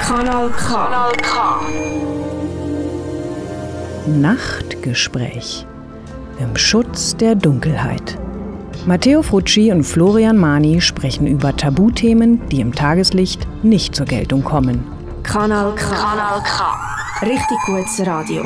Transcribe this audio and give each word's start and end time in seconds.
Kanal 0.00 0.48
K. 0.50 0.74
Kanal 0.74 1.12
K. 1.22 1.60
Nachtgespräch 4.06 5.66
im 6.38 6.56
Schutz 6.56 7.16
der 7.16 7.34
Dunkelheit. 7.34 8.18
Matteo 8.86 9.22
Frucci 9.22 9.72
und 9.72 9.82
Florian 9.84 10.38
Mani 10.38 10.80
sprechen 10.80 11.26
über 11.26 11.54
Tabuthemen, 11.54 12.48
die 12.48 12.60
im 12.60 12.74
Tageslicht 12.74 13.46
nicht 13.62 13.94
zur 13.94 14.06
Geltung 14.06 14.42
kommen. 14.42 14.86
Kanal 15.22 15.74
K. 15.74 15.94
Kanal 15.94 16.42
K. 16.44 17.26
Richtig 17.26 17.58
gutes 17.66 18.06
Radio. 18.06 18.42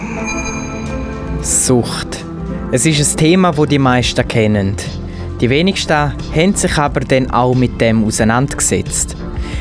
Sucht. 1.42 2.24
Es 2.72 2.84
ist 2.84 3.12
ein 3.12 3.16
Thema, 3.16 3.52
das 3.52 3.68
die 3.68 3.78
meisten 3.78 4.26
kennen. 4.26 4.76
Die 5.40 5.48
wenigsten 5.48 6.12
haben 6.34 6.54
sich 6.54 6.76
aber 6.76 7.00
dann 7.00 7.30
auch 7.30 7.54
mit 7.54 7.80
dem 7.80 8.04
auseinandergesetzt. 8.04 9.16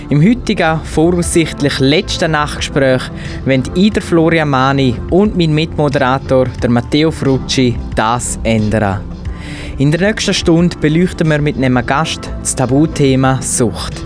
Im 0.10 0.22
heutigen, 0.22 0.82
voraussichtlich 0.84 1.80
letzten 1.80 2.32
Nachgespräch 2.32 3.04
wollen 3.46 3.64
Ida 3.76 4.02
Florian 4.02 4.50
Mani 4.50 4.96
und 5.10 5.38
mein 5.38 5.54
Mitmoderator, 5.54 6.48
der 6.62 6.70
Matteo 6.70 7.12
Frucci, 7.12 7.78
das 7.96 8.40
ändern. 8.44 9.02
In 9.78 9.92
der 9.92 10.10
nächsten 10.10 10.34
Stunde 10.34 10.76
beleuchten 10.78 11.30
wir 11.30 11.40
mit 11.40 11.56
einem 11.56 11.86
Gast 11.86 12.30
das 12.42 12.56
Tabuthema 12.56 13.42
Sucht. 13.42 14.04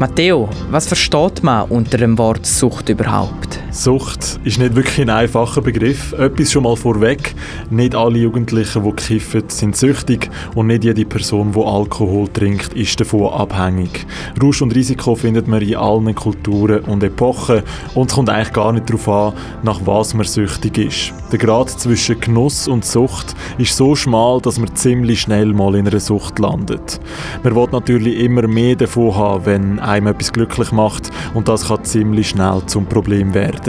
Matteo, 0.00 0.48
was 0.70 0.88
versteht 0.88 1.42
man 1.42 1.68
unter 1.68 1.98
dem 1.98 2.18
Wort 2.18 2.44
Sucht 2.44 2.88
überhaupt? 2.88 3.45
Sucht 3.76 4.40
ist 4.42 4.58
nicht 4.58 4.74
wirklich 4.74 5.02
ein 5.02 5.10
einfacher 5.10 5.60
Begriff. 5.60 6.14
Etwas 6.14 6.50
schon 6.50 6.62
mal 6.62 6.76
vorweg. 6.76 7.34
Nicht 7.68 7.94
alle 7.94 8.18
Jugendlichen, 8.18 8.82
die 8.82 8.92
kiffen, 8.92 9.44
sind 9.48 9.76
süchtig 9.76 10.30
und 10.54 10.68
nicht 10.68 10.84
jede 10.84 11.04
Person, 11.04 11.52
die 11.52 11.60
Alkohol 11.60 12.26
trinkt, 12.28 12.72
ist 12.72 12.98
davon 12.98 13.34
abhängig. 13.34 14.06
Rausch 14.42 14.62
und 14.62 14.74
Risiko 14.74 15.14
findet 15.14 15.46
man 15.46 15.60
in 15.60 15.76
allen 15.76 16.14
Kulturen 16.14 16.84
und 16.84 17.02
Epochen 17.02 17.62
und 17.94 18.08
es 18.08 18.14
kommt 18.14 18.30
eigentlich 18.30 18.54
gar 18.54 18.72
nicht 18.72 18.88
darauf 18.88 19.08
an, 19.08 19.34
nach 19.62 19.80
was 19.84 20.14
man 20.14 20.24
süchtig 20.24 20.78
ist. 20.78 21.12
Der 21.30 21.38
Grad 21.38 21.68
zwischen 21.68 22.18
Genuss 22.18 22.68
und 22.68 22.84
Sucht 22.84 23.34
ist 23.58 23.76
so 23.76 23.94
schmal, 23.94 24.40
dass 24.40 24.58
man 24.58 24.74
ziemlich 24.74 25.20
schnell 25.20 25.52
mal 25.52 25.74
in 25.74 25.86
einer 25.86 26.00
Sucht 26.00 26.38
landet. 26.38 26.98
Man 27.42 27.54
will 27.54 27.68
natürlich 27.72 28.20
immer 28.20 28.48
mehr 28.48 28.76
davon 28.76 29.14
haben, 29.14 29.44
wenn 29.44 29.78
einem 29.80 30.06
etwas 30.06 30.32
glücklich 30.32 30.72
macht 30.72 31.10
und 31.34 31.48
das 31.48 31.68
kann 31.68 31.84
ziemlich 31.84 32.30
schnell 32.30 32.62
zum 32.66 32.86
Problem 32.86 33.34
werden. 33.34 33.65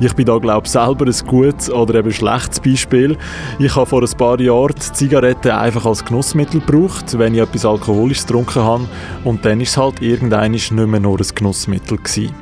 Ich 0.00 0.12
bin 0.14 0.26
da 0.26 0.38
glaube 0.38 0.66
ich 0.66 0.72
selber 0.72 1.06
ein 1.06 1.26
gutes 1.26 1.70
oder 1.70 1.94
eben 1.96 2.12
schlechtes 2.12 2.60
Beispiel. 2.60 3.16
Ich 3.58 3.74
habe 3.76 3.86
vor 3.86 4.02
ein 4.02 4.16
paar 4.16 4.40
Jahren 4.40 4.74
die 4.74 4.92
Zigaretten 4.92 5.50
einfach 5.50 5.86
als 5.86 6.04
Genussmittel 6.04 6.60
gebraucht, 6.60 7.18
wenn 7.18 7.34
ich 7.34 7.40
etwas 7.40 7.64
Alkoholisches 7.64 8.26
getrunken 8.26 8.62
habe 8.62 8.88
und 9.24 9.44
dann 9.44 9.60
ist 9.60 9.70
es 9.70 9.76
halt 9.76 10.02
irgendwann 10.02 10.52
nicht 10.52 10.70
mehr 10.72 10.86
nur 11.00 11.18
ein 11.18 11.26
Genussmittel 11.34 11.98
gewesen. 11.98 12.34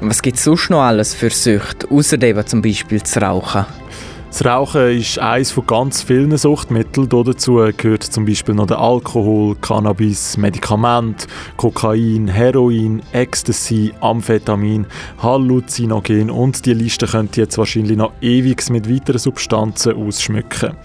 Was 0.00 0.20
gibt 0.20 0.36
es 0.36 0.44
sonst 0.44 0.70
noch 0.70 0.82
alles 0.82 1.14
für 1.14 1.30
Süchte, 1.30 1.90
außer 1.90 2.18
dem 2.18 2.46
zum 2.46 2.60
Beispiel 2.60 3.02
zu 3.02 3.20
rauchen? 3.20 3.64
Das 4.38 4.44
Rauchen 4.44 4.98
ist 4.98 5.18
eines 5.18 5.50
von 5.50 5.66
ganz 5.66 6.02
vielen 6.02 6.36
Suchtmitteln. 6.36 7.08
Dazu 7.08 7.54
gehört 7.74 8.02
zum 8.02 8.26
Beispiel 8.26 8.54
noch 8.54 8.66
der 8.66 8.78
Alkohol, 8.78 9.56
Cannabis, 9.62 10.36
Medikament, 10.36 11.26
Kokain, 11.56 12.28
Heroin, 12.28 13.00
Ecstasy, 13.12 13.94
Amphetamin, 14.02 14.84
Halluzinogen 15.22 16.30
und 16.30 16.66
die 16.66 16.74
Liste 16.74 17.06
könnte 17.06 17.40
jetzt 17.40 17.56
wahrscheinlich 17.56 17.96
noch 17.96 18.12
ewig 18.20 18.68
mit 18.68 18.90
weiteren 18.90 19.18
Substanzen 19.18 19.94
ausschmücken. 19.94 20.76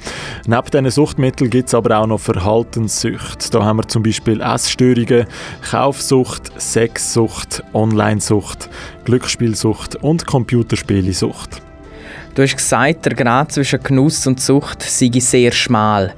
Neben 0.48 0.72
diesen 0.72 0.90
Suchtmitteln 0.90 1.50
gibt 1.50 1.68
es 1.68 1.74
aber 1.74 1.98
auch 1.98 2.08
noch 2.08 2.22
Verhaltenssüchte. 2.22 3.50
Da 3.52 3.66
haben 3.66 3.80
wir 3.80 3.88
zum 3.90 4.02
Beispiel 4.02 4.40
Essstörungen, 4.40 5.26
Kaufsucht, 5.70 6.54
Sexsucht, 6.58 7.66
Onlinesucht, 7.74 8.70
Glücksspielsucht 9.04 9.98
und 9.98 10.26
Computerspielesucht. 10.26 11.62
Du 12.34 12.44
hast 12.44 12.56
gesagt, 12.56 13.06
der 13.06 13.14
Grad 13.14 13.52
zwischen 13.52 13.84
Genuss 13.84 14.26
und 14.26 14.40
Sucht 14.40 14.84
sei 14.84 15.12
sehr 15.20 15.52
schmal. 15.52 16.14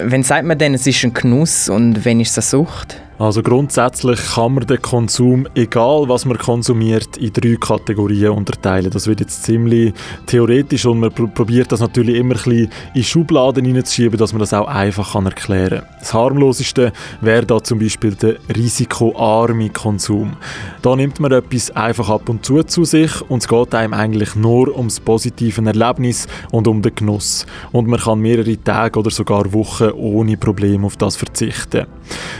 Wann 0.00 0.22
sagt 0.22 0.46
man 0.46 0.56
denn, 0.56 0.74
es 0.74 0.86
ist 0.86 1.02
ein 1.02 1.12
Genuss 1.12 1.68
und 1.68 2.04
wann 2.04 2.20
ist 2.20 2.38
es 2.38 2.54
eine 2.54 2.64
Sucht? 2.64 3.00
Also 3.18 3.42
grundsätzlich 3.42 4.20
kann 4.34 4.54
man 4.54 4.66
den 4.68 4.80
Konsum, 4.80 5.48
egal 5.56 6.08
was 6.08 6.24
man 6.24 6.38
konsumiert, 6.38 7.16
in 7.16 7.32
drei 7.32 7.56
Kategorien 7.56 8.30
unterteilen. 8.30 8.92
Das 8.92 9.08
wird 9.08 9.18
jetzt 9.18 9.42
ziemlich 9.42 9.92
theoretisch 10.26 10.86
und 10.86 11.00
man 11.00 11.12
probiert 11.12 11.72
das 11.72 11.80
natürlich 11.80 12.14
immer 12.14 12.36
ein 12.36 12.42
bisschen 12.44 12.70
in 12.94 13.02
Schubladen 13.02 13.64
hineinzuschieben, 13.64 14.16
dass 14.16 14.32
man 14.32 14.38
das 14.38 14.54
auch 14.54 14.68
einfach 14.68 15.14
kann 15.14 15.26
erklären 15.26 15.80
kann. 15.80 15.88
Das 15.98 16.14
harmloseste 16.14 16.92
wäre 17.20 17.44
da 17.44 17.60
zum 17.60 17.80
Beispiel 17.80 18.14
der 18.14 18.36
risikoarme 18.54 19.70
Konsum. 19.70 20.36
Da 20.82 20.94
nimmt 20.94 21.18
man 21.18 21.32
etwas 21.32 21.72
einfach 21.72 22.10
ab 22.10 22.28
und 22.28 22.46
zu 22.46 22.62
zu 22.62 22.84
sich 22.84 23.20
und 23.28 23.42
es 23.42 23.48
geht 23.48 23.74
einem 23.74 23.94
eigentlich 23.94 24.36
nur 24.36 24.68
ums 24.76 25.00
positive 25.00 25.60
Erlebnis 25.64 26.28
und 26.52 26.68
um 26.68 26.82
den 26.82 26.94
Genuss. 26.94 27.46
Und 27.72 27.88
man 27.88 27.98
kann 27.98 28.20
mehrere 28.20 28.62
Tage 28.62 29.00
oder 29.00 29.10
sogar 29.10 29.52
Wochen 29.52 29.90
ohne 29.90 30.36
Probleme 30.36 30.86
auf 30.86 30.96
das 30.96 31.16
verzichten. 31.16 31.86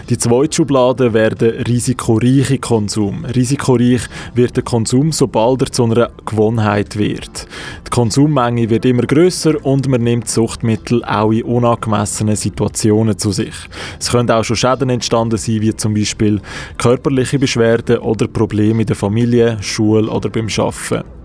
Die 0.09 0.17
zweite 0.17 0.68
Schublade 0.69 1.15
wäre 1.15 1.35
der 1.35 1.67
risikoreiche 1.67 2.59
Konsum. 2.59 3.25
Risikoreich 3.25 4.03
wird 4.35 4.55
der 4.55 4.63
Konsum, 4.63 5.13
sobald 5.13 5.63
er 5.63 5.73
zu 5.73 5.85
einer 5.85 6.11
Gewohnheit 6.27 6.99
wird. 6.99 7.47
Die 7.87 7.91
Konsummenge 7.91 8.69
wird 8.69 8.85
immer 8.85 9.05
größer 9.05 9.65
und 9.65 9.89
man 9.89 10.03
nimmt 10.03 10.29
Suchtmittel 10.29 11.03
auch 11.05 11.33
in 11.33 11.45
unangemessenen 11.45 12.37
Situationen 12.37 13.17
zu 13.17 13.33
sich. 13.33 13.55
Es 13.99 14.11
können 14.11 14.31
auch 14.31 14.45
schon 14.45 14.57
Schäden 14.57 14.91
entstanden 14.91 15.39
sein, 15.39 15.63
wie 15.63 15.75
zum 15.75 15.95
Beispiel 15.95 16.43
körperliche 16.77 17.39
Beschwerden 17.39 18.01
oder 18.01 18.29
Probleme 18.29 18.83
in 18.83 18.87
der 18.89 18.97
Familie, 18.97 19.57
Schule 19.63 20.11
oder 20.11 20.29
beim 20.29 20.49
Arbeiten. 20.55 21.18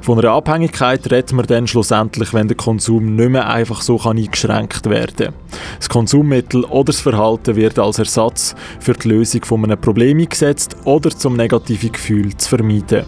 Von 0.00 0.18
einer 0.18 0.32
Abhängigkeit 0.32 1.10
redet 1.10 1.32
man 1.32 1.46
dann 1.46 1.66
schlussendlich, 1.66 2.32
wenn 2.32 2.48
der 2.48 2.56
Konsum 2.56 3.16
nicht 3.16 3.30
mehr 3.30 3.48
einfach 3.48 3.82
so 3.82 4.00
eingeschränkt 4.00 4.88
werden 4.88 5.32
kann. 5.32 5.34
Das 5.78 5.88
Konsummittel 5.88 6.64
oder 6.64 6.84
das 6.84 7.00
Verhalten 7.00 7.56
wird 7.56 7.78
als 7.78 7.98
Ersatz 7.98 8.54
für 8.80 8.94
die 8.94 9.08
Lösung 9.08 9.44
von 9.44 9.64
einem 9.64 9.80
Problem 9.80 10.18
eingesetzt 10.18 10.76
oder 10.84 11.10
zum 11.10 11.36
negativen 11.36 11.92
Gefühl 11.92 12.36
zu 12.36 12.48
vermeiden. 12.50 13.04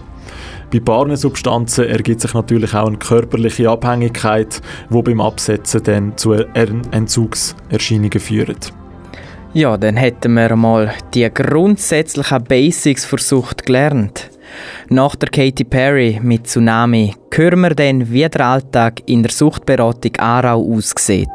Bei 0.71 0.81
Barnensubstanzen 0.81 1.87
ergibt 1.87 2.21
sich 2.21 2.35
natürlich 2.35 2.75
auch 2.75 2.89
eine 2.89 2.99
körperliche 2.99 3.71
Abhängigkeit, 3.71 4.61
die 4.91 5.03
beim 5.03 5.21
Absetzen 5.21 5.83
dann 5.83 6.17
zu 6.19 6.33
Entzugserscheinungen 6.33 8.21
führt. 8.21 8.73
Ja, 9.55 9.79
dann 9.79 9.97
hätten 9.97 10.35
wir 10.35 10.55
mal 10.57 10.93
die 11.15 11.29
grundsätzlichen 11.33 12.45
Basics 12.45 13.07
für 13.07 13.17
Sucht 13.17 13.65
gelernt. 13.65 14.29
Nach 14.89 15.15
der 15.17 15.29
Katy 15.29 15.65
Perry 15.65 16.19
mit 16.23 16.47
Tsunami 16.47 17.15
hören 17.35 17.61
wir 17.61 17.75
dann, 17.75 18.11
wie 18.11 18.29
der 18.29 18.47
Alltag 18.47 19.03
in 19.07 19.23
der 19.23 19.31
Suchtberatung 19.31 20.17
Aarau 20.19 20.61
aussieht. 20.75 21.29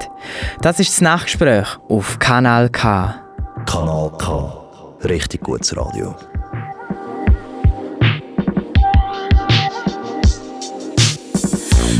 Das 0.61 0.79
ist 0.79 0.91
das 0.91 1.01
Nachgespräch 1.01 1.77
auf 1.87 2.19
Kanal 2.19 2.69
K. 2.69 3.15
Kanal 3.65 4.11
K. 4.17 4.63
Richtig 5.03 5.41
gutes 5.41 5.75
Radio. 5.77 6.15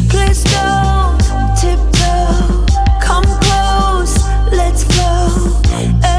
Please 0.09 0.43
don't 0.45 1.19
tiptoe. 1.59 2.65
Come 3.01 3.27
close, 3.39 4.19
let's 4.51 4.83
flow. 4.83 6.12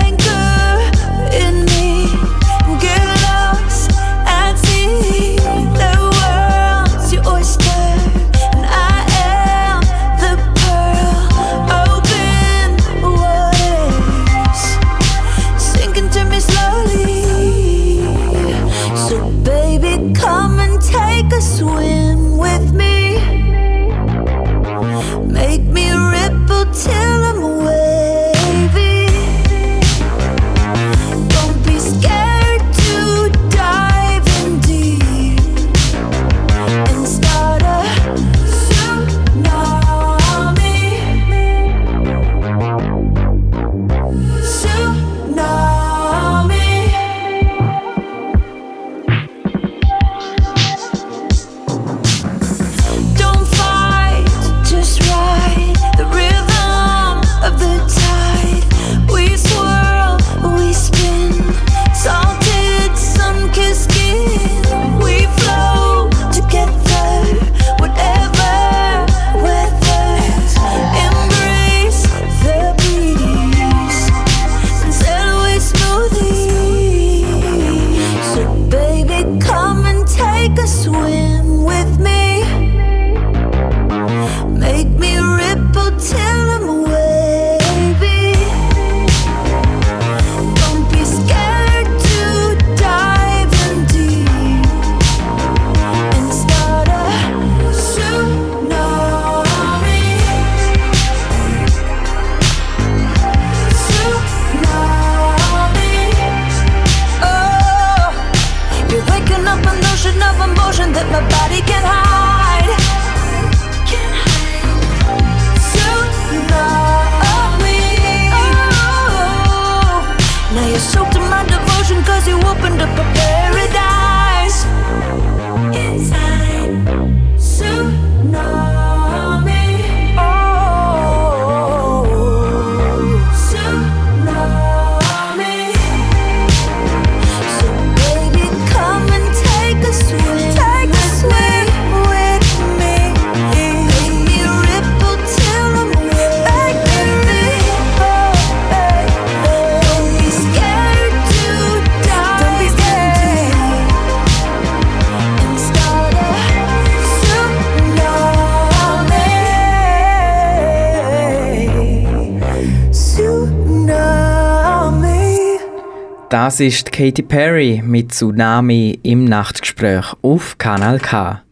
Das 166.54 166.60
ist 166.60 166.92
Katy 166.92 167.22
Perry 167.22 167.82
mit 167.84 168.12
Tsunami 168.12 169.00
im 169.02 169.24
Nachtgespräch 169.24 170.14
auf 170.22 170.56
Kanal 170.56 171.00
K. 171.00 171.42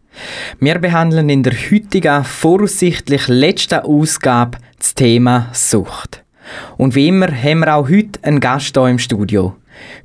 Wir 0.61 0.79
behandeln 0.79 1.29
in 1.29 1.43
der 1.43 1.55
heutigen, 1.55 2.23
voraussichtlich 2.23 3.27
letzten 3.27 3.81
Ausgabe 3.81 4.59
das 4.79 4.95
Thema 4.95 5.49
Sucht. 5.53 6.23
Und 6.77 6.95
wie 6.95 7.09
immer 7.09 7.27
haben 7.27 7.59
wir 7.59 7.75
auch 7.75 7.89
heute 7.89 8.23
einen 8.23 8.39
Gast 8.39 8.77
hier 8.77 8.87
im 8.87 9.01
Studio. 9.01 9.57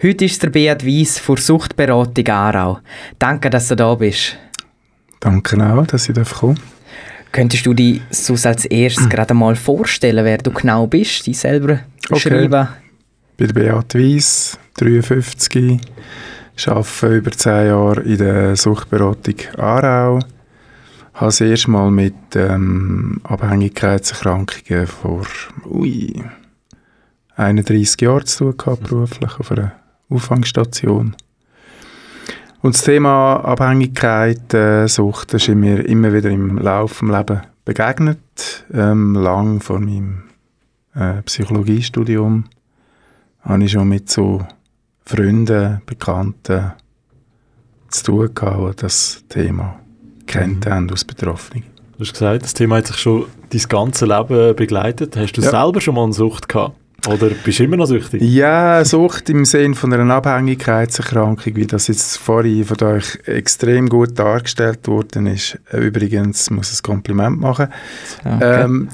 Heute 0.02 0.26
ist 0.26 0.42
der 0.42 0.50
Beat 0.50 0.84
Weiss 0.84 1.20
von 1.20 1.38
Suchtberatung 1.38 2.28
Aarau. 2.30 2.80
Danke, 3.20 3.52
dass 3.52 3.68
du 3.68 3.76
da 3.76 3.94
bist. 3.94 4.36
Danke 5.20 5.64
auch, 5.64 5.86
dass 5.86 6.10
ich 6.10 6.16
kommen 6.16 6.56
darf. 6.56 7.32
Könntest 7.32 7.68
du 7.68 7.76
dich 7.76 8.02
sonst 8.10 8.48
als 8.48 8.66
erstes 8.66 9.08
gerade 9.10 9.36
mal 9.36 9.56
vorstellen, 9.56 10.26
wer 10.26 10.40
du 10.40 10.50
genau 10.50 10.88
bist, 10.88 11.28
dich 11.28 11.38
selber 11.38 11.82
beschreiben? 12.10 12.70
Ich 13.40 13.54
bin 13.54 13.54
Beat 13.54 13.94
Weiss, 13.94 14.58
53, 14.78 15.80
arbeite 16.66 17.18
über 17.18 17.30
10 17.30 17.68
Jahre 17.68 18.02
in 18.02 18.18
der 18.18 18.56
Suchtberatung 18.56 19.36
Aarau. 19.58 20.20
Habe 21.14 21.26
das 21.28 21.42
erste 21.42 21.70
Mal 21.70 21.92
mit 21.92 22.16
ähm, 22.34 23.22
Abhängigkeitserkrankungen 23.24 24.88
vor 24.88 25.28
ui, 25.70 26.24
31 27.36 28.02
Jahren 28.02 28.26
zu 28.26 28.46
tun 28.46 28.58
gehabt, 28.58 28.90
beruflich, 28.90 29.40
auf 29.40 29.52
einer 29.52 29.74
Auffangstation. 30.10 31.16
Und 32.64 32.74
das 32.74 32.86
Thema 32.86 33.36
Abhängigkeit, 33.42 34.52
äh, 34.56 34.88
Sucht, 34.88 35.36
das 35.36 35.48
ist 35.48 35.54
mir 35.54 35.86
immer 35.86 36.12
wieder 36.12 36.32
im 36.32 36.58
Laufe 36.58 37.06
des 37.06 37.16
Lebens 37.16 37.42
begegnet. 37.66 38.66
Ähm, 38.74 39.14
lang 39.14 39.60
vor 39.62 39.80
meinem 39.80 40.24
äh, 40.96 41.22
Psychologiestudium 41.22 42.46
habe 43.48 43.64
ich 43.64 43.72
schon 43.72 43.88
mit 43.88 44.10
so 44.10 44.46
Freunden, 45.06 45.82
Bekannten 45.86 46.74
zu 47.90 48.04
tun 48.04 48.30
gehabt, 48.36 48.80
die 48.80 48.82
das 48.84 49.24
Thema 49.30 49.80
kennt 50.26 50.66
haben 50.66 50.90
aus 50.92 51.06
Betroffenen. 51.06 51.64
Du 51.98 52.02
hast 52.04 52.14
gesagt, 52.14 52.44
das 52.44 52.54
Thema 52.54 52.78
hat 52.78 52.88
sich 52.88 52.98
schon 52.98 53.26
dein 53.50 53.62
ganze 53.70 54.06
Leben 54.06 54.56
begleitet. 54.56 55.16
Hast 55.16 55.34
du 55.34 55.42
Ja. 55.42 55.50
selber 55.50 55.82
schon 55.82 55.96
mal 55.96 56.04
eine 56.04 56.14
Sucht 56.14 56.48
gehabt? 56.50 56.76
Oder 57.08 57.30
bist 57.30 57.60
du 57.60 57.64
immer 57.64 57.78
noch 57.78 57.86
süchtig? 57.86 58.22
Ja, 58.22 58.84
Sucht 58.84 59.30
im 59.30 59.46
Sinne 59.46 59.76
von 59.76 59.94
einer 59.94 60.14
Abhängigkeitserkrankung, 60.16 61.56
wie 61.56 61.66
das 61.66 61.88
jetzt 61.88 62.18
vorhin 62.18 62.66
von 62.66 62.82
euch 62.86 63.18
extrem 63.26 63.88
gut 63.88 64.20
dargestellt 64.20 64.88
worden 64.88 65.28
ist. 65.28 65.58
Übrigens 65.72 66.50
muss 66.50 66.72
ich 66.74 66.80
ein 66.80 66.84
Kompliment 66.84 67.40
machen. 67.40 67.68
Okay. 68.26 68.64
Ähm, 68.64 68.90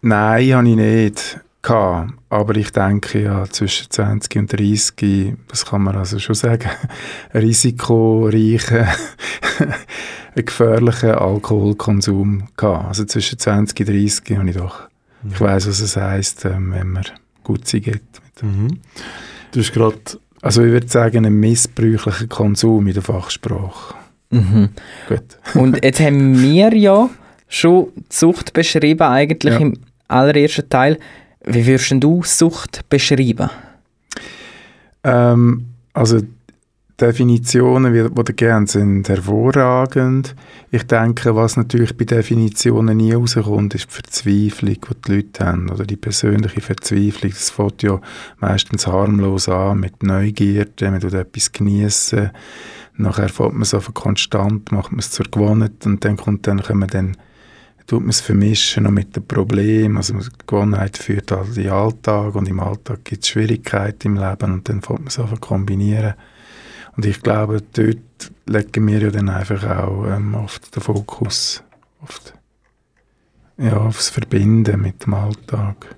nein, 0.00 0.54
habe 0.54 0.68
ich 0.68 0.76
nicht 0.76 1.40
gehabt. 1.66 2.12
Aber 2.30 2.56
ich 2.56 2.70
denke 2.72 3.22
ja, 3.22 3.44
zwischen 3.50 3.90
20 3.90 4.36
und 4.36 4.52
30, 4.52 5.34
das 5.48 5.66
kann 5.66 5.82
man 5.82 5.96
also 5.96 6.18
schon 6.18 6.34
sagen, 6.34 6.68
risikoreichen, 7.34 8.86
gefährlichen 10.34 11.10
Alkoholkonsum 11.10 12.48
gehabt. 12.56 12.86
Also 12.86 13.04
zwischen 13.04 13.38
20 13.38 13.80
und 13.80 13.88
30 13.88 14.36
habe 14.38 14.50
ich 14.50 14.56
doch. 14.56 14.88
Ich 15.30 15.40
weiß, 15.40 15.66
was 15.68 15.80
es 15.80 15.96
heisst, 15.96 16.44
ähm, 16.44 16.72
wenn 16.72 16.88
man 16.90 17.04
gut 17.42 17.64
geht. 17.66 17.84
Mit 17.86 18.42
dem. 18.42 18.62
Mhm. 18.62 18.80
Du 19.52 19.60
hast 19.60 19.72
gerade 19.72 19.96
Also 20.42 20.62
ich 20.62 20.70
würde 20.70 20.88
sagen, 20.88 21.24
ein 21.26 21.34
missbräuchlicher 21.34 22.26
Konsum 22.28 22.86
in 22.86 22.94
der 22.94 23.02
Fachsprache. 23.02 23.94
Mhm. 24.30 24.68
Gut. 25.08 25.38
Und 25.54 25.82
jetzt 25.82 26.00
haben 26.00 26.40
wir 26.40 26.74
ja 26.74 27.08
schon 27.48 27.88
die 27.96 28.02
Sucht 28.10 28.52
beschrieben, 28.52 29.02
eigentlich 29.02 29.54
Ja. 29.54 29.60
im 29.60 29.78
allerersten 30.08 30.68
Teil. 30.68 30.98
Wie 31.46 31.64
würdest 31.64 31.94
du 32.00 32.22
Sucht 32.24 32.88
beschreiben? 32.88 33.48
Ähm, 35.04 35.66
also 35.92 36.20
Definitionen, 37.00 37.92
die 37.92 38.24
die 38.24 38.32
gerne 38.32 38.66
sind, 38.66 39.08
hervorragend. 39.08 40.34
Ich 40.70 40.84
denke, 40.84 41.36
was 41.36 41.56
natürlich 41.56 41.96
bei 41.96 42.04
Definitionen 42.04 42.96
nie 42.96 43.12
rauskommt, 43.12 43.74
ist 43.74 43.86
die 43.88 43.92
Verzweiflung, 43.92 44.74
die 44.74 45.02
die 45.06 45.12
Leute 45.12 45.46
haben, 45.46 45.70
oder 45.70 45.84
die 45.84 45.96
persönliche 45.96 46.62
Verzweiflung. 46.62 47.30
Das 47.30 47.50
fängt 47.50 47.82
ja 47.82 48.00
meistens 48.40 48.86
harmlos 48.86 49.48
an, 49.48 49.80
mit 49.80 50.02
Neugierde, 50.02 50.90
man 50.90 51.00
tut 51.00 51.12
etwas 51.12 51.52
genießen, 51.52 52.30
nachher 52.96 53.28
fängt 53.28 53.52
man 53.52 53.62
es 53.62 53.74
auf 53.74 53.92
konstant, 53.92 54.72
macht 54.72 54.90
man 54.90 55.00
es 55.00 55.10
zur 55.10 55.26
Gewohnheit 55.26 55.84
und 55.84 56.02
dann 56.04 56.16
kommt 56.16 56.46
dann, 56.46 56.62
wir 56.80 56.86
dann 56.86 57.16
tut 57.86 58.00
man 58.00 58.10
es 58.10 58.20
vermischen 58.20 58.84
noch 58.84 58.90
mit 58.90 59.14
dem 59.16 59.26
Problem. 59.26 59.96
Also 59.96 60.14
die 60.14 60.28
Gewohnheit 60.46 60.98
führt 60.98 61.30
halt 61.30 61.48
in 61.56 61.64
den 61.64 61.72
Alltag 61.72 62.34
und 62.34 62.48
im 62.48 62.60
Alltag 62.60 63.04
gibt 63.04 63.22
es 63.22 63.28
Schwierigkeiten 63.28 64.08
im 64.08 64.16
Leben 64.16 64.52
und 64.52 64.68
dann 64.68 64.82
fängt 64.82 65.00
man 65.00 65.08
es 65.08 65.18
an 65.18 65.40
kombinieren. 65.40 66.14
Und 66.96 67.04
ich 67.04 67.20
glaube, 67.22 67.62
dort 67.74 68.32
legen 68.46 68.88
wir 68.88 68.98
ja 68.98 69.10
dann 69.10 69.28
einfach 69.28 69.64
auch 69.64 70.06
ähm, 70.06 70.34
oft 70.34 70.74
den 70.74 70.82
Fokus 70.82 71.62
auf, 72.00 72.20
die, 73.58 73.64
ja, 73.66 73.76
aufs 73.76 74.08
Verbinden 74.08 74.80
mit 74.80 75.04
dem 75.04 75.14
Alltag. 75.14 75.94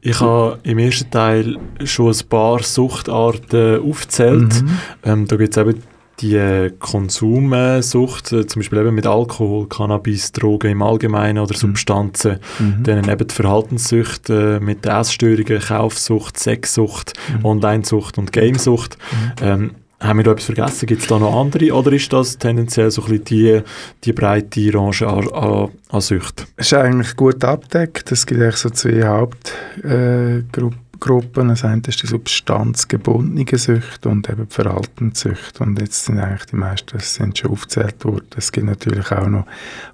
Ich 0.00 0.20
habe 0.20 0.60
im 0.62 0.78
ersten 0.78 1.10
Teil 1.10 1.58
schon 1.84 2.12
ein 2.12 2.28
paar 2.28 2.62
Suchtarten 2.62 3.80
aufgezählt. 3.80 4.62
Mhm. 4.62 4.78
Ähm, 5.02 5.26
da 5.26 5.36
gibt 5.36 5.56
es 5.56 5.60
eben 5.60 5.82
die 6.20 6.70
Konsumsucht, 6.78 8.32
äh, 8.32 8.46
zum 8.46 8.60
Beispiel 8.60 8.78
eben 8.78 8.94
mit 8.94 9.06
Alkohol, 9.06 9.68
Cannabis, 9.68 10.32
Drogen 10.32 10.70
im 10.70 10.82
Allgemeinen 10.82 11.38
oder 11.38 11.54
Substanzen. 11.54 12.38
Mhm. 12.58 12.82
Dann 12.82 13.08
eben 13.08 13.26
die 13.26 13.34
Verhaltenssüchte 13.34 14.56
äh, 14.56 14.64
mit 14.64 14.84
den 14.84 14.92
Essstörungen, 14.92 15.60
Kaufsucht, 15.60 16.38
Sexsucht, 16.38 17.12
Onlinesucht 17.42 18.18
und 18.18 18.32
Gamesucht. 18.32 18.96
Ähm, 19.42 19.72
haben 19.98 20.18
wir 20.18 20.24
da 20.24 20.32
etwas 20.32 20.44
vergessen? 20.44 20.86
Gibt 20.86 21.02
es 21.02 21.08
da 21.08 21.18
noch 21.18 21.34
andere? 21.34 21.72
Oder 21.72 21.92
ist 21.92 22.12
das 22.12 22.36
tendenziell 22.36 22.90
so 22.90 23.02
ein 23.02 23.08
bisschen 23.08 23.24
die, 23.24 23.62
die 24.04 24.12
breite 24.12 24.74
Range 24.74 25.06
an, 25.06 25.28
an, 25.32 25.68
an 25.88 26.00
Süchten? 26.00 26.46
Es 26.56 26.66
ist 26.66 26.74
eigentlich 26.74 27.16
gut 27.16 27.42
abdeckt. 27.42 28.12
Es 28.12 28.26
gibt 28.26 28.42
eigentlich 28.42 28.56
so 28.56 28.68
zwei 28.70 29.02
Hauptgruppen. 29.04 30.42
Äh, 30.52 30.85
Gruppen. 31.00 31.48
Das 31.48 31.64
eine 31.64 31.82
ist 31.86 32.02
die 32.02 32.06
substanzgebundene 32.06 33.58
Süchte 33.58 34.08
und 34.08 34.28
eben 34.28 34.48
die 34.48 34.54
Verhaltenssüchte. 34.54 35.62
Und 35.62 35.80
jetzt 35.80 36.04
sind 36.04 36.18
eigentlich 36.18 36.46
die 36.46 36.56
meisten, 36.56 36.96
das 36.96 37.14
sind 37.14 37.38
schon 37.38 37.50
aufgezählt 37.52 38.04
worden. 38.04 38.26
Es 38.36 38.52
gibt 38.52 38.66
natürlich 38.66 39.10
auch 39.12 39.28
noch 39.28 39.46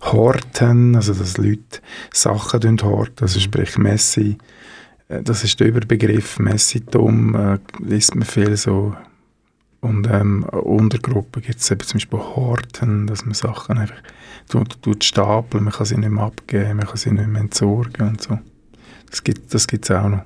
Horten, 0.02 0.96
also 0.96 1.14
dass 1.14 1.38
Leute 1.38 1.80
Sachen 2.12 2.80
horten, 2.82 3.22
also 3.22 3.40
sprich 3.40 3.78
Messi. 3.78 4.38
Äh, 5.08 5.22
Das 5.22 5.44
ist 5.44 5.60
der 5.60 5.68
Überbegriff 5.68 6.38
Messitum, 6.38 7.34
äh, 7.34 7.58
liest 7.78 8.14
man 8.14 8.24
viel 8.24 8.56
so. 8.56 8.94
Und 9.80 10.08
ähm, 10.08 10.44
Untergruppen 10.44 11.42
gibt 11.42 11.58
es 11.58 11.66
zum 11.66 11.76
Beispiel 11.76 12.18
Horten, 12.20 13.08
dass 13.08 13.24
man 13.24 13.34
Sachen 13.34 13.78
einfach 13.78 14.00
tut, 14.48 14.80
tut 14.80 15.02
stapeln, 15.02 15.64
man 15.64 15.72
kann 15.72 15.86
sie 15.86 15.96
nicht 15.96 16.10
mehr 16.10 16.22
abgeben, 16.24 16.76
man 16.76 16.86
kann 16.86 16.96
sie 16.96 17.10
nicht 17.10 17.26
mehr 17.26 17.40
entsorgen 17.40 18.08
und 18.08 18.22
so. 18.22 18.38
Das 19.10 19.24
gibt 19.24 19.52
es 19.52 19.66
das 19.66 19.90
auch 19.90 20.08
noch. 20.08 20.22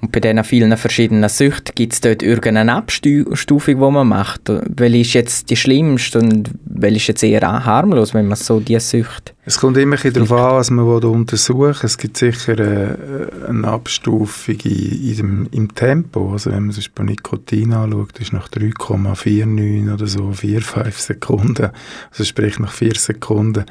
Und 0.00 0.12
bei 0.12 0.20
diesen 0.20 0.42
vielen 0.44 0.76
verschiedenen 0.76 1.28
Süchten 1.28 1.74
gibt 1.74 1.92
es 1.92 2.00
dort 2.00 2.22
irgendeine 2.22 2.74
Abstufung, 2.74 3.58
die 3.66 3.74
man 3.74 4.08
macht. 4.08 4.42
Welche 4.48 4.98
ist 4.98 5.12
jetzt 5.12 5.50
die 5.50 5.56
schlimmste 5.56 6.20
und 6.20 6.50
welche 6.64 6.96
ist 6.96 7.06
jetzt 7.08 7.22
eher 7.22 7.42
harmlos, 7.42 8.14
wenn 8.14 8.26
man 8.26 8.36
so 8.36 8.60
die 8.60 8.80
Süchte... 8.80 9.32
Es 9.44 9.58
kommt 9.58 9.76
immer 9.76 9.96
ein 10.02 10.12
darauf 10.12 10.32
an, 10.32 10.56
was 10.56 10.70
man 10.70 10.86
untersuchen. 10.86 11.84
Es 11.84 11.98
gibt 11.98 12.16
sicher 12.16 12.52
eine, 12.52 13.28
eine 13.48 13.66
Abstufung 13.68 14.54
in, 14.64 15.16
dem, 15.16 15.48
im 15.50 15.74
Tempo. 15.74 16.32
Also 16.32 16.50
wenn 16.50 16.64
man 16.64 16.72
sich 16.72 16.92
bei 16.92 17.02
Nikotin 17.02 17.72
anschaut, 17.72 18.18
ist 18.20 18.32
nach 18.32 18.48
3,49 18.48 19.92
oder 19.92 20.06
so 20.06 20.32
4, 20.32 20.62
5 20.62 20.98
Sekunden, 20.98 21.70
also 22.10 22.24
sprich 22.24 22.58
nach 22.58 22.72
4 22.72 22.94
Sekunden, 22.94 23.64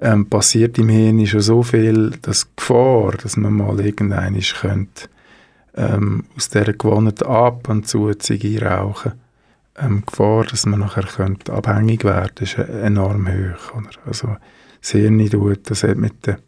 ähm, 0.00 0.26
passiert 0.26 0.78
im 0.78 0.88
Hirn 0.88 1.26
schon 1.26 1.40
so 1.40 1.62
viel, 1.62 2.12
dass 2.22 2.44
die 2.44 2.50
Gefahr, 2.56 3.12
dass 3.22 3.36
man 3.36 3.54
mal 3.54 3.80
irgendeinen 3.80 4.40
könnte, 4.40 5.08
ähm, 5.76 6.24
aus 6.36 6.48
dieser 6.48 6.72
gewonnenen 6.72 7.22
Ab- 7.22 7.68
und 7.68 7.88
zu 7.88 8.12
Ziege 8.14 8.64
rauchen, 8.64 9.12
ähm, 9.76 10.02
die 10.02 10.06
Gefahr, 10.06 10.44
dass 10.44 10.66
man 10.66 10.80
nachher 10.80 11.04
könnte 11.04 11.52
abhängig 11.52 12.04
werden 12.04 12.32
ist 12.40 12.58
enorm 12.58 13.28
hoch. 13.28 13.74
Oder? 13.76 13.90
Also 14.06 14.36
das 14.80 14.90
Hirn 14.90 15.24
tut, 15.30 15.70
das 15.70 15.82
hat 15.82 15.96
mit 15.96 16.26
der 16.26 16.38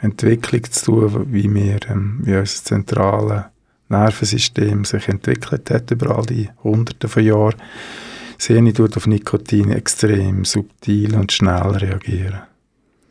Entwicklung 0.00 0.64
zu 0.64 0.84
tun, 0.84 1.26
wie, 1.32 1.52
wir, 1.52 1.78
ähm, 1.88 2.20
wie 2.22 2.36
unser 2.36 2.64
zentrales 2.64 3.44
Nervensystem 3.88 4.84
sich 4.84 5.08
entwickelt 5.08 5.70
hat 5.70 5.90
über 5.90 6.16
all 6.16 6.26
die 6.26 6.50
Hunderte 6.62 7.08
von 7.08 7.24
Jahren. 7.24 7.56
Das 8.36 8.46
Hirn 8.46 8.72
tut 8.74 8.96
auf 8.96 9.06
Nikotin 9.06 9.70
extrem 9.70 10.44
subtil 10.44 11.14
und 11.14 11.32
schnell 11.32 11.70
reagieren. 11.70 12.42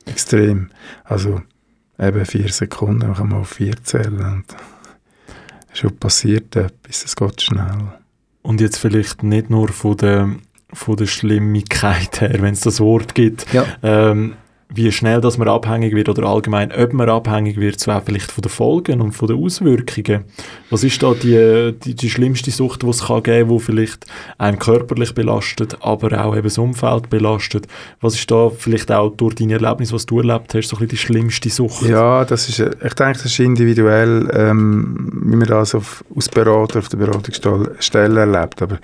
Extrem. 0.05 0.69
Also 1.03 1.41
eben 1.97 2.25
vier 2.25 2.49
Sekunden, 2.49 3.13
kann 3.13 3.29
man 3.29 3.39
auf 3.39 3.49
vier 3.49 3.75
zählen. 3.83 4.19
Und 4.19 4.45
schon 5.77 5.95
passiert 5.97 6.55
etwas, 6.55 7.03
es 7.05 7.15
geht 7.15 7.41
schnell. 7.41 7.93
Und 8.41 8.61
jetzt 8.61 8.77
vielleicht 8.77 9.23
nicht 9.23 9.49
nur 9.49 9.69
von 9.69 9.97
der, 9.97 10.29
von 10.73 10.95
der 10.97 11.07
Schlimmigkeit 11.07 12.21
her, 12.21 12.35
wenn 12.41 12.53
es 12.53 12.61
das 12.61 12.79
Wort 12.79 13.15
gibt, 13.15 13.51
Ja. 13.53 13.65
ähm, 13.83 14.33
wie 14.75 14.91
schnell 14.91 15.21
dass 15.21 15.37
man 15.37 15.47
abhängig 15.47 15.95
wird 15.95 16.09
oder 16.09 16.23
allgemein, 16.23 16.71
ob 16.71 16.93
man 16.93 17.09
abhängig 17.09 17.57
wird, 17.57 17.87
auch 17.87 18.03
vielleicht 18.03 18.31
von 18.31 18.41
den 18.41 18.49
Folgen 18.49 19.01
und 19.01 19.13
von 19.13 19.27
den 19.27 19.41
Auswirkungen. 19.41 20.25
Was 20.69 20.83
ist 20.83 21.01
da 21.01 21.13
die, 21.13 21.73
die, 21.83 21.95
die 21.95 22.09
schlimmste 22.09 22.51
Sucht, 22.51 22.83
die 22.83 22.89
es 22.89 23.05
kann 23.05 23.23
geben 23.23 23.49
kann, 23.49 23.57
die 23.57 23.63
vielleicht 23.63 24.05
einen 24.37 24.59
körperlich 24.59 25.13
belastet, 25.13 25.77
aber 25.81 26.25
auch 26.25 26.33
eben 26.35 26.43
das 26.43 26.57
Umfeld 26.57 27.09
belastet? 27.09 27.67
Was 28.01 28.15
ist 28.15 28.29
da 28.29 28.49
vielleicht 28.49 28.91
auch 28.91 29.09
durch 29.11 29.35
deine 29.35 29.53
Erlebnis, 29.53 29.93
was 29.93 30.05
du 30.05 30.19
erlebt 30.19 30.53
hast, 30.53 30.69
so 30.69 30.75
ein 30.75 30.79
bisschen 30.79 30.87
die 30.89 30.97
schlimmste 30.97 31.49
Sucht? 31.49 31.83
Ja, 31.83 32.25
das 32.25 32.49
ist, 32.49 32.59
äh, 32.59 32.71
ich 32.83 32.93
denke, 32.93 33.13
das 33.13 33.25
ist 33.25 33.39
individuell, 33.39 34.29
ähm, 34.33 35.09
wie 35.25 35.35
man 35.35 35.47
das 35.47 35.73
auf, 35.73 36.03
als 36.15 36.29
Berater 36.29 36.79
auf 36.79 36.89
der 36.89 36.97
Beratungsstelle 36.97 38.19
erlebt. 38.19 38.61
Aber 38.61 38.79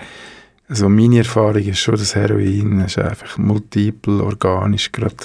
also 0.71 0.87
meine 0.87 1.17
Erfahrung 1.17 1.63
ist 1.63 1.79
schon, 1.79 1.95
dass 1.95 2.15
Heroin 2.15 2.79
ist 2.79 2.97
einfach 2.97 3.37
multiple 3.37 4.23
organisch 4.23 4.91
gerade 4.93 5.17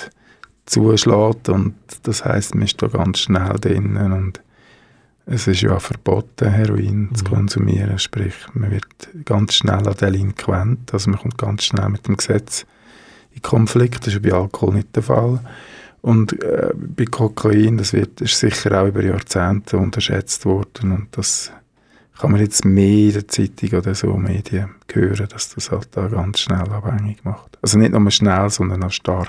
zuschlägt 0.67 1.49
und 1.49 1.75
das 2.03 2.25
heißt, 2.25 2.55
man 2.55 2.65
ist 2.65 2.81
da 2.83 2.89
ganz 2.89 3.21
schnell 3.21 3.55
drin 3.61 3.97
und 3.97 4.41
es 5.27 5.47
ist 5.49 5.63
ja 5.63 5.77
auch 5.77 5.81
verboten, 5.81 6.49
Heroin 6.51 7.11
zu 7.15 7.25
Mhm. 7.25 7.29
konsumieren, 7.29 7.99
sprich, 7.99 8.35
man 8.55 8.71
wird 8.71 8.87
ganz 9.25 9.55
schnell 9.55 9.87
an 9.87 9.97
Delinquent, 10.01 10.93
also 10.93 11.11
man 11.11 11.19
kommt 11.19 11.39
ganz 11.39 11.65
schnell 11.65 11.89
mit 11.89 12.07
dem 12.07 12.17
Gesetz 12.17 12.65
in 13.33 13.43
Konflikt, 13.43 14.07
das 14.07 14.15
ist 14.15 14.23
bei 14.23 14.33
Alkohol 14.33 14.75
nicht 14.75 14.95
der 14.95 15.03
Fall. 15.03 15.41
Und 16.01 16.41
äh, 16.45 16.71
bei 16.77 17.05
Kokain, 17.07 17.79
das 17.79 17.93
wird, 17.93 18.21
ist 18.21 18.39
sicher 18.39 18.81
auch 18.81 18.87
über 18.87 19.03
Jahrzehnte 19.03 19.79
unterschätzt 19.79 20.45
worden 20.45 20.93
und 20.93 21.09
das 21.17 21.51
kann 22.19 22.31
man 22.31 22.41
jetzt 22.41 22.65
mehr 22.65 23.09
in 23.09 23.13
der 23.13 23.29
Zeitung 23.29 23.79
oder 23.81 23.95
so 23.95 24.17
Medien 24.17 24.71
hören, 24.93 25.27
dass 25.29 25.55
das 25.55 25.71
halt 25.71 25.89
da 25.91 26.07
ganz 26.07 26.41
schnell 26.41 26.71
abhängig 26.71 27.25
macht. 27.25 27.59
Also 27.61 27.79
nicht 27.79 27.93
nur 27.93 28.11
schnell, 28.11 28.49
sondern 28.51 28.85
auch 28.85 28.91
stark. 28.91 29.29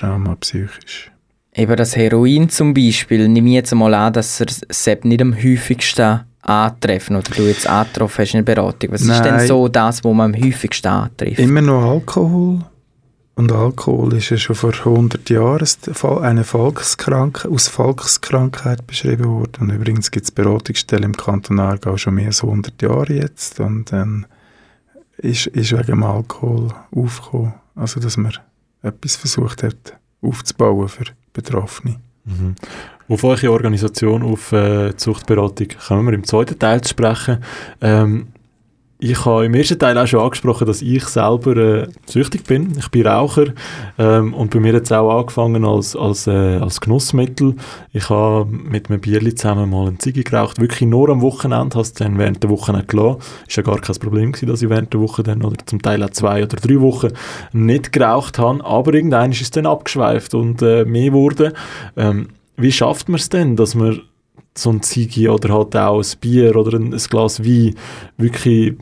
Auch 0.00 0.40
psychisch. 0.40 1.10
Eben 1.54 1.76
das 1.76 1.94
Heroin 1.94 2.48
zum 2.48 2.74
Beispiel, 2.74 3.28
nehme 3.28 3.48
ich 3.50 3.54
jetzt 3.54 3.74
mal 3.74 3.94
an, 3.94 4.12
dass 4.12 4.40
er 4.40 4.46
es 4.68 4.86
eben 4.86 5.08
nicht 5.08 5.22
am 5.22 5.34
häufigsten 5.36 6.20
antreffen 6.42 7.16
oder 7.16 7.30
du 7.34 7.42
jetzt 7.42 7.66
angetroffen 7.66 8.22
hast 8.22 8.34
in 8.34 8.44
der 8.44 8.54
Beratung. 8.54 8.92
Was 8.92 9.02
ist 9.02 9.24
denn 9.24 9.36
Nein. 9.36 9.46
so 9.46 9.68
das, 9.68 10.04
wo 10.04 10.12
man 10.12 10.34
am 10.34 10.42
häufigsten 10.42 10.88
antrifft? 10.88 11.38
Immer 11.38 11.62
noch 11.62 11.90
Alkohol. 11.90 12.60
Und 13.36 13.50
Alkohol 13.50 14.14
ist 14.14 14.30
ja 14.30 14.36
schon 14.36 14.54
vor 14.54 14.72
100 14.72 15.28
Jahren 15.28 15.66
eine 16.22 16.44
Volkskrank 16.44 17.46
aus 17.46 17.66
Volkskrankheit 17.66 18.86
beschrieben 18.86 19.24
worden. 19.24 19.62
Und 19.62 19.70
übrigens 19.70 20.10
gibt 20.12 20.26
es 20.26 20.30
Beratungsstellen 20.30 21.04
im 21.04 21.16
Kanton 21.16 21.58
Aargau 21.58 21.96
schon 21.96 22.14
mehr 22.14 22.26
als 22.26 22.44
100 22.44 22.80
Jahre 22.80 23.12
jetzt. 23.12 23.58
Und 23.58 23.90
dann 23.90 24.26
ist, 25.18 25.48
ist 25.48 25.72
wegen 25.72 25.86
dem 25.86 26.02
Alkohol 26.04 26.68
aufgekommen. 26.94 27.54
Also, 27.74 27.98
dass 27.98 28.16
man 28.16 28.34
etwas 28.84 29.16
versucht 29.16 29.62
hat 29.62 29.98
aufzubauen 30.22 30.88
für 30.88 31.04
Betroffene. 31.32 31.96
Mhm. 32.24 32.54
Auf 33.08 33.24
eure 33.24 33.52
Organisation, 33.52 34.22
auf 34.22 34.52
äh, 34.52 34.96
Zuchtberatung, 34.96 35.68
kommen 35.86 36.06
wir 36.06 36.14
im 36.14 36.24
zweiten 36.24 36.58
Teil 36.58 36.80
zu 36.80 36.90
sprechen. 36.90 37.38
Ähm, 37.80 38.28
ich 38.98 39.24
habe 39.24 39.44
im 39.46 39.54
ersten 39.54 39.78
Teil 39.78 39.98
auch 39.98 40.06
schon 40.06 40.20
angesprochen, 40.20 40.66
dass 40.66 40.80
ich 40.80 41.04
selber 41.04 41.56
äh, 41.56 41.88
süchtig 42.06 42.44
bin. 42.44 42.72
Ich 42.78 42.90
bin 42.90 43.06
Raucher 43.06 43.46
ähm, 43.98 44.32
und 44.32 44.50
bei 44.50 44.60
mir 44.60 44.72
hat 44.74 44.84
es 44.84 44.92
auch 44.92 45.18
angefangen 45.18 45.64
als, 45.64 45.96
als, 45.96 46.26
äh, 46.26 46.30
als 46.30 46.80
Genussmittel. 46.80 47.56
Ich 47.92 48.08
habe 48.08 48.46
mit 48.50 48.88
einem 48.88 49.00
Bierli 49.00 49.34
zusammen 49.34 49.68
mal 49.68 49.88
eine 49.88 49.98
Ziege 49.98 50.22
geraucht, 50.22 50.60
wirklich 50.60 50.88
nur 50.88 51.08
am 51.10 51.22
Wochenende, 51.22 51.74
habe 51.74 51.82
es 51.82 51.92
dann 51.92 52.18
während 52.18 52.42
der 52.42 52.50
Woche 52.50 52.72
nicht 52.72 52.88
gelassen. 52.88 53.18
Ist 53.46 53.56
ja 53.56 53.62
gar 53.62 53.80
kein 53.80 53.96
Problem 53.96 54.32
gewesen, 54.32 54.48
dass 54.48 54.62
ich 54.62 54.70
während 54.70 54.92
der 54.92 55.00
Woche 55.00 55.22
dann 55.22 55.42
oder 55.42 55.56
zum 55.66 55.82
Teil 55.82 56.02
auch 56.02 56.10
zwei 56.10 56.42
oder 56.44 56.56
drei 56.56 56.80
Wochen 56.80 57.08
nicht 57.52 57.92
geraucht 57.92 58.38
habe, 58.38 58.64
aber 58.64 58.94
irgendwann 58.94 59.32
ist 59.32 59.42
es 59.42 59.50
dann 59.50 59.66
abgeschweift 59.66 60.34
und 60.34 60.62
äh, 60.62 60.84
mehr 60.84 61.12
wurde. 61.12 61.52
Ähm, 61.96 62.28
wie 62.56 62.72
schafft 62.72 63.08
man 63.08 63.18
es 63.18 63.28
denn, 63.28 63.56
dass 63.56 63.74
man 63.74 64.00
so 64.56 64.70
ein 64.70 64.82
Ziege 64.82 65.30
oder 65.30 65.52
halt 65.52 65.76
auch 65.76 66.00
ein 66.00 66.18
Bier 66.20 66.56
oder 66.56 66.78
ein, 66.78 66.92
ein 66.92 66.98
Glas 66.98 67.44
Wein 67.44 67.74
wirklich 68.16 68.76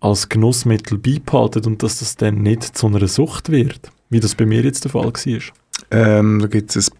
als 0.00 0.28
Genussmittel 0.28 0.98
beibehalten 0.98 1.64
und 1.64 1.82
dass 1.82 2.00
das 2.00 2.16
dann 2.16 2.42
nicht 2.42 2.62
zu 2.76 2.86
einer 2.86 3.06
Sucht 3.08 3.50
wird, 3.50 3.90
wie 4.10 4.20
das 4.20 4.34
bei 4.34 4.46
mir 4.46 4.62
jetzt 4.62 4.84
der 4.84 4.90
Fall 4.90 5.06
war. 5.06 5.40
Ähm, 5.90 6.40
da 6.40 6.46
gibt 6.48 6.74
es 6.76 6.90
ein 6.90 6.96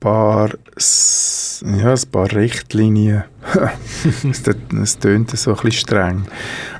paar, 0.00 0.50
ja, 0.50 1.92
ein 1.92 2.10
paar 2.10 2.32
Richtlinien. 2.32 3.24
es 4.82 4.98
tönt 4.98 5.30
so 5.36 5.50
ein 5.50 5.56
bisschen 5.56 5.72
streng. 5.72 6.26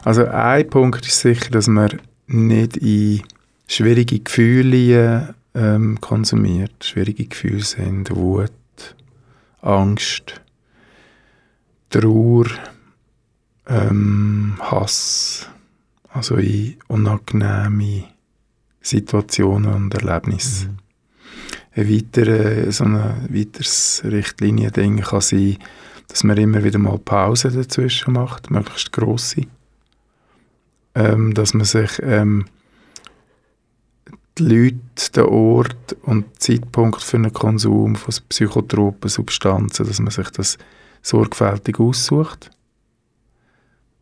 Also 0.05 0.27
ein 0.27 0.69
Punkt 0.69 1.07
ist 1.07 1.21
sicher, 1.21 1.51
dass 1.51 1.69
man 1.69 2.01
nicht 2.27 2.77
in 2.77 3.23
schwierige 3.69 4.21
Gefühle 4.21 5.35
ähm, 5.55 6.01
konsumiert. 6.01 6.85
Schwierige 6.85 7.27
Gefühle 7.27 7.63
sind 7.63 8.15
Wut, 8.15 8.51
Angst, 9.63 10.41
Trauer, 11.91 12.47
ähm, 13.67 14.57
Hass, 14.61 15.49
also 16.13 16.37
in 16.37 16.77
unangenehme 16.89 18.05
Situationen 18.81 19.73
und 19.73 19.95
Erlebnisse. 19.95 20.71
Ein 21.75 21.91
weiterer, 21.91 22.71
so 22.73 22.85
ein 22.85 23.29
weiteres 23.29 24.03
Richtliniending 24.05 25.01
kann 25.03 25.21
sein, 25.21 25.59
dass 26.09 26.25
man 26.25 26.37
immer 26.37 26.65
wieder 26.65 26.79
mal 26.79 26.99
Pausen 26.99 27.55
dazwischen 27.55 28.15
macht, 28.15 28.51
möglichst 28.51 28.93
grosse. 28.93 29.43
Ähm, 30.95 31.35
dass 31.35 31.53
man 31.53 31.67
sich 31.67 31.91
ähm, 32.03 32.47
die 34.39 34.43
Leute, 34.43 35.13
den 35.15 35.25
Ort 35.25 35.97
und 36.03 36.41
Zeitpunkt 36.41 37.03
für 37.03 37.17
einen 37.17 37.33
Konsum 37.33 37.97
von 37.97 38.15
psychotropen 38.29 39.11
Substanzen, 39.11 39.87
dass 39.87 40.01
man 40.01 40.11
sich 40.11 40.31
das 40.31 40.59
sorgfältig 41.07 41.79
aussucht. 41.79 42.51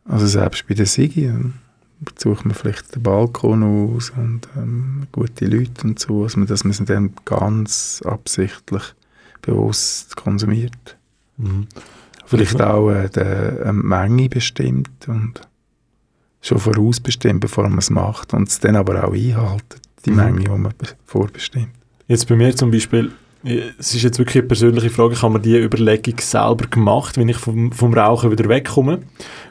Also 0.07 0.27
selbst 0.27 0.67
bei 0.67 0.75
der 0.75 0.87
Sigi 0.87 1.27
ähm, 1.27 1.55
sucht 2.17 2.45
man 2.45 2.55
vielleicht 2.55 2.95
den 2.95 3.03
Balkon 3.03 3.63
aus 3.63 4.11
und 4.11 4.49
ähm, 4.57 5.07
gute 5.13 5.47
Leute 5.47 5.87
und 5.87 5.99
so, 5.99 6.25
dass 6.25 6.37
man, 6.37 6.47
dass 6.47 6.65
man 6.65 6.73
sie 6.73 6.85
dann 6.85 7.13
ganz 7.25 8.03
absichtlich 8.05 8.83
bewusst 9.43 10.17
konsumiert. 10.17 10.97
Mhm. 11.37 11.67
Vielleicht 12.27 12.61
auch 12.63 12.91
äh, 12.91 13.09
die 13.11 13.21
äh, 13.21 13.73
Menge 13.73 14.29
bestimmt 14.29 15.07
und 15.09 15.41
schon 16.41 16.59
vorausbestimmt, 16.59 17.41
bevor 17.41 17.69
man 17.69 17.79
es 17.79 17.91
macht 17.91 18.33
und 18.35 18.49
es 18.49 18.61
dann 18.61 18.77
aber 18.77 19.05
auch 19.05 19.13
einhalten, 19.15 19.81
die 20.05 20.11
Mhm. 20.11 20.17
Menge, 20.17 20.41
die 20.41 20.49
man 20.49 20.63
be- 20.63 20.89
vorbestimmt. 21.05 21.69
Jetzt 22.09 22.29
bei 22.29 22.37
mir 22.37 22.55
zum 22.57 22.71
Beispiel, 22.71 23.13
es 23.45 23.95
ist 23.95 24.03
jetzt 24.03 24.19
wirklich 24.19 24.37
eine 24.37 24.49
persönliche 24.49 24.89
Frage, 24.89 25.13
ich 25.15 25.23
habe 25.23 25.35
mir 25.35 25.41
die 25.41 25.57
Überlegung 25.57 26.19
selber 26.19 26.67
gemacht, 26.67 27.19
wenn 27.19 27.29
ich 27.29 27.37
vom, 27.37 27.73
vom 27.73 27.93
Rauchen 27.93 28.31
wieder 28.31 28.49
wegkomme. 28.49 29.01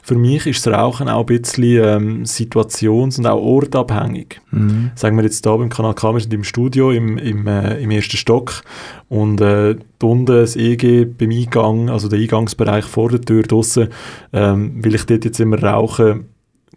Für 0.03 0.15
mich 0.15 0.47
ist 0.47 0.65
das 0.65 0.73
Rauchen 0.73 1.07
auch 1.07 1.27
ein 1.27 1.41
bisschen 1.41 1.83
ähm, 1.83 2.23
situations- 2.23 3.19
und 3.19 3.27
auch 3.27 3.41
ortabhängig. 3.41 4.41
Mhm. 4.51 4.91
Sagen 4.95 5.15
wir 5.15 5.23
jetzt 5.23 5.45
hier 5.45 5.57
beim 5.57 5.69
Kanal 5.69 5.93
K, 5.93 6.11
wir 6.11 6.19
sind 6.19 6.33
im 6.33 6.43
Studio 6.43 6.91
im, 6.91 7.17
im, 7.17 7.45
äh, 7.45 7.79
im 7.81 7.91
ersten 7.91 8.17
Stock 8.17 8.63
und 9.09 9.39
äh, 9.41 9.75
unten 10.01 10.25
das 10.25 10.55
EG 10.55 11.05
beim 11.05 11.29
Eingang, 11.29 11.89
also 11.89 12.09
der 12.09 12.19
Eingangsbereich 12.19 12.85
vor 12.85 13.09
der 13.09 13.21
Tür 13.21 13.43
draussen, 13.43 13.89
ähm, 14.33 14.83
will 14.83 14.95
ich 14.95 15.05
dort 15.05 15.23
jetzt 15.23 15.39
immer 15.39 15.61
rauchen, 15.61 16.25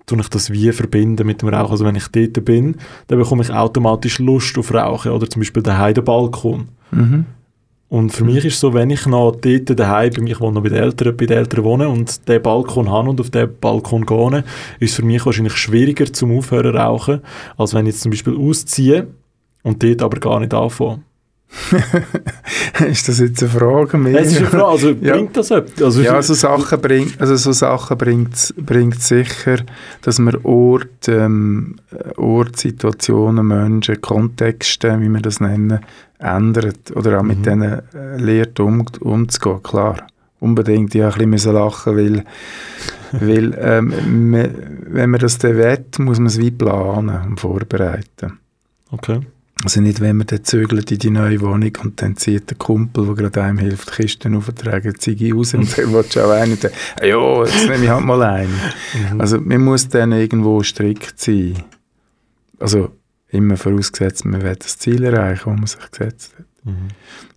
tue 0.04 0.20
ich 0.20 0.28
das 0.28 0.50
wie 0.50 0.70
verbinden 0.72 1.26
mit 1.26 1.42
dem 1.42 1.48
Rauchen. 1.48 1.72
Also 1.72 1.84
wenn 1.84 1.96
ich 1.96 2.08
dort 2.08 2.44
bin, 2.44 2.76
dann 3.08 3.18
bekomme 3.18 3.42
ich 3.42 3.50
automatisch 3.50 4.18
Lust 4.18 4.56
auf 4.58 4.72
Rauchen 4.72 5.12
oder 5.12 5.28
zum 5.28 5.40
Beispiel 5.40 5.62
den 5.62 6.04
Balkon. 6.04 6.68
Mhm. 6.90 7.26
Und 7.88 8.10
für 8.10 8.24
mich 8.24 8.44
ist 8.44 8.54
es 8.54 8.60
so, 8.60 8.74
wenn 8.74 8.90
ich 8.90 9.06
noch 9.06 9.36
dort 9.36 9.78
daheim 9.78 10.10
bei 10.12 10.20
mir, 10.20 10.32
ich 10.32 10.40
wohne 10.40 10.54
noch 10.54 10.62
bei 10.62 10.70
den 10.70 10.78
Eltern, 10.82 11.16
bei 11.16 11.26
den 11.26 11.38
Eltern 11.38 11.64
wohne 11.64 11.88
und 11.88 12.28
den 12.28 12.42
Balkon 12.42 12.90
habe 12.90 13.10
und 13.10 13.20
auf 13.20 13.30
den 13.30 13.48
Balkon 13.60 14.04
gehe, 14.04 14.44
ist 14.80 14.90
es 14.90 14.96
für 14.96 15.04
mich 15.04 15.24
wahrscheinlich 15.24 15.56
schwieriger 15.56 16.12
zum 16.12 16.36
Aufhören 16.36 16.72
zu 16.72 16.78
rauchen, 16.78 17.20
als 17.56 17.74
wenn 17.74 17.86
ich 17.86 17.92
jetzt 17.92 18.02
zum 18.02 18.10
Beispiel 18.10 18.36
ausziehe 18.36 19.06
und 19.62 19.82
dort 19.82 20.02
aber 20.02 20.18
gar 20.18 20.40
nicht 20.40 20.52
anfange. 20.52 21.02
ist 22.90 23.08
das 23.08 23.20
jetzt 23.20 23.40
eine 23.42 23.52
Frage 23.52 23.96
mehr? 23.96 24.20
Es 24.20 24.32
ist 24.32 24.38
eine 24.38 24.46
Frage, 24.48 24.64
also 24.66 24.90
Ja. 25.00 25.14
bringt 25.14 25.36
das 25.36 25.50
etwas? 25.52 25.82
Also, 25.82 26.02
Ja, 26.02 26.20
so 26.20 26.34
Sachen 26.34 26.80
bringt, 26.80 27.20
also 27.20 27.36
so 27.36 27.52
Sachen 27.52 27.96
bringt, 27.96 28.54
bringt 28.58 29.00
sicher, 29.00 29.58
dass 30.02 30.18
man 30.18 30.36
Ort, 30.42 31.08
ähm, 31.08 31.76
Ort, 32.16 32.56
Situationen, 32.56 33.46
Menschen, 33.46 34.00
Kontexte, 34.00 35.00
wie 35.00 35.08
wir 35.08 35.20
das 35.20 35.40
nennen, 35.40 35.78
ändert 36.18 36.94
oder 36.94 37.18
auch 37.18 37.22
mit 37.22 37.44
denen 37.44 37.82
äh, 37.94 38.16
lernt 38.16 38.60
um, 38.60 38.84
umzugehen, 39.00 39.62
klar. 39.62 40.06
Unbedingt, 40.38 40.94
ich 40.94 41.02
musste 41.02 41.20
ein 41.22 41.30
bisschen 41.30 41.54
lachen, 41.54 41.96
weil, 41.96 42.24
weil 43.12 43.56
ähm, 43.58 44.30
me, 44.30 44.50
wenn 44.88 45.10
man 45.10 45.20
das 45.20 45.38
dann 45.38 45.56
will, 45.56 45.84
muss 45.98 46.18
man 46.18 46.26
es 46.26 46.38
wie 46.38 46.50
planen 46.50 47.22
und 47.26 47.40
vorbereiten. 47.40 48.38
Okay. 48.90 49.20
Also 49.64 49.80
nicht, 49.80 50.00
wenn 50.02 50.18
man 50.18 50.26
dann 50.26 50.44
zögert 50.44 50.92
in 50.92 50.98
die 50.98 51.10
neue 51.10 51.40
Wohnung 51.40 51.72
und 51.82 52.02
dann 52.02 52.16
zieht 52.16 52.50
der 52.50 52.58
Kumpel, 52.58 53.06
der 53.06 53.14
gerade 53.14 53.42
einem 53.42 53.58
hilft, 53.58 53.90
Kisten 53.90 54.36
aufzutragen, 54.36 54.92
die 54.92 54.98
Ziege 54.98 55.34
raus 55.34 55.54
und 55.54 55.78
dann 55.78 55.92
willst 55.94 56.14
du 56.14 56.20
auch 56.20 56.30
einen 56.30 56.52
und 56.52 56.64
dann, 56.64 56.72
«Ah 57.00 57.06
ja, 57.06 57.44
jetzt 57.44 57.66
nehme 57.66 57.84
ich 57.84 57.90
halt 57.90 58.04
mal 58.04 58.22
einen. 58.22 58.60
Also 59.18 59.40
man 59.40 59.64
muss 59.64 59.88
dann 59.88 60.12
irgendwo 60.12 60.62
strikt 60.62 61.18
sein. 61.18 61.54
Also 62.58 62.90
immer 63.28 63.56
vorausgesetzt, 63.56 64.24
man 64.24 64.42
will 64.42 64.56
das 64.56 64.78
Ziel 64.78 65.04
erreichen, 65.04 65.50
das 65.50 65.58
man 65.58 65.66
sich 65.66 65.90
gesetzt 65.90 66.34
hat. 66.38 66.46
Mhm. 66.64 66.88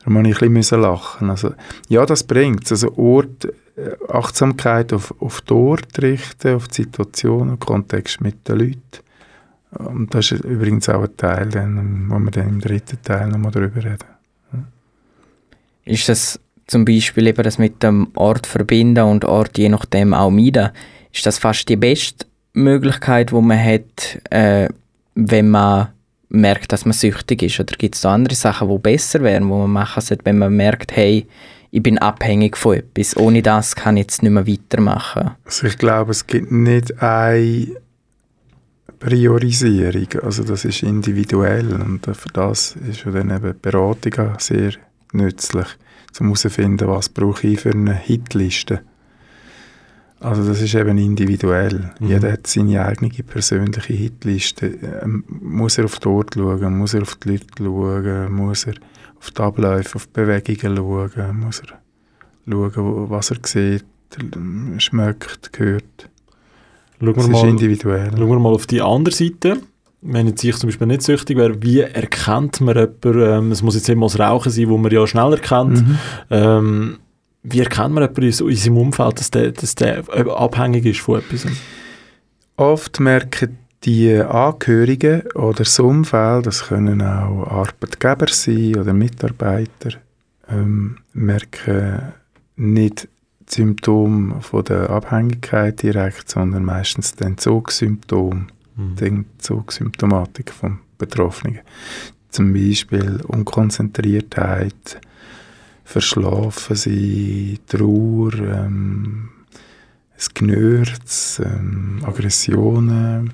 Da 0.03 0.10
muss 0.10 0.27
ich 0.27 0.41
ein 0.41 0.53
bisschen 0.53 0.81
lachen. 0.81 1.29
Also, 1.29 1.53
ja, 1.88 2.05
das 2.05 2.24
bringt 2.24 2.65
es. 2.65 2.72
Also 2.72 2.98
Ort, 2.98 3.46
äh, 3.46 3.96
Achtsamkeit 4.08 4.93
auf, 4.93 5.13
auf 5.19 5.41
den 5.41 5.58
Ort 5.58 6.01
richten, 6.01 6.55
auf 6.55 6.67
die 6.67 6.84
Situation 6.84 7.50
und 7.50 7.60
Kontext 7.60 8.22
mit 8.22 8.48
den 8.48 8.60
Leuten. 8.60 8.81
Und 9.72 10.13
das 10.13 10.31
ist 10.31 10.43
übrigens 10.43 10.89
auch 10.89 11.03
ein 11.03 11.15
Teil, 11.15 11.50
dann, 11.50 12.10
wo 12.10 12.17
wir 12.17 12.31
dann 12.31 12.50
im 12.50 12.60
dritten 12.60 13.01
Teil 13.03 13.27
nochmal 13.27 13.51
darüber 13.51 13.84
reden. 13.84 14.19
Ist 15.86 16.10
das 16.10 16.39
zum 16.65 16.86
Beispiel 16.86 17.27
eben 17.27 17.43
das 17.43 17.58
mit 17.58 17.81
dem 17.84 18.08
Ort 18.15 18.48
verbinden 18.48 19.03
und 19.03 19.25
Ort 19.25 19.58
je 19.58 19.69
nachdem 19.69 20.13
auch 20.13 20.31
meiden? 20.31 20.69
Ist 21.12 21.25
das 21.25 21.38
fast 21.38 21.69
die 21.69 21.75
beste 21.75 22.25
Möglichkeit, 22.53 23.31
die 23.31 23.42
man 23.42 23.64
hat, 23.64 24.20
äh, 24.31 24.70
wenn 25.27 25.50
man 25.50 25.90
merkt, 26.29 26.72
dass 26.72 26.86
man 26.86 26.94
süchtig 26.94 27.42
ist? 27.44 27.60
Oder 27.60 27.75
gibt 27.75 27.96
es 27.96 28.01
da 28.01 28.14
andere 28.14 28.36
Sachen, 28.36 28.70
die 28.70 28.77
besser 28.77 29.22
wären, 29.22 29.44
die 29.44 29.50
man 29.50 29.72
machen 29.72 30.01
sollte, 30.01 30.25
wenn 30.25 30.38
man 30.38 30.55
merkt, 30.55 30.96
hey, 30.96 31.27
ich 31.72 31.84
bin 31.84 31.98
abhängig 31.98 32.58
von 32.58 32.77
etwas, 32.77 33.16
ohne 33.18 33.42
das 33.42 33.75
kann 33.75 33.98
ich 33.98 34.03
jetzt 34.03 34.24
nicht 34.24 34.32
mehr 34.32 34.48
weitermachen? 34.48 35.32
Also 35.46 35.68
ich 35.68 35.77
glaube, 35.77 36.12
es 36.12 36.25
gibt 36.25 36.51
nicht 36.51 37.01
eine 37.01 37.68
Priorisierung. 39.00 40.08
Also 40.24 40.44
das 40.44 40.66
ist 40.66 40.84
individuell 40.84 41.74
und 41.74 42.05
für 42.05 42.29
das 42.29 42.75
ist 42.90 43.05
dann 43.05 43.29
eben 43.29 43.60
Beratung 43.62 44.34
sehr 44.40 44.72
nützlich, 45.14 45.68
um 46.20 46.27
herauszufinden, 46.27 46.88
was 46.88 47.10
brauche 47.10 47.48
ich 47.48 47.60
für 47.60 47.72
eine 47.72 47.94
Hitliste. 47.94 48.82
Also 50.22 50.46
das 50.46 50.62
ist 50.62 50.75
eben 50.75 50.98
individuell. 50.98 51.92
Mhm. 52.00 52.08
Jeder 52.08 52.32
hat 52.34 52.46
seine 52.48 52.86
eigene 52.86 53.10
persönliche 53.24 53.94
Hitliste. 53.94 54.68
Ähm, 55.03 55.24
muss 55.27 55.77
er 55.77 55.86
auf 55.86 56.00
den 56.00 56.12
Ort 56.12 56.34
schauen, 56.36 56.77
muss 56.77 56.94
er 56.94 57.03
auf 57.03 57.16
die 57.16 57.29
Leute 57.29 57.46
schauen, 57.58 58.32
muss 58.34 58.66
er 58.66 58.74
auf 59.18 59.32
die 59.32 59.42
Abläufe, 59.42 59.96
auf 59.96 60.08
die 60.08 60.12
Bewegungen 60.14 60.75
schauen, 60.77 61.40
muss 61.40 61.62
er 61.62 61.79
schauen, 62.50 63.10
was 63.10 63.32
er 63.32 63.38
sieht, 63.46 63.86
schmeckt, 64.77 65.51
hört. 65.58 66.10
Schauen 67.00 67.14
Das 67.14 67.27
wir, 67.27 67.36
ist 67.36 67.42
mal, 67.44 67.50
individuell. 67.50 68.12
schauen 68.12 68.29
wir 68.29 68.40
mal 68.40 68.53
auf 68.53 68.68
die 68.68 68.82
andere 68.82 69.16
Seite. 69.16 69.58
Wenn 70.01 70.27
jetzt 70.27 70.44
ich 70.44 70.55
zum 70.55 70.68
Beispiel 70.70 70.88
nicht 70.88 71.01
süchtig 71.01 71.38
wäre, 71.38 71.62
wie 71.62 71.82
erkennt 71.82 72.62
man 72.62 72.75
jemanden, 72.75 73.22
ähm, 73.22 73.51
es 73.51 73.62
muss 73.62 73.75
jetzt 73.75 73.90
immer 73.90 74.05
das 74.08 74.18
Rauchen 74.20 74.50
sein, 74.51 74.70
wo 74.70 74.77
man 74.77 74.92
ja 74.92 75.05
schnell 75.08 75.34
erkennt, 75.34 75.86
Mhm. 75.86 75.98
ähm, 76.29 76.98
wie 77.44 77.60
erkennt 77.60 77.94
man 77.94 78.04
jemanden 78.04 78.50
in 78.50 78.56
seinem 78.56 78.78
Umfeld, 78.78 79.20
dass 79.20 79.32
der, 79.32 79.52
dass 79.52 79.75
der 79.75 80.04
abhängig 80.10 80.86
ist 80.86 81.00
von 81.00 81.20
etwas? 81.20 81.46
Oft 82.58 83.00
merken 83.00 83.58
die 83.86 84.14
Angehörigen 84.14 85.22
oder 85.36 85.60
das 85.60 85.80
Umfeld, 85.80 86.46
das 86.46 86.68
können 86.68 87.02
auch 87.02 87.48
Arbeitgeber 87.48 88.28
sein 88.30 88.75
oder 88.75 88.94
Mitarbeiter, 88.94 89.92
ähm, 90.50 90.98
merken 91.14 92.14
nicht 92.58 93.08
die 93.50 93.56
Symptome 93.56 94.42
von 94.42 94.66
der 94.66 94.90
Abhängigkeit 94.90 95.82
direkt, 95.82 96.30
sondern 96.30 96.66
meistens 96.66 97.16
die 97.16 97.24
Entzugssymptome, 97.24 98.48
die 98.75 99.06
Entzugssymptomatik 99.06 100.52
vom 100.52 100.80
Betroffenen. 100.98 101.60
Zum 102.30 102.54
Beispiel 102.54 103.22
Unkonzentriertheit, 103.28 105.00
Verschlafen 105.90 106.75
sein, 106.75 107.58
Trauer, 107.66 108.34
ähm, 108.34 109.30
es 110.16 110.32
Knurz, 110.32 111.42
ähm, 111.44 112.04
Aggressionen, 112.06 113.34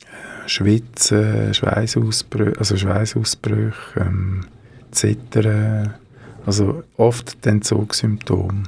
äh, 0.00 0.48
Schwitzen, 0.48 1.52
Schweißausbrüche, 1.52 2.58
also 2.58 2.78
Schweißausbrüche, 2.78 4.00
ähm, 4.00 4.40
Zittern, 4.90 5.92
also 6.46 6.82
oft 6.96 7.44
die 7.44 7.50
Entzugssymptome. 7.50 8.62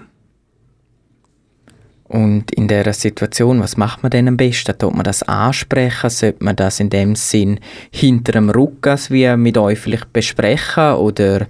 Und 2.07 2.51
in 2.53 2.69
dieser 2.69 2.93
Situation, 2.93 3.61
was 3.61 3.79
macht 3.79 4.03
man 4.03 4.11
denn 4.11 4.29
am 4.29 4.37
besten? 4.37 4.77
Tut 4.77 4.95
man 4.95 5.05
das 5.05 5.23
ansprechen? 5.23 6.11
Sollte 6.11 6.45
man 6.45 6.55
das 6.55 6.79
in 6.79 6.91
dem 6.91 7.17
Sinn 7.17 7.59
hinter 7.91 8.33
dem 8.33 8.51
Rücken 8.51 8.99
wie 9.09 9.35
mit 9.37 9.57
euch 9.57 9.79
vielleicht 9.79 10.13
besprechen? 10.13 10.95
Oder 10.95 11.47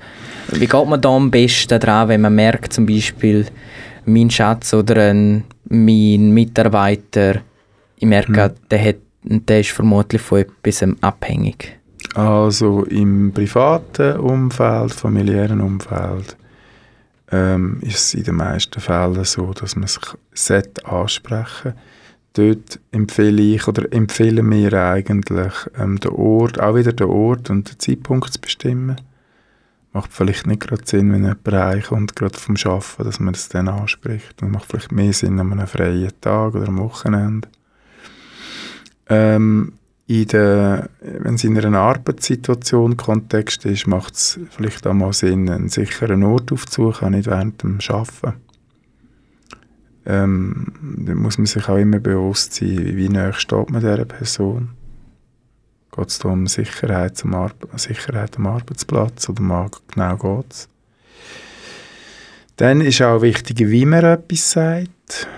wie 0.52 0.66
geht 0.66 0.86
man 0.86 1.00
da 1.00 1.08
am 1.08 1.30
besten 1.30 1.80
dran, 1.80 2.08
wenn 2.08 2.20
man 2.20 2.36
merkt, 2.36 2.72
zum 2.72 2.86
Beispiel, 2.86 3.46
mein 4.06 4.30
Schatz 4.30 4.72
oder 4.74 5.10
ein, 5.10 5.44
mein 5.68 6.30
Mitarbeiter, 6.30 7.40
ich 7.96 8.06
merke, 8.06 8.54
der, 8.70 8.84
hat, 8.84 8.96
der 9.22 9.60
ist 9.60 9.70
vermutlich 9.70 10.22
von 10.22 10.40
etwas 10.40 10.84
abhängig. 11.00 11.78
Also 12.14 12.84
im 12.84 13.32
privaten 13.32 14.18
Umfeld, 14.18 14.92
familiären 14.92 15.60
Umfeld, 15.60 16.36
ähm, 17.34 17.78
ist 17.80 17.96
es 17.96 18.14
in 18.14 18.22
den 18.22 18.36
meisten 18.36 18.80
Fällen 18.80 19.24
so, 19.24 19.52
dass 19.52 19.74
man 19.74 19.84
es 19.84 19.98
sollte 20.34 20.86
ansprechen 20.86 21.74
Dort 22.34 22.80
empfehle 22.90 23.42
ich 23.42 23.68
oder 23.68 23.92
empfehlen 23.92 24.50
wir 24.50 24.72
eigentlich, 24.72 25.52
ähm, 25.78 26.00
den 26.00 26.10
Ort, 26.10 26.60
auch 26.60 26.74
wieder 26.74 26.92
den 26.92 27.06
Ort 27.06 27.48
und 27.48 27.70
den 27.70 27.78
Zeitpunkt 27.78 28.32
zu 28.32 28.40
bestimmen. 28.40 28.96
Macht 29.92 30.12
vielleicht 30.12 30.48
nicht 30.48 30.62
gerade 30.62 30.82
Sinn, 30.84 31.12
wenn 31.12 31.22
jemand 31.22 31.46
reinkommt, 31.46 32.16
gerade 32.16 32.36
vom 32.36 32.56
Arbeiten, 32.64 33.04
dass 33.04 33.20
man 33.20 33.34
das 33.34 33.48
dann 33.50 33.68
anspricht. 33.68 34.42
Und 34.42 34.50
macht 34.50 34.66
vielleicht 34.66 34.90
mehr 34.90 35.12
Sinn 35.12 35.38
an 35.38 35.52
einem 35.52 35.68
freien 35.68 36.10
Tag 36.20 36.56
oder 36.56 36.66
am 36.66 36.78
Wochenende. 36.78 37.48
Ähm, 39.08 39.74
in 40.06 40.26
der, 40.28 40.90
wenn 41.00 41.36
es 41.36 41.44
in 41.44 41.58
einer 41.58 41.78
Arbeitssituation 41.78 42.96
Kontext 42.96 43.64
ist, 43.64 43.86
macht 43.86 44.14
es 44.14 44.38
vielleicht 44.50 44.86
auch 44.86 44.92
mal 44.92 45.12
Sinn, 45.12 45.48
einen 45.48 45.70
sicheren 45.70 46.22
Ort 46.24 46.52
aufzusuchen, 46.52 47.12
nicht 47.12 47.26
während 47.26 47.62
dem 47.62 47.78
Arbeiten. 47.88 48.34
Ähm, 50.06 50.72
da 51.06 51.14
muss 51.14 51.38
man 51.38 51.46
sich 51.46 51.66
auch 51.68 51.78
immer 51.78 51.98
bewusst 51.98 52.54
sein, 52.54 52.96
wie 52.96 53.08
nahe 53.08 53.32
steht 53.32 53.70
man 53.70 53.80
dieser 53.80 54.04
Person. 54.04 54.70
Geht 55.96 56.08
es 56.08 56.18
um 56.24 56.46
Sicherheit, 56.46 57.24
Ar 57.24 57.52
Sicherheit 57.76 58.36
am 58.36 58.48
Arbeitsplatz 58.48 59.28
oder 59.30 59.40
um 59.40 59.50
was 59.50 59.82
genau 59.94 60.16
geht 60.16 60.52
es? 60.52 60.68
Dann 62.56 62.82
ist 62.82 63.00
auch 63.00 63.22
wichtig, 63.22 63.58
wie 63.70 63.86
man 63.86 64.04
etwas 64.04 64.50
sagt. 64.50 65.28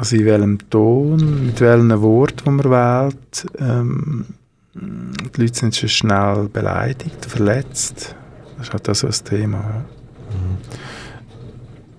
Also 0.00 0.16
in 0.16 0.24
welchem 0.24 0.70
Ton, 0.70 1.46
mit 1.48 1.60
welchen 1.60 2.00
Wort, 2.00 2.42
die 2.46 2.50
man 2.50 2.70
wählt. 2.70 3.46
Ähm, 3.58 4.24
die 4.72 5.42
Leute 5.42 5.58
sind 5.58 5.76
schon 5.76 5.90
schnell 5.90 6.48
beleidigt, 6.50 7.26
verletzt. 7.26 8.14
Das 8.56 8.68
ist 8.68 8.72
halt 8.72 8.88
auch 8.88 8.94
so 8.94 9.08
ein 9.08 9.12
Thema. 9.12 9.58
Ja. 9.58 9.84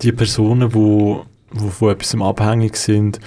die 0.02 0.12
Personen, 0.14 0.70
die 0.70 1.70
von 1.70 1.92
etwas 1.92 2.20
abhängig 2.20 2.76
sind, 2.78 3.20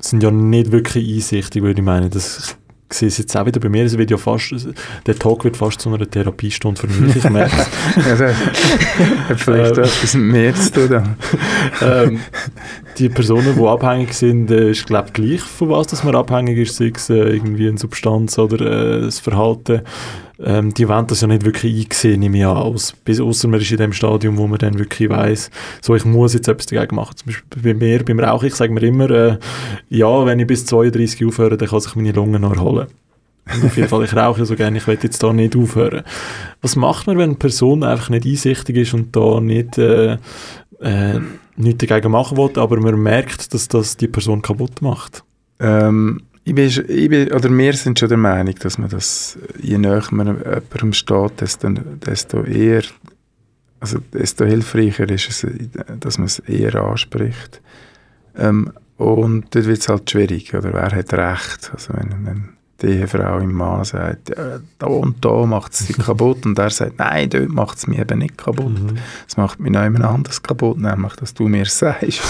sind 0.00 0.24
ja 0.24 0.32
nicht 0.32 0.72
wirklich 0.72 1.14
einsichtig, 1.14 1.62
würde 1.62 1.80
ich 1.80 1.84
meinen. 1.86 2.10
Das 2.10 2.56
sehe 2.94 3.08
es 3.08 3.18
jetzt 3.18 3.36
auch 3.36 3.46
wieder 3.46 3.60
bei 3.60 3.68
mir. 3.68 3.84
Es 3.84 3.96
wird 3.96 4.10
ja 4.10 4.16
fast, 4.16 4.54
der 5.06 5.18
Talk 5.18 5.44
wird 5.44 5.56
fast 5.56 5.80
zu 5.80 5.92
einer 5.92 6.08
Therapiestunde 6.08 6.80
für 6.80 6.86
mich. 6.86 7.16
Ich 7.16 7.30
merke 7.30 7.56
es. 7.56 8.20
hat 9.28 9.40
vielleicht 9.40 9.78
Ähm. 9.78 9.84
etwas 9.84 10.14
mir 10.14 10.54
zu 10.54 10.88
tun. 10.88 11.16
ähm, 11.82 12.20
die 12.98 13.08
Personen, 13.08 13.56
die 13.58 13.66
abhängig 13.66 14.14
sind, 14.14 14.50
äh, 14.50 14.70
ist 14.70 14.86
glaube 14.86 15.08
ich 15.08 15.12
gleich, 15.12 15.40
von 15.40 15.70
was 15.70 15.88
dass 15.88 16.04
man 16.04 16.14
abhängig 16.14 16.58
ist, 16.58 16.76
sei 16.76 16.92
es 16.94 17.10
äh, 17.10 17.14
irgendwie 17.14 17.68
eine 17.68 17.78
Substanz 17.78 18.38
oder 18.38 18.60
äh, 18.64 19.00
das 19.02 19.18
Verhalten. 19.18 19.82
Ähm, 20.42 20.74
die 20.74 20.88
wollen 20.88 21.06
das 21.06 21.20
ja 21.20 21.28
nicht 21.28 21.44
wirklich 21.44 21.86
einsehen, 21.86 22.20
nehme 22.20 22.38
ich 22.38 22.44
aus, 22.44 22.94
ausser 23.20 23.48
man 23.48 23.60
ist 23.60 23.70
in 23.70 23.76
dem 23.76 23.92
Stadium, 23.92 24.36
wo 24.36 24.48
man 24.48 24.58
dann 24.58 24.78
wirklich 24.78 25.08
weiss, 25.08 25.50
so 25.80 25.94
ich 25.94 26.04
muss 26.04 26.34
jetzt 26.34 26.48
etwas 26.48 26.66
dagegen 26.66 26.96
machen. 26.96 27.16
Zum 27.16 27.26
Beispiel 27.26 27.62
bei 27.62 27.74
mir, 27.74 28.04
beim 28.04 28.18
Rauchen, 28.18 28.46
ich 28.46 28.54
sage 28.54 28.72
mir 28.72 28.82
immer, 28.82 29.10
äh, 29.10 29.38
ja, 29.90 30.26
wenn 30.26 30.40
ich 30.40 30.46
bis 30.46 30.66
32 30.66 31.24
aufhöre, 31.26 31.56
dann 31.56 31.68
kann 31.68 31.80
sich 31.80 31.94
meine 31.94 32.12
Lunge 32.12 32.40
noch 32.40 32.54
erholen. 32.54 32.88
Und 33.54 33.64
auf 33.64 33.76
jeden 33.76 33.88
Fall, 33.88 34.04
ich 34.04 34.16
rauche 34.16 34.44
so 34.44 34.56
gerne, 34.56 34.78
ich 34.78 34.86
will 34.86 34.98
jetzt 35.00 35.22
da 35.22 35.32
nicht 35.32 35.54
aufhören. 35.54 36.02
Was 36.62 36.76
macht 36.76 37.06
man, 37.06 37.18
wenn 37.18 37.30
eine 37.30 37.38
Person 37.38 37.82
einfach 37.84 38.08
nicht 38.08 38.26
einsichtig 38.26 38.76
ist 38.76 38.94
und 38.94 39.14
da 39.14 39.40
nicht, 39.40 39.76
äh, 39.78 40.16
äh, 40.80 41.20
nichts 41.56 41.86
dagegen 41.86 42.10
machen 42.10 42.38
will, 42.38 42.50
aber 42.56 42.80
man 42.80 43.00
merkt, 43.00 43.52
dass 43.52 43.68
das 43.68 43.96
die 43.96 44.08
Person 44.08 44.42
kaputt 44.42 44.80
macht? 44.80 45.22
Ähm, 45.60 46.22
ich 46.44 46.54
bin, 46.54 46.66
ich 46.66 47.08
bin, 47.08 47.32
oder 47.32 47.50
wir 47.50 47.72
sind 47.72 47.98
schon 47.98 48.08
der 48.08 48.18
Meinung, 48.18 48.54
dass 48.56 48.78
man 48.78 48.90
das, 48.90 49.38
je 49.60 49.78
näher 49.78 50.02
man 50.10 50.38
jemandem 50.38 50.92
steht, 50.92 51.40
desto, 51.40 51.70
desto 51.70 52.42
eher, 52.42 52.82
also 53.80 53.98
desto 54.12 54.44
hilfreicher 54.44 55.08
ist 55.08 55.30
es, 55.30 55.46
dass 56.00 56.18
man 56.18 56.26
es 56.26 56.40
eher 56.40 56.74
anspricht. 56.76 57.62
Ähm, 58.36 58.72
und 58.96 59.54
dort 59.54 59.66
wird 59.66 59.80
es 59.80 59.88
halt 59.88 60.10
schwierig, 60.10 60.54
oder 60.54 60.72
wer 60.72 60.90
hat 60.92 61.12
recht? 61.14 61.70
Also 61.72 61.94
wenn, 61.94 62.26
wenn 62.26 62.48
die 62.84 62.90
Ehefrau 62.90 63.38
im 63.38 63.52
Mann 63.52 63.84
sagt, 63.84 64.30
ja, 64.30 64.60
da 64.78 64.86
und 64.86 65.24
da 65.24 65.46
macht 65.46 65.72
es 65.72 65.80
sie 65.80 65.92
kaputt 65.94 66.44
und 66.46 66.58
er 66.58 66.70
sagt, 66.70 66.98
nein, 66.98 67.30
dort 67.30 67.48
macht 67.48 67.78
es 67.78 67.86
mich 67.86 67.98
eben 67.98 68.18
nicht 68.18 68.38
kaputt. 68.38 68.80
Mhm. 68.80 68.98
Es 69.26 69.36
macht 69.36 69.60
mich 69.60 69.72
noch 69.72 69.82
jemand 69.82 70.04
anderes 70.04 70.42
kaputt, 70.42 70.78
nämlich, 70.78 71.14
dass 71.14 71.34
du 71.34 71.48
mir 71.48 71.66
sagst. 71.66 72.20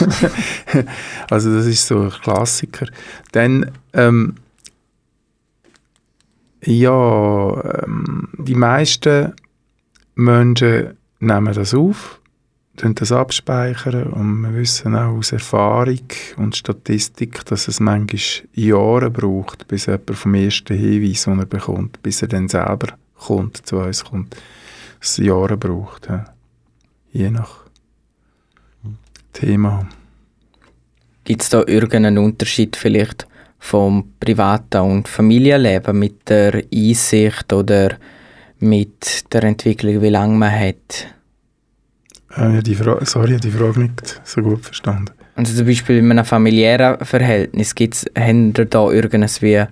also 1.30 1.54
das 1.54 1.66
ist 1.66 1.86
so 1.86 2.02
ein 2.02 2.10
Klassiker. 2.10 2.86
Dann, 3.32 3.70
ähm, 3.92 4.36
ja, 6.64 7.82
ähm, 7.84 8.28
die 8.38 8.54
meisten 8.54 9.34
Menschen 10.14 10.96
nehmen 11.18 11.54
das 11.54 11.74
auf, 11.74 12.20
das 12.76 13.12
abspeichern 13.12 14.12
und 14.12 14.40
wir 14.42 14.54
wissen 14.54 14.96
auch 14.96 15.16
aus 15.16 15.32
Erfahrung 15.32 16.08
und 16.36 16.56
Statistik, 16.56 17.44
dass 17.44 17.68
es 17.68 17.78
manchmal 17.80 18.20
Jahre 18.52 19.10
braucht, 19.10 19.68
bis 19.68 19.86
jemand 19.86 20.10
vom 20.10 20.34
ersten 20.34 20.76
Hinweis, 20.76 21.24
den 21.24 21.38
er 21.38 21.46
bekommt, 21.46 22.02
bis 22.02 22.22
er 22.22 22.28
dann 22.28 22.48
selber 22.48 22.94
kommt, 23.16 23.64
zu 23.66 23.76
uns 23.76 24.04
kommt. 24.04 24.36
Es 25.00 25.18
Jahre 25.18 25.56
braucht, 25.56 26.08
ja. 26.08 26.24
je 27.12 27.30
nach 27.30 27.64
Thema. 29.32 29.86
Gibt 31.24 31.42
es 31.42 31.48
da 31.50 31.62
irgendeinen 31.66 32.18
Unterschied 32.18 32.76
vielleicht 32.76 33.26
vom 33.58 34.12
privaten 34.20 34.80
und 34.82 35.08
Familienleben 35.08 35.98
mit 35.98 36.28
der 36.28 36.64
Einsicht 36.72 37.52
oder 37.52 37.96
mit 38.58 39.32
der 39.32 39.44
Entwicklung, 39.44 40.02
wie 40.02 40.10
lange 40.10 40.36
man 40.36 40.52
hat? 40.52 41.14
Äh, 42.36 42.62
die 42.62 42.74
Fra 42.74 43.04
sorry, 43.04 43.28
ich 43.28 43.32
habe 43.34 43.40
die 43.40 43.50
Frage 43.50 43.80
nicht 43.80 44.20
so 44.24 44.42
gut 44.42 44.64
verstanden. 44.64 45.12
Also 45.36 45.54
zum 45.56 45.66
Beispiel 45.66 45.98
in 45.98 46.10
einem 46.10 46.24
familiären 46.24 47.04
Verhältnis, 47.04 47.74
gibt's, 47.74 48.04
haben 48.16 48.52
ihr 48.56 48.64
da 48.66 48.90
irgendwas 48.90 49.42
wie 49.42 49.64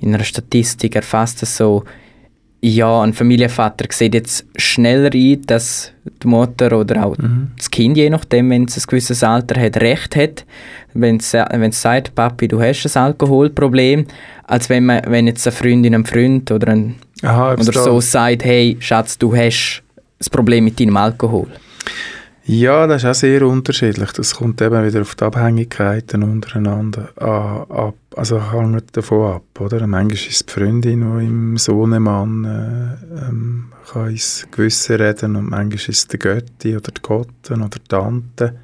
in 0.00 0.14
einer 0.14 0.24
Statistik 0.24 0.94
erfasst, 0.96 1.42
dass 1.42 1.56
so, 1.56 1.84
ja, 2.60 3.02
ein 3.02 3.12
Familienvater 3.12 3.86
sieht 3.90 4.14
jetzt 4.14 4.46
schneller 4.56 5.10
ein, 5.12 5.42
dass 5.46 5.92
die 6.22 6.28
Mutter 6.28 6.78
oder 6.78 7.04
auch 7.04 7.16
das 7.56 7.70
Kind, 7.70 7.96
je 7.96 8.10
nachdem, 8.10 8.50
wenn 8.50 8.64
es 8.66 8.76
ein 8.76 8.84
gewisses 8.86 9.24
Alter 9.24 9.60
hat, 9.60 9.76
Recht 9.78 10.14
hat, 10.14 10.44
wenn 10.94 11.16
es 11.16 11.32
sagt, 11.82 12.14
Papi, 12.14 12.46
du 12.46 12.60
hast 12.60 12.84
ein 12.96 13.02
Alkoholproblem, 13.02 14.06
als 14.44 14.68
wenn, 14.68 14.86
man, 14.86 15.02
wenn 15.08 15.26
jetzt 15.26 15.46
eine 15.46 15.52
Freundin, 15.56 15.94
ein 15.96 16.04
Freund 16.06 16.50
oder, 16.52 16.68
ein, 16.68 16.96
Aha, 17.22 17.54
oder 17.54 17.72
da- 17.72 17.82
so 17.82 18.00
sagt, 18.00 18.44
hey, 18.44 18.76
Schatz, 18.78 19.18
du 19.18 19.34
hast 19.34 19.82
das 20.18 20.30
Problem 20.30 20.62
mit 20.64 20.78
deinem 20.78 20.96
Alkohol. 20.96 21.48
Ja, 22.44 22.88
das 22.88 23.04
ist 23.04 23.08
auch 23.08 23.14
sehr 23.14 23.46
unterschiedlich. 23.46 24.10
Das 24.12 24.34
kommt 24.34 24.60
eben 24.60 24.84
wieder 24.84 25.02
auf 25.02 25.14
die 25.14 25.24
Abhängigkeiten 25.24 26.24
untereinander 26.24 27.10
an, 27.16 27.70
ab. 27.70 27.94
Also 28.16 28.52
hängt 28.52 28.96
davon 28.96 29.36
ab, 29.36 29.60
oder? 29.60 29.86
Manchmal 29.86 30.14
ist 30.14 30.28
es 30.28 30.46
die 30.46 30.52
Freundin, 30.52 31.18
die 31.18 31.24
im 31.24 31.56
Sohnemann 31.56 32.44
äh, 32.44 33.28
ähm, 33.28 33.72
kann 33.90 34.10
ins 34.10 34.48
Gewissen 34.50 34.96
reden 34.96 35.36
und 35.36 35.50
manchmal 35.50 35.76
ist 35.76 35.88
es 35.88 36.08
der 36.08 36.18
Götti 36.18 36.76
oder 36.76 36.90
die 36.90 37.00
Gotten 37.00 37.62
oder 37.62 37.78
die 37.78 37.88
Tante. 37.88 38.58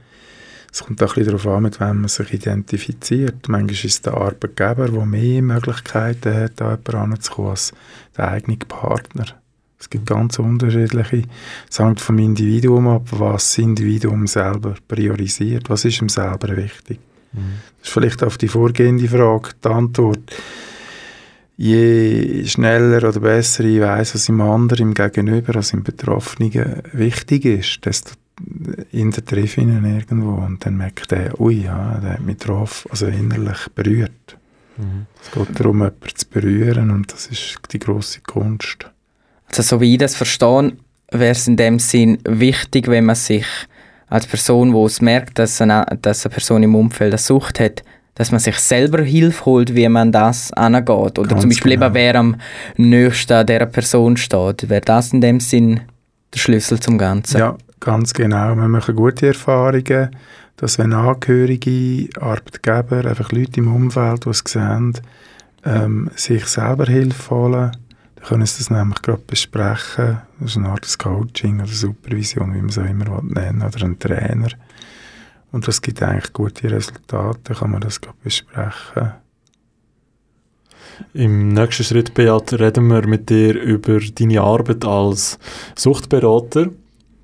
Es 0.72 0.82
kommt 0.82 1.00
auch 1.02 1.16
ein 1.16 1.24
bisschen 1.24 1.38
darauf 1.38 1.46
an, 1.46 1.62
mit 1.62 1.80
wem 1.80 2.00
man 2.00 2.08
sich 2.08 2.32
identifiziert. 2.34 3.48
Manchmal 3.48 3.72
ist 3.72 3.84
es 3.84 4.02
der 4.02 4.14
Arbeitgeber, 4.14 4.88
der 4.88 5.06
mehr 5.06 5.40
Möglichkeiten 5.40 6.34
hat, 6.34 6.60
an 6.60 6.70
jemanden 6.70 6.92
heranzukommen, 6.92 7.50
als 7.52 7.72
der 8.16 8.28
eigene 8.28 8.56
Partner. 8.56 9.26
Es 9.78 9.88
gibt 9.90 10.06
ganz 10.06 10.38
unterschiedliche. 10.38 11.22
Es 11.70 11.78
hängt 11.78 12.00
vom 12.00 12.18
Individuum 12.18 12.88
ab, 12.88 13.08
was 13.12 13.44
das 13.44 13.58
Individuum 13.58 14.26
selber 14.26 14.74
priorisiert. 14.88 15.70
Was 15.70 15.84
ist 15.84 16.02
ihm 16.02 16.08
selber 16.08 16.56
wichtig? 16.56 16.98
Das 17.32 17.88
ist 17.88 17.92
vielleicht 17.92 18.22
auf 18.22 18.38
die 18.38 18.48
vorgehende 18.48 19.08
Frage 19.08 19.50
die 19.62 19.68
Antwort. 19.68 20.32
Je 21.56 22.44
schneller 22.46 23.08
oder 23.08 23.20
besser 23.20 23.64
ich 23.64 23.80
weiß, 23.80 24.14
was 24.14 24.28
im 24.28 24.40
anderen, 24.40 24.88
im 24.88 24.94
Gegenüber, 24.94 25.54
was 25.54 25.72
im 25.72 25.82
Betroffenen 25.82 26.82
wichtig 26.92 27.44
ist, 27.44 27.84
desto 27.84 28.12
in 28.92 29.10
der 29.10 29.24
treffe 29.24 29.60
ihn 29.60 29.84
irgendwo 29.84 30.34
und 30.34 30.64
dann 30.64 30.76
merkt 30.76 31.10
er, 31.10 31.40
ui, 31.40 31.64
ja, 31.64 31.98
der 31.98 32.12
hat 32.12 32.20
mich 32.20 32.38
getroffen, 32.38 32.88
also 32.92 33.06
innerlich 33.06 33.66
berührt. 33.74 34.38
Es 35.20 35.32
geht 35.32 35.58
darum, 35.58 35.78
jemanden 35.78 36.14
zu 36.14 36.26
berühren 36.28 36.90
und 36.90 37.12
das 37.12 37.26
ist 37.26 37.58
die 37.72 37.80
große 37.80 38.20
Kunst. 38.20 38.88
Also 39.48 39.62
so 39.62 39.80
wie 39.80 39.92
ich 39.92 39.98
das 39.98 40.14
verstehe, 40.14 40.72
wäre 41.10 41.32
es 41.32 41.48
in 41.48 41.56
dem 41.56 41.78
Sinn 41.78 42.18
wichtig, 42.24 42.88
wenn 42.88 43.06
man 43.06 43.16
sich 43.16 43.46
als 44.08 44.26
Person, 44.26 44.72
wo 44.72 44.86
es 44.86 45.00
merkt, 45.00 45.38
dass 45.38 45.60
eine, 45.60 45.84
dass 46.02 46.24
eine 46.24 46.32
Person 46.32 46.62
im 46.62 46.74
Umfeld 46.74 47.12
eine 47.12 47.18
Sucht 47.18 47.60
hat, 47.60 47.82
dass 48.14 48.30
man 48.30 48.40
sich 48.40 48.58
selber 48.58 49.02
Hilfe 49.02 49.44
holt, 49.44 49.74
wie 49.74 49.88
man 49.88 50.12
das 50.12 50.52
angeht. 50.52 51.18
Oder 51.18 51.28
Ganz 51.28 51.42
zum 51.42 51.50
Beispiel 51.50 51.72
genau. 51.72 51.86
eben, 51.86 51.94
wer 51.94 52.14
am 52.16 52.36
nächsten 52.76 53.46
dieser 53.46 53.66
Person 53.66 54.16
steht. 54.16 54.68
Wäre 54.68 54.80
das 54.80 55.12
in 55.12 55.20
dem 55.20 55.40
Sinn 55.40 55.80
der 56.34 56.38
Schlüssel 56.38 56.80
zum 56.80 56.98
Ganzen? 56.98 57.38
Ja, 57.38 57.56
ganz 57.80 58.12
genau. 58.12 58.56
Wir 58.56 58.68
machen 58.68 58.96
gute 58.96 59.28
Erfahrungen, 59.28 60.10
dass 60.56 60.78
wenn 60.78 60.92
Angehörige, 60.92 62.08
Arbeitgeber, 62.20 63.08
einfach 63.08 63.30
Leute 63.30 63.60
im 63.60 63.72
Umfeld, 63.72 64.24
die 64.24 64.30
es 64.30 64.42
sehen, 64.46 64.94
ähm, 65.64 66.10
sich 66.16 66.44
selber 66.46 66.86
Hilfe 66.86 67.30
holen, 67.30 67.70
dann 68.18 68.28
können 68.28 68.46
sie 68.46 68.58
das 68.58 68.70
nämlich 68.70 69.02
gerade 69.02 69.22
besprechen. 69.26 70.18
Das 70.40 70.50
ist 70.50 70.56
eine 70.56 70.70
Art 70.70 70.98
Coaching 70.98 71.60
oder 71.60 71.68
Supervision, 71.68 72.54
wie 72.54 72.58
man 72.58 72.70
es 72.70 72.78
auch 72.78 72.84
immer 72.84 73.22
nennen 73.22 73.62
oder 73.62 73.84
ein 73.84 73.98
Trainer. 73.98 74.48
Und 75.52 75.66
das 75.66 75.80
gibt 75.80 76.02
eigentlich 76.02 76.32
gute 76.32 76.70
Resultate, 76.70 77.54
kann 77.54 77.70
man 77.70 77.80
das 77.80 78.00
gerade 78.00 78.18
besprechen. 78.22 79.12
Im 81.14 81.50
nächsten 81.50 81.84
Schritt, 81.84 82.12
Beat, 82.14 82.52
reden 82.54 82.88
wir 82.88 83.06
mit 83.06 83.30
dir 83.30 83.54
über 83.54 84.00
deine 84.00 84.40
Arbeit 84.40 84.84
als 84.84 85.38
Suchtberater. 85.76 86.70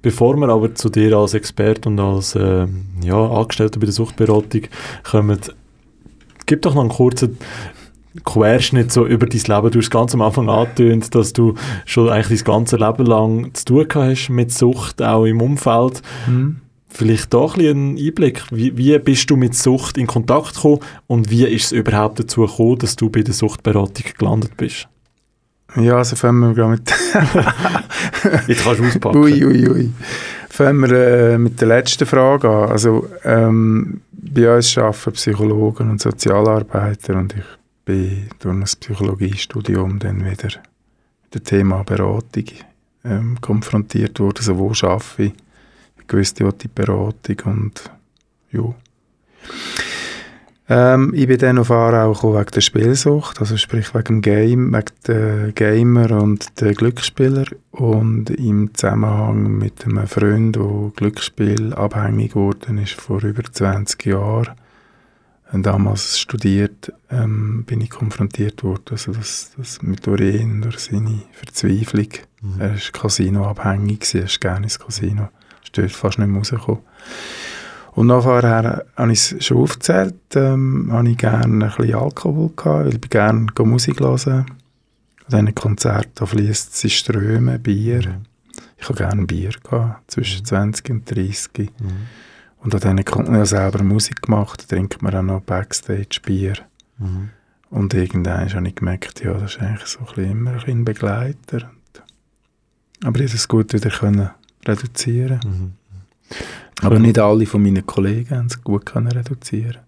Bevor 0.01 0.37
wir 0.37 0.49
aber 0.49 0.75
zu 0.75 0.91
dir 0.91 1.17
als 1.17 1.35
Experte 1.35 1.89
und 1.89 1.99
als 1.99 2.35
äh, 2.37 2.67
ja, 3.03 3.31
Angestellter 3.31 3.81
bei 3.81 3.87
der 3.87 3.95
Suchtberatung 3.95 4.63
kommen, 5.03 5.41
gib 6.47 6.63
doch 6.63 6.75
noch 6.75 6.83
einen 6.83 6.91
kurzen 6.91 7.39
Querschnitt 8.22 8.92
so 8.92 9.07
über 9.07 9.27
dein 9.27 9.40
Leben. 9.40 9.70
Du 9.70 9.79
hast 9.81 9.90
ganz 9.90 10.14
am 10.14 10.22
Anfang 10.22 10.48
angetönt, 10.48 11.14
dass 11.14 11.33
du 11.33 11.55
schon 11.85 12.09
eigentlich 12.09 12.44
dein 12.44 12.55
ganze 12.55 12.77
Leben 12.77 13.07
lang 13.07 13.55
zu 13.55 13.64
tun 13.64 13.87
hast 13.94 14.29
mit 14.29 14.53
Sucht, 14.53 15.03
auch 15.03 15.24
im 15.24 15.40
Umfeld. 15.40 16.03
Hm? 16.27 16.61
Vielleicht 16.88 17.35
da 17.35 17.44
ein 17.44 17.61
einen 17.61 17.98
Einblick. 17.98 18.44
Wie, 18.53 18.77
wie 18.77 18.96
bist 19.00 19.29
du 19.29 19.37
mit 19.37 19.57
Sucht 19.57 19.98
in 19.98 20.07
Kontakt 20.07 20.55
gekommen 20.55 20.79
und 21.09 21.29
wie 21.29 21.44
ist 21.44 21.66
es 21.66 21.72
überhaupt 21.72 22.20
dazu 22.20 22.42
gekommen, 22.42 22.79
dass 22.79 22.94
du 22.94 23.11
bei 23.11 23.22
der 23.22 23.35
Suchtberatung 23.35 24.05
gelandet 24.16 24.57
bist? 24.57 24.88
Ja, 25.77 25.96
also 25.96 26.14
fangen 26.14 26.38
wir 26.38 26.55
gleich 26.55 26.68
mit 26.68 26.88
Jetzt 28.48 28.62
kannst 28.62 28.81
du 28.81 28.85
auspacken. 28.87 29.18
Ui, 29.18 29.44
ui, 29.44 29.68
ui. 29.68 29.90
Fangen 30.48 30.83
wir 30.83 30.92
äh, 30.92 31.38
mit 31.38 31.61
der 31.61 31.66
letzten 31.66 32.07
Frage 32.07 32.48
an. 32.48 32.70
Also, 32.70 33.09
ähm, 33.24 34.03
bei 34.12 34.55
uns 34.55 34.79
arbeiten 34.79 35.12
Psychologen 35.12 35.90
und 35.90 36.00
Sozialarbeiter 36.00 37.16
und 37.16 37.35
ich 37.35 37.42
bin 37.85 38.29
durch 38.38 38.55
ein 38.55 38.62
Psychologiestudium 38.62 39.99
dann 39.99 40.25
wieder 40.25 40.51
mit 41.23 41.35
dem 41.35 41.44
Thema 41.44 41.83
Beratung 41.83 42.44
ähm, 43.05 43.40
konfrontiert 43.40 44.20
wurde, 44.20 44.40
also 44.40 44.59
wo 44.59 44.73
schaffe 44.75 45.25
ich, 45.25 45.33
ich 46.07 46.12
wusste 46.12 46.47
auch 46.47 46.53
die 46.53 46.68
Beratung 46.68 47.37
und 47.44 47.90
ja. 48.51 48.75
Ähm, 50.66 51.12
ich 51.14 51.27
bin 51.27 51.37
dann 51.38 51.59
auf 51.59 51.70
Aarau 51.70 52.35
wegen 52.35 52.51
der 52.51 52.61
Spielsucht, 52.62 53.38
also 53.40 53.59
sprich 53.59 53.94
wegen 53.94 54.05
dem 54.05 54.23
Game, 54.23 54.73
wegen 54.73 54.85
der 55.07 55.53
Gamer 55.53 56.23
und 56.23 56.59
der 56.61 56.73
Glücksspieler 56.73 57.44
und 57.70 58.31
im 58.31 58.73
Zusammenhang 58.73 59.59
mit 59.59 59.85
einem 59.85 60.07
Freund, 60.07 60.57
der 60.57 60.92
Glücksspiel 60.97 61.75
abhängig 61.75 62.33
geworden 62.33 62.79
ist 62.79 62.94
vor 62.94 63.23
über 63.23 63.44
20 63.44 64.07
Jahren 64.07 64.55
damals 65.62 66.19
studiert, 66.19 66.93
ähm, 67.11 67.64
bin 67.64 67.81
ich 67.81 67.90
konfrontiert 67.90 68.64
worden, 68.64 68.85
also 68.90 69.12
das, 69.12 69.53
das 69.57 69.83
mit 69.83 70.07
ihn, 70.07 70.62
durch 70.62 70.79
seine 70.79 71.23
Verzweiflung. 71.33 72.09
Er 72.59 72.73
war 72.73 72.79
Casino-abhängig, 72.93 74.14
er 74.14 74.25
ist 74.25 74.40
gerne 74.40 74.64
ins 74.64 74.79
Casino, 74.79 75.29
ist 75.62 75.77
dort 75.77 75.93
fast 75.93 76.19
nicht 76.19 76.29
mehr 76.29 76.38
rausgekommen. 76.38 76.83
Und 77.93 78.09
nachher 78.09 78.85
habe 78.97 79.12
ich 79.12 79.33
es 79.33 79.45
schon 79.45 79.59
aufgezählt, 79.59 80.14
ähm, 80.35 80.88
habe 80.90 81.09
ich 81.09 81.19
gerne 81.19 81.67
ein 81.67 81.73
bisschen 81.77 81.95
Alkohol 81.95 82.51
gehabt, 82.57 82.87
weil 82.87 82.95
ich 82.95 83.11
gerne 83.11 83.47
Musik 83.61 84.01
hören. 84.01 84.47
An 85.27 85.31
diesen 85.31 85.55
Konzerten 85.55 86.27
fließt 86.27 86.75
es 86.75 86.85
in 86.85 86.90
Ströme, 86.90 87.59
Bier. 87.59 88.21
Ich 88.77 88.88
habe 88.88 88.99
gerne 88.99 89.25
Bier 89.25 89.53
gehabt, 89.62 90.11
zwischen 90.11 90.45
20 90.45 90.90
und 90.90 91.11
30. 91.11 91.71
Und 92.64 92.74
an 92.74 92.81
diesen 92.81 93.05
Konzerten 93.05 93.35
habe 93.35 93.44
ich 93.44 93.50
selber 93.50 93.83
Musik 93.85 94.22
gemacht, 94.22 94.68
trinkt 94.68 95.03
man 95.03 95.14
auch 95.14 95.22
noch 95.22 95.42
Backstage 95.42 96.20
Bier. 96.24 96.55
Und 97.70 97.92
irgendwann 97.92 98.53
habe 98.53 98.68
ich 98.68 98.74
gemerkt, 98.74 99.22
ja, 99.22 99.35
das 99.35 99.57
ist 99.57 99.61
eigentlich 99.61 99.87
so 99.87 100.00
ein 100.00 100.07
bisschen 100.07 100.31
immer 100.31 100.64
ein, 100.66 100.85
Begleiter. 100.85 101.70
Aber 103.05 103.20
ich 103.20 103.35
es 103.35 103.48
gut 103.48 103.72
wieder 103.74 103.90
können 103.90 104.31
reduzieren 104.66 105.74
Aber 106.81 106.98
nicht 106.98 107.18
alle 107.18 107.44
von 107.44 107.62
meinen 107.62 107.85
Kollegen 107.85 108.35
haben 108.35 108.46
es 108.46 108.62
gut 108.64 108.87
können 108.87 109.12
reduzieren 109.12 109.81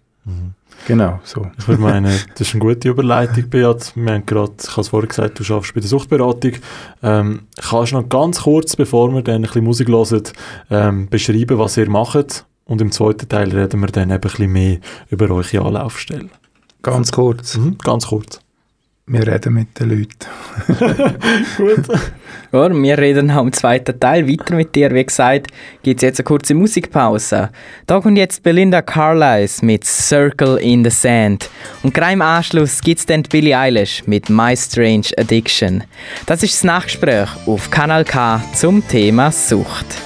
Genau, 0.86 1.20
so. 1.24 1.46
Ich 1.56 1.68
würde 1.68 1.80
meinen, 1.80 2.18
das 2.32 2.48
ist 2.48 2.54
eine 2.54 2.60
gute 2.60 2.88
Überleitung, 2.88 3.48
Beat. 3.48 3.92
Wir 3.94 4.12
haben 4.12 4.26
gerade, 4.26 4.52
ich 4.60 4.70
habe 4.70 4.80
es 4.80 4.88
vorhin 4.88 5.08
gesagt, 5.08 5.38
du 5.38 5.44
arbeitest 5.44 5.74
bei 5.74 5.80
der 5.80 5.88
Suchtberatung. 5.88 6.52
Ähm, 7.02 7.42
kannst 7.56 7.92
du 7.92 7.96
noch 7.96 8.08
ganz 8.08 8.42
kurz, 8.42 8.76
bevor 8.76 9.14
wir 9.14 9.22
dann 9.22 9.36
ein 9.36 9.42
bisschen 9.42 9.64
Musik 9.64 9.88
hören, 9.88 10.22
ähm, 10.68 11.08
beschreiben, 11.08 11.58
was 11.58 11.76
ihr 11.76 11.88
macht? 11.88 12.44
Und 12.66 12.80
im 12.80 12.90
zweiten 12.92 13.28
Teil 13.28 13.50
reden 13.50 13.80
wir 13.80 13.86
dann 13.86 14.10
eben 14.10 14.12
ein 14.12 14.20
bisschen 14.20 14.52
mehr 14.52 14.78
über 15.08 15.30
eure 15.30 15.64
Anlaufstelle. 15.64 16.28
Ganz 16.82 17.12
kurz. 17.12 17.56
Mhm, 17.56 17.78
ganz 17.78 18.08
kurz. 18.08 18.40
Wir 19.08 19.24
reden 19.24 19.54
mit 19.54 19.78
den 19.78 19.90
Leuten. 19.90 20.26
Gut. 21.56 21.98
Ja, 22.52 22.74
wir 22.74 22.98
reden 22.98 23.30
auch 23.30 23.42
im 23.42 23.52
zweiten 23.52 24.00
Teil 24.00 24.28
weiter 24.28 24.56
mit 24.56 24.74
dir. 24.74 24.92
Wie 24.92 25.06
gesagt, 25.06 25.46
gibt 25.84 26.02
es 26.02 26.06
jetzt 26.06 26.18
eine 26.18 26.24
kurze 26.24 26.54
Musikpause. 26.54 27.50
Da 27.86 28.00
kommt 28.00 28.18
jetzt 28.18 28.42
Belinda 28.42 28.82
Carlisle 28.82 29.64
mit 29.64 29.84
Circle 29.84 30.56
in 30.56 30.82
the 30.82 30.90
Sand. 30.90 31.48
Und 31.84 31.94
gerade 31.94 32.14
im 32.14 32.22
Anschluss 32.22 32.80
gibt 32.80 32.98
es 32.98 33.06
dann 33.06 33.22
Billie 33.22 33.56
Eilish 33.56 34.02
mit 34.06 34.28
My 34.28 34.56
Strange 34.56 35.10
Addiction. 35.16 35.84
Das 36.26 36.42
ist 36.42 36.54
das 36.54 36.64
Nachgespräch 36.64 37.28
auf 37.46 37.70
Kanal 37.70 38.04
K 38.04 38.42
zum 38.54 38.86
Thema 38.88 39.30
Sucht. 39.30 40.05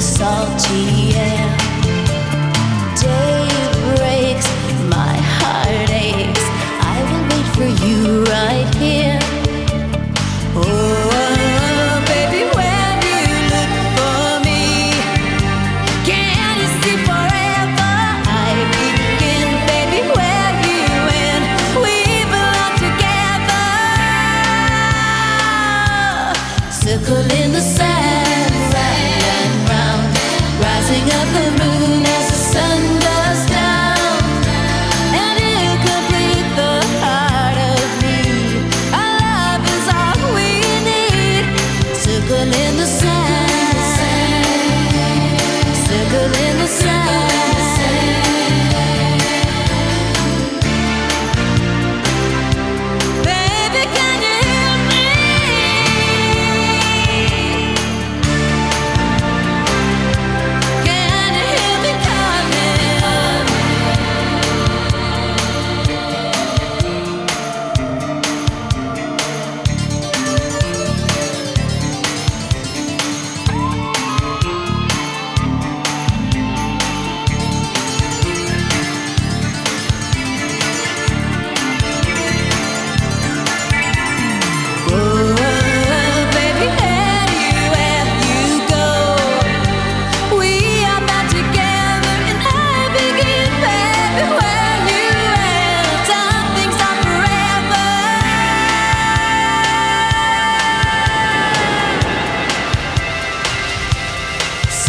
Salty 0.00 1.14
air. 1.14 1.35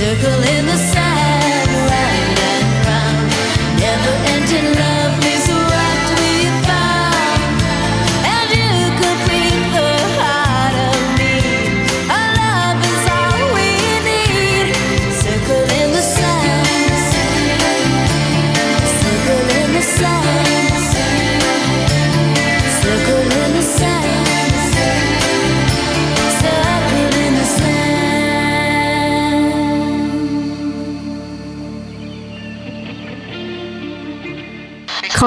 Circle 0.08 0.42
in 0.56 0.66
the 0.66 0.78
sand, 0.78 1.70
round 1.92 2.40
and 2.54 2.88
round. 2.88 3.30
Never 3.78 4.14
ending 4.32 4.80
love 4.80 4.97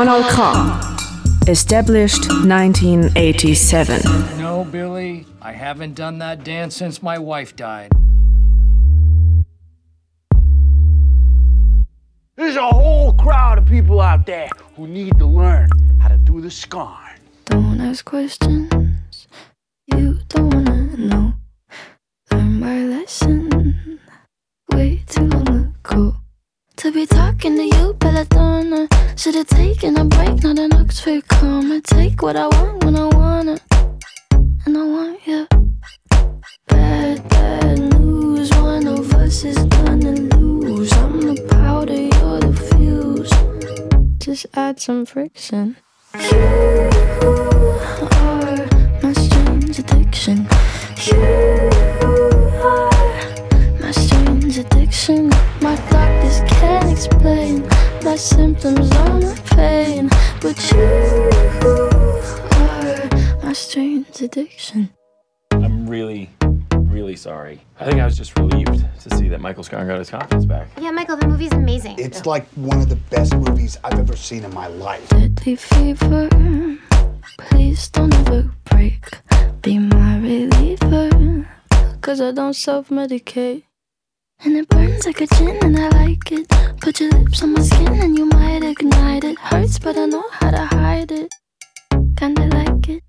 Kanal 0.00 0.24
K. 0.32 1.50
Established 1.52 2.26
1987. 2.30 4.00
No, 4.38 4.64
Billy, 4.64 5.26
I 5.42 5.52
haven't 5.52 5.92
done 5.92 6.16
that 6.20 6.42
dance 6.42 6.74
since 6.74 7.02
my 7.02 7.18
wife 7.18 7.54
died. 7.54 7.92
There's 12.34 12.56
a 12.56 12.66
whole 12.66 13.12
crowd 13.12 13.58
of 13.58 13.66
people 13.66 14.00
out 14.00 14.24
there 14.24 14.48
who 14.74 14.86
need 14.88 15.18
to 15.18 15.26
learn 15.26 15.68
how 16.00 16.08
to 16.08 16.16
do 16.16 16.40
the 16.40 16.50
scarn. 16.50 17.20
Don't 17.44 17.78
ask 17.82 18.02
questions 18.02 19.28
you 19.86 20.18
don't 20.28 20.54
wanna 20.54 20.96
know. 20.96 21.34
Learn 22.32 22.58
my 22.58 22.84
lesson 22.84 24.00
way 24.72 25.04
too 25.06 25.26
long 25.26 25.74
ago. 25.84 26.19
To 26.80 26.90
be 26.90 27.04
talking 27.04 27.56
to 27.56 27.76
you, 27.76 27.92
Belladonna. 27.98 28.88
Should've 29.14 29.48
taken 29.48 29.98
a 29.98 30.04
break, 30.06 30.42
not 30.42 30.58
an 30.58 30.72
Oxford 30.72 31.28
comma. 31.28 31.82
Take 31.82 32.22
what 32.22 32.36
I 32.36 32.46
want 32.46 32.84
when 32.84 32.96
I 32.96 33.04
want 33.04 33.50
it, 33.50 33.62
and 34.64 34.78
I 34.78 34.84
want 34.86 35.26
you. 35.26 35.46
Bad, 36.68 37.28
bad 37.28 37.78
news. 38.00 38.50
One 38.52 38.86
of 38.86 39.12
us 39.12 39.44
is 39.44 39.58
gonna 39.58 40.12
lose. 40.12 40.90
I'm 40.94 41.20
the 41.20 41.46
powder, 41.50 42.00
you're 42.00 42.40
the 42.40 42.54
fuse. 42.72 43.30
Just 44.16 44.46
add 44.54 44.80
some 44.80 45.04
friction. 45.04 45.76
You 46.14 46.88
are 48.16 48.66
my 49.02 49.12
strange 49.12 49.78
addiction. 49.78 50.48
You 51.04 51.99
strange 54.50 54.66
addiction. 54.66 55.28
My 55.60 55.76
doctors 55.90 56.40
can't 56.46 56.90
explain 56.90 57.68
my 58.02 58.16
symptoms 58.16 58.90
or 58.96 59.20
my 59.20 59.34
pain, 59.50 60.08
but 60.40 60.72
you 60.72 61.30
are 62.52 63.44
my 63.44 63.52
strange 63.52 64.20
addiction. 64.20 64.90
I'm 65.52 65.86
really, 65.88 66.30
really 66.72 67.16
sorry. 67.16 67.60
I 67.78 67.84
think 67.84 68.00
I 68.00 68.04
was 68.04 68.16
just 68.16 68.36
relieved 68.38 68.84
to 69.02 69.16
see 69.16 69.28
that 69.28 69.40
Michael 69.40 69.62
Scarn 69.62 69.86
got 69.86 69.98
his 69.98 70.10
confidence 70.10 70.46
back. 70.46 70.68
Yeah, 70.80 70.90
Michael, 70.90 71.16
the 71.16 71.28
movie's 71.28 71.52
amazing. 71.52 71.96
It's 71.98 72.26
like 72.26 72.46
one 72.54 72.78
of 72.78 72.88
the 72.88 72.96
best 72.96 73.34
movies 73.34 73.78
I've 73.84 73.98
ever 73.98 74.16
seen 74.16 74.44
in 74.44 74.52
my 74.52 74.66
life. 74.66 75.08
Deadly 75.10 75.56
fever. 75.56 76.28
Please 77.38 77.88
don't 77.88 78.14
ever 78.14 78.50
break. 78.64 79.18
Be 79.62 79.78
my 79.78 80.18
reliever. 80.18 81.48
Cause 82.00 82.20
I 82.20 82.32
don't 82.32 82.54
self 82.54 82.88
medicate. 82.88 83.62
And 84.42 84.56
it 84.56 84.68
burns 84.68 85.04
like 85.04 85.20
a 85.20 85.26
gin 85.26 85.58
and 85.62 85.78
I 85.78 85.88
like 85.90 86.32
it. 86.32 86.48
Put 86.80 86.98
your 86.98 87.10
lips 87.10 87.42
on 87.42 87.52
my 87.52 87.60
skin 87.60 88.00
and 88.00 88.16
you 88.16 88.24
might 88.24 88.62
ignite 88.64 89.24
it. 89.24 89.38
Hurts, 89.38 89.78
but 89.78 89.98
I 89.98 90.06
know 90.06 90.24
how 90.30 90.50
to 90.50 90.64
hide 90.64 91.12
it. 91.12 91.30
Kinda 92.16 92.46
like 92.46 92.88
it. 92.88 93.02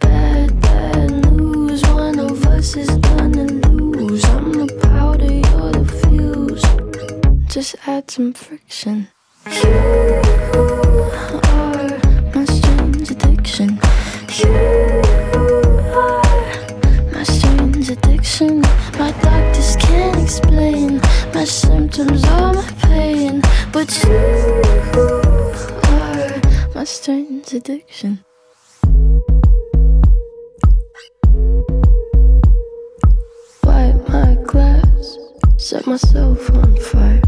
Bad, 0.00 0.60
bad 0.60 1.32
news. 1.32 1.82
One 1.84 2.18
of 2.18 2.46
us 2.46 2.76
is 2.76 2.90
gonna 2.90 3.44
lose. 3.44 4.22
I'm 4.26 4.52
the 4.52 4.66
powder, 4.82 5.32
you're 5.32 5.72
the 5.72 5.86
fuse. 6.00 6.64
Just 7.50 7.76
add 7.86 8.10
some 8.10 8.34
friction. 8.34 9.08
You 9.46 9.70
are 11.48 11.98
my 12.34 12.44
strange 12.44 13.10
addiction. 13.10 13.80
You 14.38 14.52
are 15.96 16.22
my 17.12 17.22
strange 17.22 17.88
addiction. 17.88 18.62
My 19.02 19.10
doctors 19.20 19.74
can't 19.80 20.16
explain 20.22 21.00
my 21.34 21.44
symptoms 21.44 22.24
or 22.24 22.52
my 22.52 22.70
pain, 22.82 23.42
but 23.72 23.90
you 24.04 24.62
are 25.88 26.40
my 26.72 26.84
strange 26.84 27.52
addiction. 27.52 28.24
Wipe 33.64 34.08
my 34.08 34.36
glass, 34.46 35.18
set 35.56 35.84
myself 35.88 36.48
on 36.50 36.76
fire. 36.76 37.22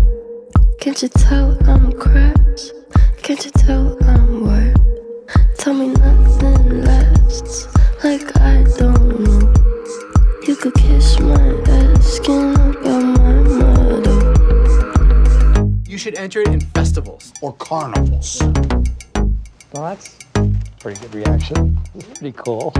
Can't 0.78 1.02
you 1.02 1.08
tell 1.08 1.58
I'm 1.68 1.90
cracked? 1.90 2.72
Can't 3.20 3.44
you 3.44 3.50
tell 3.50 3.98
I'm 4.04 4.44
wired? 4.46 4.78
Tell 5.58 5.74
me 5.74 5.88
nothing 5.88 6.82
lasts, 6.82 7.66
like 8.04 8.36
I 8.40 8.62
don't 8.78 9.18
know. 9.24 9.33
You 10.46 10.56
could 10.56 10.74
kiss 10.74 11.18
my 11.20 11.62
ass, 11.68 12.04
skin 12.04 12.54
up 12.58 12.82
my 12.82 13.32
motto. 13.32 14.14
You 15.86 15.96
should 15.96 16.16
enter 16.16 16.42
it 16.42 16.48
in 16.48 16.60
festivals. 16.60 17.32
Or 17.40 17.54
carnivals. 17.54 18.42
Well, 19.72 19.84
that's 19.84 20.18
a 20.34 20.52
pretty 20.80 21.00
good 21.00 21.14
reaction. 21.14 21.78
It's 21.94 22.18
pretty 22.18 22.36
cool. 22.36 22.74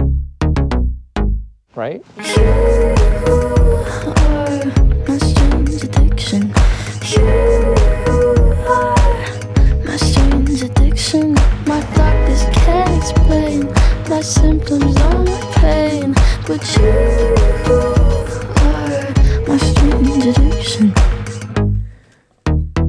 Right? 1.73 2.05
My 5.07 5.17
strange 5.17 5.83
addiction. 5.83 6.53
My 9.85 9.97
strange. 9.97 10.35
My 11.67 11.81
doctors 11.95 12.43
can't 12.53 12.95
explain 12.95 13.67
my 14.09 14.21
symptoms 14.21 14.95
or 15.01 15.19
my 15.23 15.39
pain, 15.55 16.13
but 16.45 16.61
you 16.77 16.89
are 18.61 19.13
my 19.47 19.57
strange 19.57 20.29
addiction. 20.29 20.93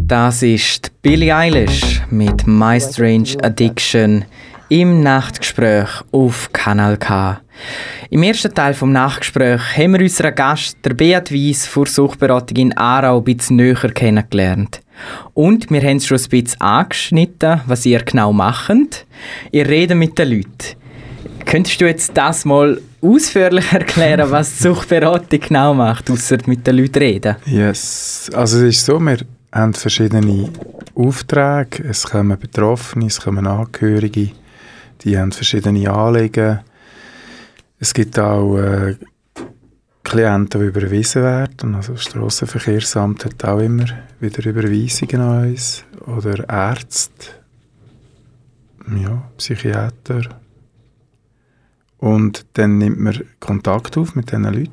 Das 0.07 0.43
ist 0.43 0.93
Billie 1.03 1.35
Eilish 1.35 2.03
mit 2.11 2.47
My 2.47 2.81
Strange 2.81 3.35
Addiction 3.43 4.25
im 4.69 5.01
Nachtgespräch 5.01 5.89
auf 6.13 6.53
Kanal 6.53 6.97
K. 6.97 7.41
Im 8.11 8.23
ersten 8.23 8.55
Teil 8.55 8.75
vom 8.75 8.93
Nachtgespräch 8.93 9.61
haben 9.77 9.95
wir 9.95 10.01
unseren 10.01 10.35
Gast, 10.35 10.77
der 10.85 10.95
Beat 10.95 11.33
Weiss, 11.33 11.67
vor 11.67 11.87
Suchtberatung 11.87 12.57
in 12.57 12.77
Aarau, 12.77 13.19
ein 13.19 13.25
bisschen 13.25 13.57
näher 13.57 13.91
kennengelernt. 13.95 14.81
Und 15.35 15.71
wir 15.71 15.81
haben 15.81 15.97
es 15.97 16.07
schon 16.07 16.19
ein 16.19 16.29
bisschen 16.29 16.61
angeschnitten, 16.61 17.63
was 17.67 17.87
ihr 17.87 18.03
genau 18.03 18.33
macht. 18.33 19.07
Ihr 19.51 19.67
redet 19.67 19.97
mit 19.97 20.19
den 20.19 20.31
Leuten. 20.31 20.86
Könntest 21.47 21.81
du 21.81 21.87
jetzt 21.87 22.11
das 22.13 22.45
mal 22.45 22.81
ausführlich 23.01 23.73
erklären, 23.73 24.31
was 24.33 24.59
Suchtberatung 24.59 25.41
genau 25.41 25.75
macht, 25.75 26.11
außer 26.11 26.39
mit 26.47 26.67
den 26.67 26.77
Leuten 26.77 26.99
reden? 26.99 27.37
Yes, 27.47 28.29
also 28.35 28.59
es 28.59 28.79
ist 28.79 28.85
so, 28.85 28.99
wir 28.99 29.19
haben 29.53 29.73
verschiedene 29.73 30.51
Aufträge, 30.97 31.85
es 31.89 32.03
kommen 32.03 32.37
Betroffene, 32.37 33.07
es 33.07 33.21
kommen 33.21 33.47
Angehörige, 33.47 34.33
die 35.03 35.17
haben 35.17 35.31
verschiedene 35.31 35.89
Anliegen. 35.89 36.61
Es 37.79 37.95
gibt 37.95 38.19
auch 38.19 38.59
äh, 38.59 38.97
Klienten, 40.03 40.61
die 40.61 40.67
überwiesen 40.67 41.23
werden, 41.23 41.77
also 41.77 41.93
das 41.93 42.03
Strassenverkehrsamt 42.03 43.25
hat 43.25 43.45
auch 43.45 43.61
immer 43.61 43.87
wieder 44.19 44.45
Überweisungen 44.45 45.21
an 45.21 45.51
uns 45.51 45.85
oder 46.07 46.49
Ärzte, 46.49 47.27
ja, 49.01 49.23
Psychiater. 49.37 50.23
Und 52.07 52.47
dann 52.53 52.79
nimmt 52.79 53.01
man 53.01 53.21
Kontakt 53.41 53.97
auf 53.97 54.15
mit 54.15 54.31
diesen 54.31 54.45
Leuten, 54.45 54.71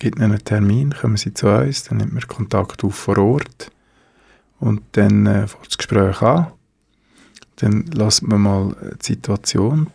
gibt 0.00 0.18
ihnen 0.18 0.32
einen 0.32 0.44
Termin, 0.44 0.92
kommen 0.92 1.16
sie 1.16 1.32
zu 1.32 1.46
uns, 1.46 1.84
dann 1.84 1.98
nimmt 1.98 2.14
man 2.14 2.26
Kontakt 2.26 2.82
auf 2.82 2.96
vor 2.96 3.16
Ort 3.16 3.70
und 4.58 4.82
dann 4.92 5.26
äh, 5.26 5.46
fängt 5.46 5.66
das 5.68 5.78
Gespräch 5.78 6.20
an. 6.20 6.48
Dann 7.60 7.86
lässt 7.92 8.24
man 8.24 8.40
mal 8.40 8.76
die 9.00 9.06
Situation, 9.06 9.86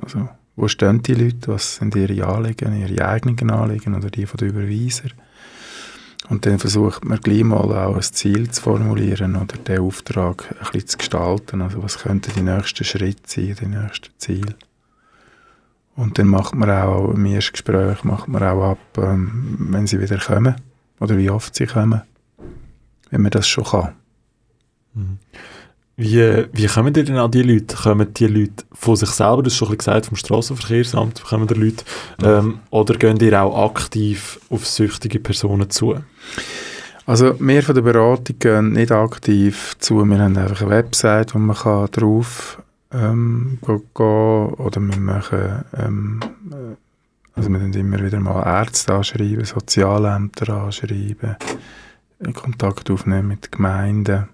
also 0.00 0.26
wo 0.56 0.68
stehen 0.68 1.02
die 1.02 1.12
Leute, 1.12 1.48
was 1.48 1.76
sind 1.76 1.96
ihre 1.96 2.26
Anliegen, 2.26 2.74
ihre 2.74 3.06
eigenen 3.06 3.50
Anliegen 3.50 3.94
oder 3.94 4.08
die 4.08 4.24
von 4.24 4.38
den 4.38 4.48
Überweiser. 4.48 5.10
Und 6.30 6.46
dann 6.46 6.58
versucht 6.60 7.04
man 7.04 7.20
gleich 7.20 7.44
mal 7.44 7.58
auch 7.58 7.96
ein 7.96 8.00
Ziel 8.00 8.50
zu 8.50 8.62
formulieren 8.62 9.36
oder 9.36 9.58
den 9.58 9.80
Auftrag 9.80 10.50
ein 10.50 10.72
bisschen 10.72 10.88
zu 10.88 10.96
gestalten. 10.96 11.60
Also 11.60 11.82
was 11.82 11.98
könnten 11.98 12.32
die 12.34 12.42
nächsten 12.42 12.84
Schritte 12.84 13.22
sein, 13.26 13.54
die 13.60 13.66
nächsten 13.66 14.08
Ziele. 14.16 14.54
Und 15.94 16.18
dann 16.18 16.28
macht 16.28 16.54
man 16.54 16.70
auch 16.70 17.10
im 17.10 17.24
ersten 17.26 17.52
Gespräch 17.52 18.02
macht 18.04 18.28
man 18.28 18.42
auch 18.42 18.72
ab, 18.72 18.78
ähm, 18.96 19.56
wenn 19.70 19.86
sie 19.86 20.00
wieder 20.00 20.18
kommen 20.18 20.56
oder 21.00 21.16
wie 21.16 21.30
oft 21.30 21.54
sie 21.54 21.66
kommen, 21.66 22.02
wenn 23.10 23.22
man 23.22 23.30
das 23.30 23.46
schon 23.46 23.64
kann. 23.64 23.94
Wie, 25.96 26.46
wie 26.52 26.66
kommen 26.66 26.92
die 26.92 27.04
denn 27.04 27.16
an 27.16 27.30
die 27.30 27.42
Leute? 27.42 27.76
Kommen 27.76 28.12
die 28.14 28.26
Leute 28.26 28.64
von 28.72 28.96
sich 28.96 29.10
selber, 29.10 29.42
das 29.42 29.52
ist 29.52 29.58
schon 29.58 29.68
ein 29.68 29.76
bisschen 29.76 29.92
gesagt, 29.92 30.06
vom 30.06 30.16
Strassenverkehrsamt, 30.16 31.22
kommen 31.22 31.46
die 31.46 31.54
Leute, 31.54 31.84
ähm, 32.22 32.60
oder 32.70 32.94
gehen 32.94 33.18
die 33.18 33.34
auch 33.36 33.70
aktiv 33.70 34.40
auf 34.48 34.66
süchtige 34.66 35.20
Personen 35.20 35.68
zu? 35.68 35.96
Also 37.04 37.34
wir 37.38 37.62
von 37.62 37.74
der 37.74 37.82
Beratung 37.82 38.38
gehen 38.38 38.72
nicht 38.72 38.92
aktiv 38.92 39.74
zu, 39.78 40.04
wir 40.04 40.18
haben 40.18 40.36
einfach 40.36 40.62
eine 40.62 40.70
Website, 40.70 41.34
wo 41.34 41.38
man 41.38 41.56
kann 41.56 41.88
drauf 41.90 42.61
ähm, 42.92 43.58
gehen 43.62 43.76
oder 44.54 44.80
wir 44.80 45.00
machen 45.00 45.64
ähm, 45.76 46.20
äh, 46.50 46.76
also 47.34 47.50
wir 47.50 47.58
können 47.58 47.72
immer 47.72 48.02
wieder 48.02 48.20
mal 48.20 48.42
Ärzte 48.44 48.94
anschreiben, 48.94 49.44
Sozialämter 49.44 50.52
anschreiben, 50.52 51.36
Kontakt 52.34 52.90
aufnehmen 52.90 53.28
mit 53.28 53.50
Gemeinden. 53.50 54.28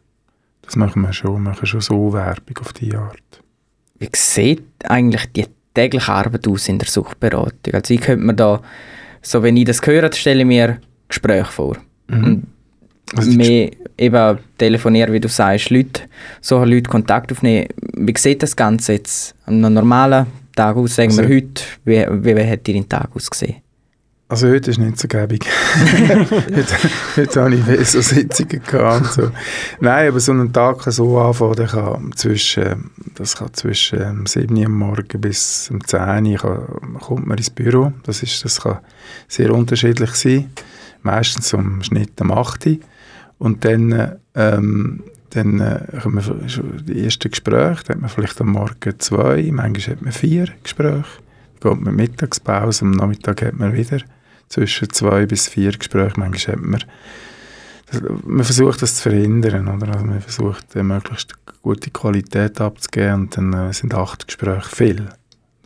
Das 0.62 0.76
machen 0.76 1.02
wir 1.02 1.12
schon, 1.12 1.34
wir 1.34 1.50
machen 1.50 1.66
schon 1.66 1.80
so 1.80 2.12
Werbung 2.12 2.59
auf 2.61 2.72
die 2.72 2.94
Art. 2.94 3.42
Wie 3.98 4.11
sieht 4.14 4.64
eigentlich 4.84 5.32
die 5.32 5.46
tägliche 5.74 6.12
Arbeit 6.12 6.46
aus 6.48 6.68
in 6.68 6.78
der 6.78 6.88
Suchtberatung? 6.88 7.72
Also 7.72 7.94
ich 7.94 8.00
könnte 8.00 8.24
mir 8.24 8.34
da, 8.34 8.61
so 9.22 9.42
wenn 9.42 9.56
ich 9.56 9.64
das 9.64 9.84
höre, 9.86 10.12
stelle 10.12 10.40
ich 10.40 10.46
mir 10.46 10.80
Gespräche 11.09 11.50
vor. 11.50 11.76
Mhm. 12.09 12.44
Und 13.16 13.36
mehr 13.36 13.70
eben 13.96 14.38
telefonieren, 14.59 15.12
wie 15.12 15.20
du 15.20 15.28
sagst, 15.28 15.70
Leute, 15.70 16.02
so 16.40 16.62
Leute 16.64 16.90
Kontakt 16.90 17.32
aufnehmen. 17.32 17.68
Wie 17.94 18.14
sieht 18.16 18.42
das 18.42 18.54
Ganze 18.54 18.92
jetzt 18.94 19.34
an 19.46 19.64
einem 19.64 19.74
normalen 19.74 20.26
Tag 20.54 20.76
aus? 20.76 20.96
Sagen 20.96 21.16
wir 21.16 21.24
Also- 21.24 21.34
heute, 21.34 21.62
wie, 21.84 22.06
wie, 22.24 22.36
wie 22.36 22.50
hat 22.50 22.68
dein 22.68 22.88
Tag 22.88 23.09
ausgesehen? 23.14 23.56
Also 24.30 24.46
heute 24.48 24.70
ist 24.70 24.76
nicht 24.78 24.98
so 25.00 25.09
gäbig. 25.09 25.46
heute, 25.98 26.66
heute 27.16 27.40
habe 27.40 27.54
ich 27.54 27.64
mehr 27.66 27.82
so 27.82 28.02
Sitzungen 28.02 28.62
gehabt. 28.62 29.06
So. 29.14 29.30
Nein, 29.80 30.09
aber 30.09 30.20
so 30.20 30.32
ein 30.32 30.52
Tag 30.52 30.80
kann 30.80 30.92
so 30.92 31.18
anfangen, 31.18 31.54
der 31.56 31.66
kann 31.66 32.12
zwischen, 32.14 32.90
das 33.14 33.36
kann 33.36 33.54
zwischen 33.54 34.02
ähm, 34.02 34.26
7 34.26 34.54
Uhr 34.54 34.66
am 34.66 34.72
Morgen 34.72 35.18
bis 35.18 35.70
um 35.70 35.82
10 35.82 36.26
Uhr 36.26 36.36
kann, 36.36 36.98
kommt 37.00 37.26
man 37.26 37.38
ins 37.38 37.48
Büro. 37.48 37.90
Das, 38.02 38.22
ist, 38.22 38.44
das 38.44 38.61
kann 38.61 38.80
sehr 39.28 39.50
unterschiedlich 39.50 40.11
sein. 40.11 40.50
Meistens 41.02 41.54
um 41.54 41.82
Schnitt 41.82 42.20
am 42.20 42.30
8 42.30 42.66
Uhr. 42.66 42.76
Und 43.39 43.64
dann, 43.64 44.16
ähm, 44.34 45.05
dann 45.30 45.61
äh, 45.61 46.01
kommen 46.03 46.16
wir 46.16 46.49
schon 46.49 46.84
die 46.84 47.05
ersten 47.05 47.30
Gespräche. 47.30 47.84
Da 47.84 47.95
hat 47.95 48.01
man 48.01 48.11
vielleicht 48.11 48.41
am 48.41 48.53
Morgen 48.53 48.99
zwei, 48.99 49.49
manchmal 49.53 49.97
hat 49.97 50.03
man 50.03 50.12
vier 50.12 50.49
Gespräche. 50.62 51.05
Dann 51.61 51.74
geht 51.74 51.84
man 51.84 51.97
Mittagspause, 51.97 52.84
am 52.84 52.93
Nachmittag 52.93 53.43
hat 53.43 53.59
man 53.59 53.74
wieder 53.74 53.99
zwischen 54.49 54.91
zwei 54.91 55.26
bis 55.26 55.49
vier 55.49 55.72
Gespräche. 55.72 56.18
Manchmal 56.18 56.57
hat 56.57 56.64
man, 56.64 56.82
man 58.24 58.45
versucht 58.45 58.82
das 58.82 58.97
zu 58.97 59.03
verhindern, 59.03 59.68
oder? 59.68 59.89
Also 59.93 60.05
man 60.05 60.20
versucht 60.20 60.74
äh, 60.76 60.82
möglichst 60.82 61.34
gute 61.62 61.91
Qualität 61.91 62.61
abzugeben 62.61 63.22
und 63.22 63.36
dann 63.36 63.53
äh, 63.53 63.72
sind 63.72 63.95
acht 63.95 64.26
Gespräche 64.26 64.68
viel. 64.74 65.09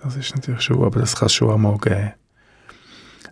Das 0.03 0.17
ist 0.17 0.35
natürlich 0.35 0.63
schon, 0.63 0.83
aber 0.83 1.01
das 1.01 1.17
kann 1.17 1.27
es 1.27 1.35
schon 1.35 1.51
einmal 1.51 1.79
geben. 1.79 2.13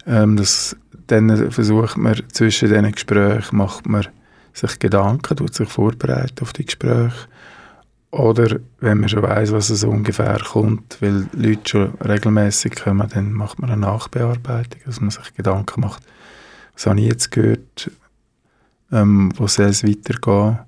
Ähm, 0.06 0.36
das, 0.36 0.76
dann 1.08 1.50
versucht 1.50 1.96
man 1.96 2.22
zwischen 2.32 2.68
diesen 2.68 2.92
Gesprächen, 2.92 3.56
macht 3.56 3.88
man 3.88 4.06
sich 4.52 4.78
Gedanken, 4.78 5.36
tut 5.36 5.54
sich 5.54 5.68
vorbereiten 5.68 6.42
auf 6.42 6.52
die 6.52 6.64
Gespräche. 6.64 7.28
Oder 8.10 8.58
wenn 8.80 8.98
man 8.98 9.08
schon 9.08 9.22
weiß, 9.22 9.52
was 9.52 9.70
es 9.70 9.84
ungefähr 9.84 10.40
kommt, 10.40 11.00
weil 11.00 11.28
Leute 11.32 11.60
schon 11.68 11.94
regelmäßig 12.00 12.74
kommen, 12.74 13.08
dann 13.08 13.32
macht 13.32 13.60
man 13.60 13.70
eine 13.70 13.80
Nachbearbeitung, 13.80 14.80
dass 14.84 15.00
man 15.00 15.10
sich 15.10 15.32
Gedanken 15.34 15.80
macht. 15.80 16.02
Was 16.74 16.86
habe 16.86 17.00
ich 17.00 17.06
jetzt 17.06 17.30
gehört? 17.30 17.90
Ähm, 18.90 19.32
wo 19.36 19.46
soll 19.46 19.66
es 19.66 19.84
weitergehen? 19.84 20.58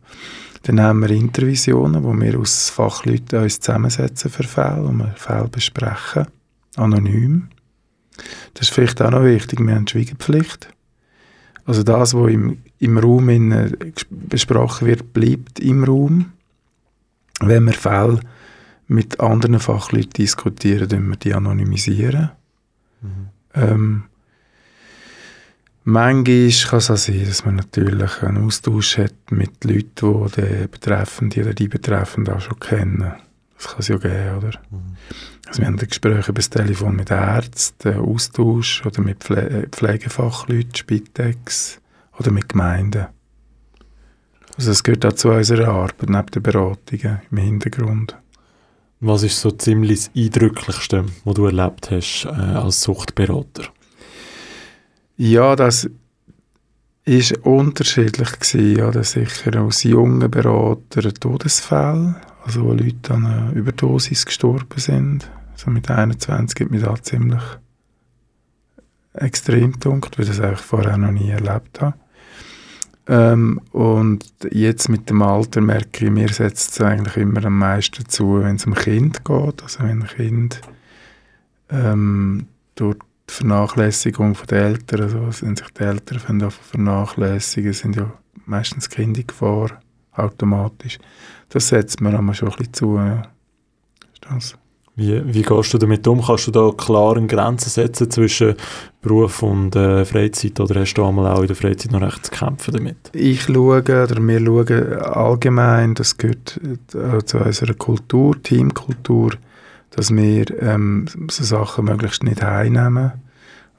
Dann 0.63 0.81
haben 0.81 1.01
wir 1.01 1.11
Intervisionen, 1.11 2.05
wo 2.05 2.13
wir 2.13 2.39
aus 2.39 2.71
Fachleuten 2.71 3.43
uns 3.43 3.59
zusammensetzen 3.59 4.31
für 4.31 4.45
Fälle 4.45 4.83
und 4.83 4.99
wir 4.99 5.13
Fälle 5.17 5.49
besprechen, 5.49 6.27
anonym. 6.77 7.49
Das 8.55 8.69
ist 8.69 8.75
vielleicht 8.75 9.03
auch 9.03 9.11
noch 9.11 9.25
wichtig, 9.25 9.59
wir 9.59 9.75
haben 9.75 9.89
Schweigepflicht. 9.89 10.69
Also 11.65 11.83
das, 11.83 12.15
was 12.15 12.31
im, 12.31 12.59
im 12.83 12.99
Raum 12.99 13.29
in, 13.29 13.77
besprochen 14.11 14.89
wird, 14.89 15.13
bleibt 15.13 15.61
im 15.61 15.85
Raum. 15.85 16.33
Wenn 17.41 17.65
wir 17.65 17.73
Fälle 17.73 18.21
mit 18.89 19.21
anderen 19.21 19.61
Fachleuten 19.61 20.13
diskutieren, 20.13 20.89
dann 20.89 21.09
wir 21.09 21.17
die 21.17 21.33
anonymisieren. 21.33 22.31
Ähm, 23.55 24.05
manchmal 25.85 26.51
kann 26.51 26.79
es 26.79 26.91
auch 26.91 26.97
sein, 26.97 27.25
dass 27.25 27.45
man 27.45 27.57
natürlich 27.57 28.23
einen 28.23 28.45
Austausch 28.45 28.99
hat 28.99 29.31
mit 29.31 29.65
Leuten, 29.65 30.27
die 30.27 30.41
den 30.41 30.71
Betreffenden 30.71 31.45
oder 31.45 31.55
die 31.55 31.69
Betreffenden 31.69 32.35
auch 32.35 32.41
schon 32.41 32.59
kennen. 32.59 33.13
Das 33.57 33.69
kann 33.69 33.81
es 33.81 33.89
ja 33.89 33.97
geben, 33.97 34.39
oder? 34.39 34.51
Also 35.47 35.61
wir 35.61 35.67
haben 35.67 35.77
Gespräche 35.77 36.31
über 36.31 36.41
das 36.41 36.51
Telefon 36.51 36.97
mit 36.97 37.11
Ärzten, 37.11 37.97
Austausch 37.97 38.85
oder 38.85 39.03
mit 39.03 39.23
Pfle 39.23 39.49
äh, 39.49 39.69
Pflegefachleuten, 39.69 40.75
Spitex 40.75 41.82
oder 42.23 42.31
mit 42.31 42.49
Gemeinden. 42.49 43.07
Also 44.57 44.71
das 44.71 44.83
gehört 44.83 45.05
auch 45.07 45.13
zu 45.15 45.31
unserer 45.31 45.69
Arbeit, 45.69 46.09
neben 46.09 46.27
den 46.27 46.43
Beratungen 46.43 47.23
im 47.31 47.37
Hintergrund. 47.39 48.17
Was 49.01 49.25
ist 49.25 49.41
so 49.41 49.51
ziemlich 49.51 50.07
das 50.07 50.11
Eindrücklichste, 50.15 51.07
was 51.25 51.35
du 51.35 51.47
erlebt 51.47 51.91
hast 51.91 52.27
äh, 52.27 52.29
als 52.29 52.83
Suchtberater? 52.83 53.65
Ja, 55.17 55.57
das 55.57 55.91
ist 57.05 57.33
unterschiedlich 57.39 58.31
gewesen. 58.39 58.77
Ja, 58.77 58.91
das 58.93 59.13
sicher 59.13 59.61
aus 59.61 59.83
jungen 59.83 60.31
Beratern 60.31 61.15
Todesfälle, 61.15 62.17
also 62.45 62.65
wo 62.65 62.73
Leute 62.73 63.15
an 63.15 63.27
einer 63.27 63.53
Überdosis 63.53 64.25
gestorben 64.25 64.79
sind. 64.79 65.29
Also 65.53 65.71
mit 65.71 65.91
21 65.91 66.61
hat 66.61 66.71
mich 66.71 66.83
da 66.83 66.95
ziemlich 67.03 67.43
extrem 69.15 69.73
gedunkt, 69.73 70.17
weil 70.17 70.25
ich 70.25 70.31
das 70.31 70.41
eigentlich 70.41 70.61
vorher 70.61 70.97
noch 70.97 71.11
nie 71.11 71.31
erlebt 71.31 71.81
habe. 71.81 71.95
Ähm, 73.09 73.61
und 73.73 74.25
jetzt 74.51 74.89
mit 74.89 75.11
dem 75.11 75.23
Alter 75.23 75.61
merke 75.61 76.05
ich, 76.05 76.11
mir 76.11 76.29
setzt 76.29 76.73
es 76.73 76.81
eigentlich 76.81 77.17
immer 77.17 77.45
am 77.45 77.59
meisten 77.59 78.09
zu, 78.09 78.43
wenn 78.43 78.57
es 78.57 78.67
um 78.67 78.75
Kind 78.75 79.25
geht. 79.25 79.63
Also 79.63 79.81
wenn 79.81 80.03
ein 80.03 80.09
Kind 80.09 80.61
ähm, 81.71 82.47
durch 82.75 82.99
die 83.29 83.35
Vernachlässigung 83.35 84.37
den 84.49 84.59
Eltern, 84.59 85.03
also 85.03 85.43
wenn 85.43 85.57
sich 85.57 85.71
die 85.71 85.83
Eltern 85.83 86.51
vernachlässigen, 86.51 87.73
sind 87.73 87.97
ja 87.97 88.13
meistens 88.47 88.89
Kinder 88.89 89.21
in 89.21 89.27
Gefahr, 89.27 89.81
automatisch. 90.13 90.99
Das 91.49 91.69
setzt 91.69 92.01
mir 92.01 92.17
einmal 92.17 92.35
schon 92.35 92.51
ein 92.51 92.57
bisschen 92.57 92.75
zu. 92.75 92.97
Ja. 92.97 93.23
Ist 94.13 94.27
das? 94.29 94.59
Wie, 94.95 95.23
wie 95.35 95.43
gehst 95.43 95.73
du 95.73 95.79
damit 95.79 96.07
um? 96.07 96.21
Kannst 96.21 96.49
du 96.49 96.51
da 96.51 96.71
klar 96.77 97.17
eine 97.17 97.27
Grenze 97.27 97.71
setzen 97.71 98.11
zwischen 98.11 98.55
Beruf 99.01 99.43
und 99.43 99.75
äh, 99.75 100.05
Freizeit 100.05 100.61
oder 100.61 100.81
hast 100.81 100.95
du 100.95 101.05
einmal 101.05 101.33
auch 101.33 101.41
in 101.41 101.47
der 101.47 101.57
Freizeit 101.57 101.93
noch 101.93 102.03
recht 102.03 102.27
zu 102.27 102.31
kämpfen 102.31 102.75
damit? 102.75 102.97
Ich 103.15 103.43
schaue, 103.45 103.81
oder 103.81 104.17
wir 104.21 104.41
schauen 104.41 104.99
allgemein, 104.99 105.95
das 105.95 106.19
gehört 106.19 106.61
äh, 106.95 107.25
zu 107.25 107.39
unserer 107.39 107.73
Kultur, 107.75 108.41
Teamkultur, 108.43 109.33
dass 109.91 110.15
wir 110.15 110.45
ähm, 110.63 111.07
so 111.31 111.43
Sachen 111.43 111.87
möglichst 111.87 112.23
nicht 112.23 112.43
heimnehmen. 112.43 113.13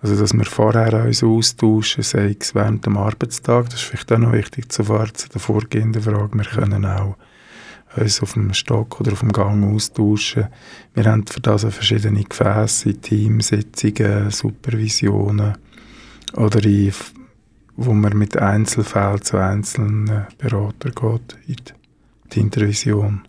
Also, 0.01 0.19
dass 0.19 0.33
wir 0.33 0.45
vorher 0.45 1.05
uns 1.05 1.23
austauschen, 1.23 2.03
sei 2.03 2.35
es 2.37 2.53
während 2.53 2.85
dem 2.85 2.97
Arbeitstag. 2.97 3.69
Das 3.69 3.75
ist 3.75 3.83
vielleicht 3.83 4.11
auch 4.11 4.17
noch 4.17 4.33
wichtig 4.33 4.69
zu 4.69 4.83
zu 4.83 5.29
der 5.29 5.39
vorgehenden 5.39 6.01
Frage. 6.01 6.29
Wir 6.33 6.43
können 6.43 6.85
auch 6.85 7.15
uns 7.95 8.21
auf 8.21 8.33
dem 8.33 8.53
Stock 8.53 8.99
oder 8.99 9.13
auf 9.13 9.19
dem 9.19 9.31
Gang 9.31 9.73
austauschen. 9.73 10.47
Wir 10.93 11.05
haben 11.05 11.25
für 11.27 11.41
das 11.41 11.61
verschiedene 11.63 12.23
Gefäße, 12.23 12.95
Teamsitzungen, 12.95 14.31
Supervisionen 14.31 15.57
oder 16.35 16.63
in, 16.65 16.93
wo 17.75 17.93
man 17.93 18.17
mit 18.17 18.37
Einzelfällen 18.37 19.21
zu 19.21 19.37
einzelnen 19.37 20.27
Beratern 20.37 20.91
geht, 20.93 21.37
in 21.47 21.55
die, 22.33 22.39
Intervision. 22.39 23.21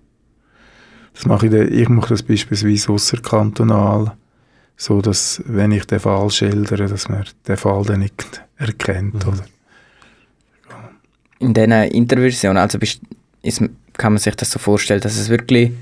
Das 1.14 1.26
mache 1.26 1.46
ich, 1.46 1.52
dann- 1.52 1.72
ich 1.72 1.88
mache 1.88 2.08
das 2.10 2.22
beispielsweise 2.22 2.92
außerkantonal, 2.92 4.16
so 4.76 5.00
dass, 5.00 5.42
wenn 5.46 5.72
ich 5.72 5.84
den 5.86 6.00
Fall 6.00 6.30
schildere, 6.30 6.86
dass 6.86 7.08
man 7.08 7.24
den 7.46 7.56
Fall 7.56 7.84
dann 7.84 8.00
nicht 8.00 8.42
erkennt. 8.56 9.26
Oder? 9.26 9.44
In 11.38 11.52
diesen 11.54 11.72
Intervisionen, 11.72 12.58
also 12.58 12.78
bist, 12.78 13.00
ist, 13.42 13.62
kann 13.96 14.12
man 14.12 14.18
sich 14.18 14.34
das 14.36 14.50
so 14.50 14.58
vorstellen, 14.58 15.00
dass 15.00 15.16
es 15.16 15.28
wirklich 15.28 15.72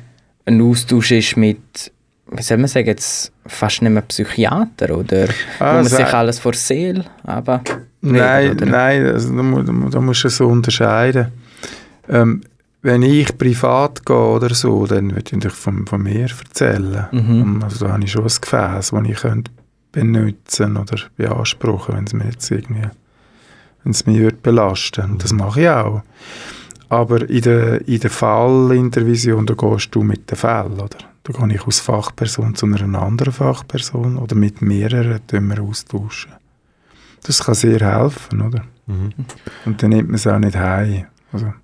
ein 0.45 0.61
Austausch 0.61 1.13
ist 1.13 1.37
mit, 1.37 1.93
wie 2.31 2.43
soll 2.43 2.59
man 2.59 2.69
sagen, 2.69 2.87
jetzt 2.87 3.33
fast 3.47 3.83
nicht 3.83 3.93
mehr 3.93 4.03
Psychiater, 4.03 4.97
oder? 4.97 5.29
Ah, 5.59 5.71
wo 5.73 5.77
man 5.77 5.87
es- 5.87 5.93
sich 5.97 6.07
alles 6.13 6.39
vor 6.39 6.55
Seele 6.55 7.05
aber 7.25 7.63
Nein, 8.01 8.53
oder? 8.53 8.67
nein, 8.67 9.07
also 9.07 9.31
da, 9.31 9.37
da, 9.63 9.73
mu- 9.73 9.89
da 9.89 10.01
musst 10.01 10.25
du 10.25 10.29
so 10.29 10.49
unterscheiden. 10.49 11.29
Ähm, 12.09 12.43
wenn 12.83 13.03
ich 13.03 13.39
privat 13.39 14.05
gehe 14.05 14.17
oder 14.17 14.53
so, 14.55 14.87
dann 14.87 15.11
würde 15.13 15.23
ich 15.27 15.33
natürlich 15.33 15.57
von, 15.57 15.87
von 15.87 16.03
mir 16.03 16.23
erzählen. 16.23 17.07
Mhm. 17.13 17.61
Also 17.63 17.87
da 17.87 17.93
habe 17.93 18.03
ich 18.05 18.11
schon 18.11 18.23
ein 18.25 18.29
Gefäß, 18.41 18.91
das 18.91 19.03
ich 19.07 19.17
könnte 19.19 19.53
benutzen 19.93 20.77
oder 20.77 20.97
beanspruchen, 21.17 21.95
wenn 21.97 22.05
es 22.05 22.13
mir 22.13 22.25
jetzt 22.25 22.51
irgendwie, 22.51 22.89
wenn 23.85 23.93
es 23.93 24.05
mich 24.07 24.19
würde 24.19 24.39
belasten. 24.43 25.13
Und 25.13 25.23
das 25.23 25.33
mache 25.33 25.61
ich 25.61 25.69
auch. 25.69 26.03
Aber 26.93 27.27
in 27.31 27.41
der, 27.41 27.89
in 27.89 28.01
der 28.01 28.11
Fallintervision, 28.11 29.47
da 29.47 29.55
gehst 29.55 29.95
du 29.95 30.03
mit 30.03 30.31
dem 30.31 30.37
Fall, 30.37 30.73
oder? 30.73 30.99
Da 31.23 31.33
gehe 31.33 31.55
ich 31.55 31.65
als 31.65 31.81
Fachperson 31.81 32.55
zu 32.55 32.67
einer 32.67 33.01
anderen 33.01 33.33
Fachperson 33.33 34.19
oder 34.19 34.35
mit 34.35 34.61
mehreren 34.61 35.23
wir 35.31 35.63
austauschen. 35.63 36.33
Das 37.23 37.43
kann 37.43 37.55
sehr 37.55 37.81
helfen, 37.81 38.43
oder? 38.43 38.67
Mhm. 38.87 39.15
Und 39.65 39.83
dann 39.83 39.89
nimmt 39.89 40.09
man 40.09 40.17
es 40.17 40.27
auch 40.27 40.39
nicht 40.39 40.55
heim. 40.55 41.07
Also, 41.33 41.55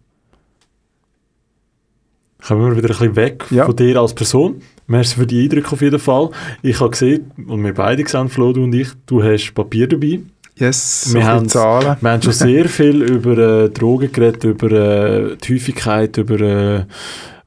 Kommen 2.46 2.70
wir 2.70 2.76
wieder 2.82 2.88
ein 2.88 2.98
bisschen 2.98 3.16
weg 3.16 3.44
von 3.44 3.76
dir 3.76 4.00
als 4.00 4.14
Person. 4.14 4.62
Merci 4.86 5.16
für 5.16 5.26
die 5.26 5.44
Eindrücke 5.44 5.72
auf 5.72 5.82
jeden 5.82 6.00
Fall. 6.00 6.30
Ich 6.62 6.80
habe 6.80 6.90
gesehen, 6.90 7.32
und 7.46 7.62
wir 7.62 7.74
beide 7.74 8.02
gesehen, 8.02 8.30
Flo, 8.30 8.54
du 8.54 8.64
und 8.64 8.74
ich, 8.74 8.88
du 9.04 9.22
hast 9.22 9.52
Papier 9.52 9.88
dabei. 9.88 10.20
Yes, 10.58 11.14
wir, 11.14 11.24
haben, 11.24 11.48
Zahlen. 11.48 11.96
wir 12.00 12.10
haben 12.10 12.22
schon 12.22 12.32
sehr 12.32 12.68
viel 12.68 13.02
über 13.02 13.38
äh, 13.38 13.68
Drogen 13.70 14.10
geredet, 14.10 14.42
über 14.44 14.70
äh, 14.72 15.36
die 15.36 15.54
Häufigkeit, 15.54 16.16
über 16.16 16.40
äh, 16.40 16.84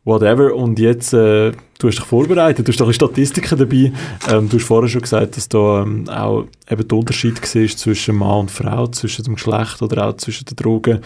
whatever. 0.05 0.55
Und 0.55 0.79
jetzt, 0.79 1.13
äh, 1.13 1.51
du 1.51 1.87
hast 1.87 1.97
dich 1.97 2.05
vorbereitet, 2.05 2.65
du 2.65 2.71
hast 2.71 2.79
doch 2.79 2.91
Statistiken 2.91 3.57
dabei. 3.57 3.91
Ähm, 4.29 4.47
du 4.47 4.57
hast 4.57 4.65
vorher 4.65 4.87
schon 4.87 5.01
gesagt, 5.01 5.35
dass 5.35 5.49
da 5.49 5.81
ähm, 5.81 6.07
auch 6.07 6.45
eben 6.69 6.87
der 6.87 6.97
Unterschied 6.97 7.41
war 7.41 7.77
zwischen 7.77 8.15
Mann 8.15 8.39
und 8.41 8.51
Frau, 8.51 8.87
zwischen 8.87 9.25
dem 9.25 9.35
Geschlecht 9.35 9.81
oder 9.81 10.07
auch 10.07 10.17
zwischen 10.17 10.45
den 10.45 10.55
Drogen. 10.55 11.01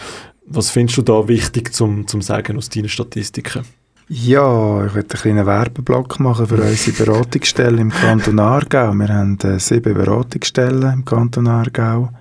Was 0.45 0.69
findest 0.69 0.97
du 0.99 1.01
da 1.01 1.27
wichtig 1.27 1.73
zum, 1.73 2.07
zum 2.07 2.21
Sagen 2.21 2.57
aus 2.57 2.69
deinen 2.69 2.89
Statistiken? 2.89 3.63
Ja, 4.07 4.85
ich 4.85 4.93
werde 4.93 5.15
einen 5.15 5.21
kleinen 5.21 5.45
Werbeblock 5.47 6.19
machen 6.19 6.45
für 6.45 6.61
unsere 6.61 7.05
Beratungsstelle 7.05 7.81
im 7.81 7.89
Kanton 7.89 8.37
Aargau. 8.37 8.93
Wir 8.93 9.07
haben 9.07 9.39
äh, 9.39 9.59
sieben 9.59 9.95
Beratungsstellen 9.95 10.93
im 10.93 11.05
Kanton 11.05 11.47
Aargau. 11.47 12.11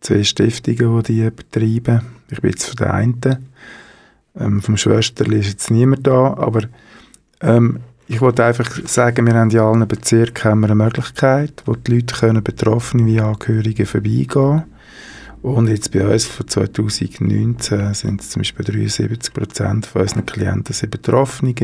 Zwei 0.00 0.22
Stiftungen, 0.22 1.02
die 1.02 1.14
die 1.14 1.30
betreiben. 1.30 2.02
Ich 2.30 2.40
bin 2.40 2.50
jetzt 2.52 2.66
von 2.66 2.76
der 2.76 2.94
einen. 2.94 3.48
Ähm, 4.38 4.62
vom 4.62 4.76
Schwesterli 4.76 5.40
ist 5.40 5.48
jetzt 5.48 5.70
niemand 5.72 6.06
da, 6.06 6.34
aber 6.34 6.60
ähm, 7.40 7.80
ich 8.06 8.20
wollte 8.20 8.44
einfach 8.44 8.70
sagen, 8.86 9.26
wir 9.26 9.34
haben 9.34 9.50
in 9.50 9.58
allen 9.58 9.88
Bezirken 9.88 10.62
eine 10.62 10.76
Möglichkeit, 10.76 11.64
wo 11.66 11.74
die 11.74 11.96
Leute 11.96 12.14
können 12.14 12.44
Betroffene 12.44 13.04
wie 13.06 13.20
Angehörige 13.20 13.84
vorbeigehen 13.84 14.62
und 15.42 15.68
jetzt 15.68 15.90
bei 15.92 16.06
uns 16.06 16.26
von 16.26 16.46
2019 16.46 17.94
sind 17.94 18.20
es 18.20 18.30
zum 18.30 18.40
Beispiel 18.40 18.64
73 18.64 19.32
Prozent 19.32 19.86
von 19.86 20.02
unseren 20.02 20.26
Klienten 20.26 20.74
sind 20.74 20.90
Betroffene 20.90 21.54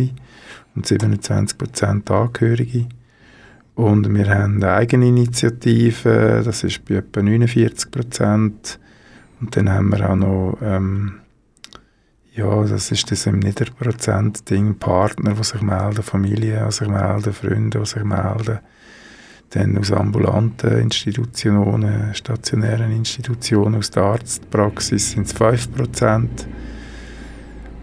und 0.75 0.87
27 0.87 1.59
Prozent 1.59 2.11
Angehörige. 2.11 2.87
Und 3.75 4.13
wir 4.15 4.29
haben 4.29 4.57
eine 4.57 4.73
Eigeninitiative, 4.73 6.41
das 6.43 6.65
ist 6.65 6.85
bei 6.87 6.97
etwa 6.97 7.21
49 7.21 7.91
Prozent. 7.91 8.79
Und 9.39 9.55
dann 9.55 9.71
haben 9.71 9.91
wir 9.91 10.09
auch 10.09 10.17
noch, 10.17 10.59
ähm, 10.63 11.17
ja, 12.35 12.65
das 12.65 12.91
ist 12.91 13.11
das 13.11 13.27
im 13.27 13.41
Niederprozent-Ding, 13.41 14.79
Partner, 14.79 15.35
die 15.35 15.45
sich 15.45 15.61
melden, 15.61 16.03
Familien, 16.03 16.65
die 16.65 16.73
sich 16.73 16.89
melden, 16.89 17.35
Freunde, 17.35 17.79
die 17.81 17.87
sich 17.87 18.05
melden. 18.05 18.61
Dann 19.51 19.79
aus 19.79 19.93
ambulanten 19.93 20.81
Institutionen, 20.81 22.15
stationären 22.15 22.91
Institutionen, 22.91 23.77
aus 23.77 23.91
der 23.91 24.03
Arztpraxis 24.03 25.13
sind 25.13 25.27
es 25.27 25.35
5%. 25.35 26.29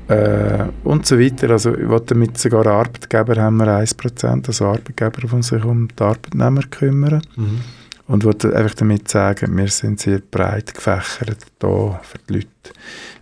Äh, 0.08 0.66
und 0.84 1.06
so 1.06 1.18
weiter. 1.18 1.52
Also, 1.52 1.76
ich 1.76 1.88
will 1.88 2.02
damit 2.06 2.38
sogar 2.38 2.68
Arbeitgeber 2.68 3.42
haben 3.42 3.58
wir 3.58 3.68
1%, 3.68 4.48
also 4.48 4.66
Arbeitgeber, 4.66 5.28
die 5.28 5.44
sich 5.44 5.64
um 5.64 5.88
die 5.88 6.04
Arbeitnehmer 6.04 6.64
kümmern. 6.64 7.22
Mhm. 7.36 7.62
Und 8.06 8.26
wollte 8.26 8.54
einfach 8.54 8.76
damit 8.76 9.08
sagen, 9.08 9.56
wir 9.56 9.70
sind 9.70 10.02
sehr 10.02 10.20
breit 10.20 10.74
gefächert 10.74 11.38
hier 11.62 12.00
für 12.04 12.18
die 12.28 12.34
Leute. 12.34 12.48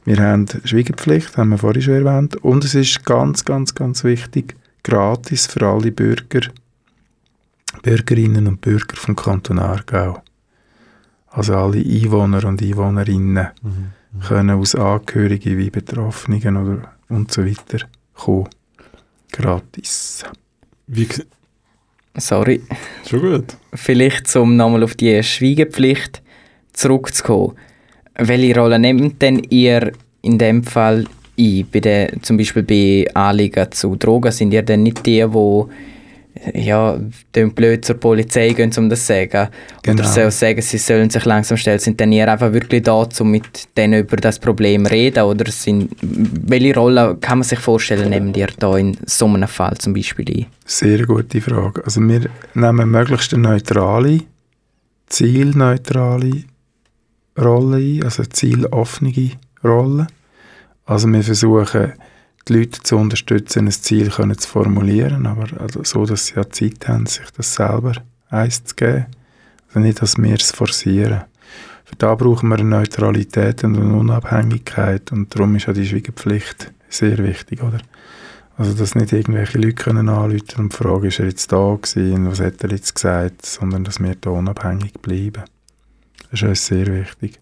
Wir 0.06 0.18
haben 0.18 0.48
Schweigepflicht, 0.64 1.38
haben 1.38 1.50
wir 1.50 1.60
vorhin 1.60 1.84
schon 1.84 2.06
erwähnt. 2.06 2.38
Und 2.38 2.66
es 2.66 2.74
ist 2.74 3.06
ganz, 3.06 3.46
ganz, 3.46 3.76
ganz 3.76 4.04
wichtig, 4.04 4.56
gratis 4.84 5.46
für 5.46 5.68
alle 5.68 5.92
Bürger, 5.92 6.42
Bürgerinnen 7.84 8.48
und 8.48 8.62
Bürger 8.62 8.96
vom 8.96 9.16
Kanton 9.16 9.60
Aargau. 9.60 10.22
Also 11.30 11.56
alle 11.56 11.78
Einwohner 11.80 12.44
und 12.46 12.62
Einwohnerinnen 12.62 13.48
Mhm. 13.64 14.22
können 14.28 14.50
aus 14.60 14.76
Angehörigen 14.76 15.58
wie 15.58 15.70
Betroffenen 15.70 16.58
oder 16.58 16.92
und 17.08 17.32
so 17.32 17.46
weiter 17.46 17.86
kommen. 18.14 18.50
Gratis. 19.32 20.24
Wie, 20.88 21.08
Sorry. 22.18 22.62
Schon 23.10 23.22
gut. 23.22 23.56
Vielleicht, 23.74 24.36
um 24.36 24.58
nochmal 24.58 24.84
auf 24.84 24.96
die 24.96 25.24
Schweigepflicht 25.24 26.22
zurückzukommen. 26.74 27.56
Welche 28.16 28.60
Rolle 28.60 28.78
nehmt 28.80 29.22
denn 29.22 29.40
ihr 29.50 29.94
in 30.22 30.38
dem 30.38 30.64
Fall 30.64 31.06
ein? 31.40 31.66
Bei 31.72 31.80
der, 31.80 32.22
zum 32.22 32.36
Beispiel 32.36 32.64
bei 32.64 33.06
Anliegen 33.16 33.72
zu 33.72 33.96
Drogen 33.96 34.32
sind 34.34 34.54
ihr 34.54 34.62
dann 34.64 34.84
nicht 34.84 35.06
die, 35.06 35.26
die 35.26 35.66
ja, 36.54 37.00
dann 37.34 37.54
blöd 37.54 37.86
zur 37.86 37.96
Polizei 37.96 38.50
gehen, 38.50 38.72
um 38.78 38.90
das 38.90 39.02
zu 39.02 39.14
sagen. 39.14 39.50
Genau. 39.84 40.02
Oder 40.02 40.10
so 40.10 40.30
sagen, 40.30 40.62
sie 40.62 40.78
sollen 40.78 41.10
sich 41.10 41.26
langsam 41.26 41.58
stellen. 41.58 41.80
Sind 41.80 42.00
dann 42.00 42.12
ihr 42.12 42.32
einfach 42.32 42.54
wirklich 42.54 42.84
da, 42.84 43.08
um 43.20 43.32
mit 43.32 43.78
denen 43.78 44.02
über 44.02 44.18
das 44.18 44.40
Problem 44.40 44.86
zu 44.86 44.92
reden? 44.92 45.24
Oder 45.24 45.52
sind, 45.52 45.90
welche 46.02 46.74
Rolle 46.74 47.18
kann 47.20 47.40
man 47.40 47.44
sich 47.44 47.60
vorstellen, 47.60 48.10
nehmt 48.10 48.38
ihr 48.38 48.50
da 48.58 48.78
in 48.78 48.98
so 49.06 49.28
einem 49.28 49.48
Fall 49.48 49.78
zum 49.78 49.94
Beispiel 49.94 50.26
ein? 50.30 50.46
Sehr 50.66 51.06
gute 51.06 51.42
Frage. 51.42 51.84
Also 51.84 52.02
wir 52.02 52.30
nehmen 52.54 52.90
möglichst 52.90 53.34
eine 53.34 53.44
neutrale, 53.44 54.22
zielneutrale 55.08 56.44
Rolle 57.38 57.78
ein, 57.78 58.04
also 58.04 58.24
zieloffene 58.24 59.32
Rolle. 59.64 60.08
Also 60.86 61.08
wir 61.08 61.24
versuchen, 61.24 61.94
die 62.48 62.54
Leute 62.54 62.82
zu 62.82 62.98
unterstützen, 62.98 63.68
ein 63.68 63.72
Ziel 63.72 64.10
können 64.10 64.38
zu 64.38 64.48
formulieren, 64.48 65.26
aber 65.26 65.62
also 65.62 65.84
so, 65.84 66.06
dass 66.06 66.28
sie 66.28 66.36
ja 66.36 66.50
Zeit 66.50 66.88
haben, 66.88 67.06
sich 67.06 67.30
das 67.38 67.56
selber 67.56 67.94
eins 68.30 68.64
zu 68.64 68.76
geben. 68.76 69.06
Also 69.68 69.80
nicht, 69.80 70.02
dass 70.02 70.18
wir 70.18 70.36
es 70.36 70.52
forcieren. 70.52 71.22
Für 71.86 71.96
da 71.98 72.16
brauchen 72.16 72.50
wir 72.50 72.60
eine 72.60 72.70
Neutralität 72.70 73.64
und 73.64 73.78
eine 73.78 73.96
Unabhängigkeit 73.96 75.12
und 75.12 75.34
darum 75.34 75.56
ist 75.56 75.68
ja 75.68 75.74
die 75.74 75.86
Schweigepflicht 75.86 76.72
sehr 76.90 77.18
wichtig, 77.20 77.62
oder? 77.64 77.80
Also, 78.58 78.74
dass 78.74 78.96
nicht 78.96 79.12
irgendwelche 79.12 79.58
Leute 79.58 79.74
können 79.74 80.10
anrufen 80.10 80.60
und 80.60 80.74
fragen, 80.74 81.06
ist 81.06 81.20
er 81.20 81.26
jetzt 81.26 81.52
da 81.52 81.78
gewesen, 81.82 82.30
was 82.30 82.40
hat 82.40 82.64
er 82.64 82.72
jetzt 82.72 82.94
gesagt, 82.94 83.46
sondern 83.46 83.84
dass 83.84 84.00
wir 84.00 84.16
da 84.16 84.30
unabhängig 84.30 84.94
bleiben. 85.02 85.44
Das 86.30 86.42
ist 86.42 86.44
uns 86.44 86.66
sehr 86.68 86.88
wichtig. 86.88 87.40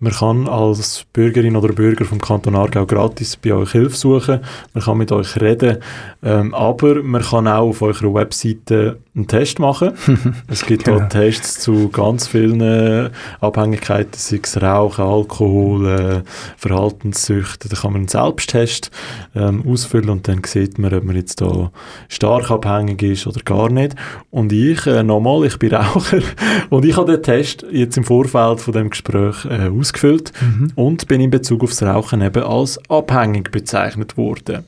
Man 0.00 0.12
kann 0.12 0.48
als 0.48 1.06
Bürgerin 1.14 1.56
oder 1.56 1.72
Bürger 1.72 2.04
vom 2.04 2.20
Kanton 2.20 2.56
Aargau 2.56 2.84
gratis 2.84 3.36
bei 3.36 3.54
euch 3.54 3.72
Hilfe 3.72 3.96
suchen. 3.96 4.40
Man 4.74 4.84
kann 4.84 4.98
mit 4.98 5.10
euch 5.12 5.40
reden. 5.40 5.78
Ähm, 6.22 6.52
aber 6.52 7.02
man 7.02 7.22
kann 7.22 7.48
auch 7.48 7.68
auf 7.68 7.80
eurer 7.80 8.12
Webseite 8.12 8.98
einen 9.14 9.28
Test 9.28 9.60
machen. 9.60 9.92
es 10.48 10.66
gibt 10.66 10.84
Genau. 10.84 10.98
auch 11.04 11.08
Tests 11.08 11.60
zu 11.60 11.88
ganz 11.88 12.26
vielen 12.26 13.10
Abhängigkeiten, 13.40 14.12
sei 14.14 14.40
es 14.42 14.60
Rauchen, 14.60 15.04
Alkohol, 15.04 15.86
äh, 15.88 16.22
Verhaltenssüchte. 16.58 17.68
Da 17.70 17.76
kann 17.76 17.92
man 17.92 18.02
einen 18.02 18.08
Selbsttest 18.08 18.90
ähm, 19.34 19.64
ausfüllen 19.66 20.10
und 20.10 20.28
dann 20.28 20.42
sieht 20.44 20.78
man, 20.78 20.92
ob 20.92 21.04
man 21.04 21.16
jetzt 21.16 21.40
da 21.40 21.70
stark 22.08 22.50
abhängig 22.50 23.02
ist 23.02 23.26
oder 23.26 23.40
gar 23.42 23.70
nicht. 23.70 23.94
Und 24.30 24.52
ich, 24.52 24.86
äh, 24.86 25.02
nochmal, 25.02 25.46
ich 25.46 25.58
bin 25.58 25.72
Raucher 25.74 26.20
und 26.68 26.84
ich 26.84 26.96
habe 26.96 27.12
den 27.12 27.22
Test 27.22 27.64
jetzt 27.70 27.96
im 27.96 28.04
Vorfeld 28.04 28.60
von 28.60 28.74
dem 28.74 28.90
Gespräch 28.90 29.46
äh, 29.46 29.68
ausgefüllt 29.68 29.93
Mhm. 30.02 30.72
und 30.74 31.08
bin 31.08 31.20
in 31.20 31.30
Bezug 31.30 31.62
aufs 31.62 31.82
Rauchen 31.82 32.20
eben 32.20 32.42
als 32.42 32.78
abhängig 32.88 33.50
bezeichnet 33.50 34.16
worden. 34.16 34.64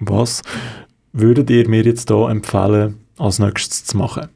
Was 0.00 0.42
würdet 1.12 1.50
ihr 1.50 1.68
mir 1.68 1.82
jetzt 1.82 2.10
da 2.10 2.30
empfehlen, 2.30 2.96
als 3.18 3.38
nächstes 3.38 3.84
zu 3.84 3.96
machen? 3.96 4.28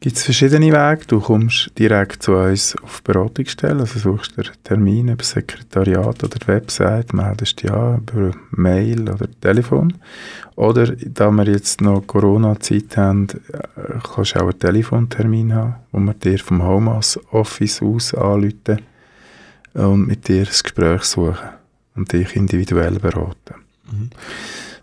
Gibt 0.00 0.18
es 0.18 0.24
verschiedene 0.24 0.66
Wege. 0.66 1.06
Du 1.06 1.20
kommst 1.20 1.72
direkt 1.78 2.22
zu 2.22 2.34
uns 2.34 2.76
auf 2.82 3.02
Beratungsstelle, 3.02 3.80
also 3.80 3.98
suchst 3.98 4.36
dir 4.36 4.44
einen 4.44 4.62
Termin 4.62 5.08
über 5.08 5.24
Sekretariat 5.24 6.22
oder 6.22 6.38
die 6.38 6.46
Website, 6.46 7.14
meldest 7.14 7.62
dich 7.62 7.72
an 7.72 8.02
über 8.02 8.32
Mail 8.50 9.08
oder 9.08 9.26
Telefon. 9.40 9.94
Oder, 10.54 10.94
da 10.96 11.30
wir 11.30 11.46
jetzt 11.46 11.80
noch 11.80 12.06
Corona-Zeit 12.06 12.96
haben, 12.96 13.28
äh, 13.52 13.98
kannst 14.14 14.34
du 14.34 14.40
auch 14.40 14.50
einen 14.50 14.58
Telefontermin 14.58 15.54
haben, 15.54 15.76
wo 15.92 15.98
wir 15.98 16.14
dir 16.14 16.38
vom 16.38 16.62
Homeoffice 16.62 17.80
aus 17.82 18.14
anrufen 18.14 18.78
und 19.76 20.06
mit 20.06 20.28
dir 20.28 20.44
das 20.44 20.62
Gespräch 20.62 21.02
suchen 21.02 21.36
und 21.94 22.12
dich 22.12 22.34
individuell 22.36 22.98
beraten. 22.98 23.54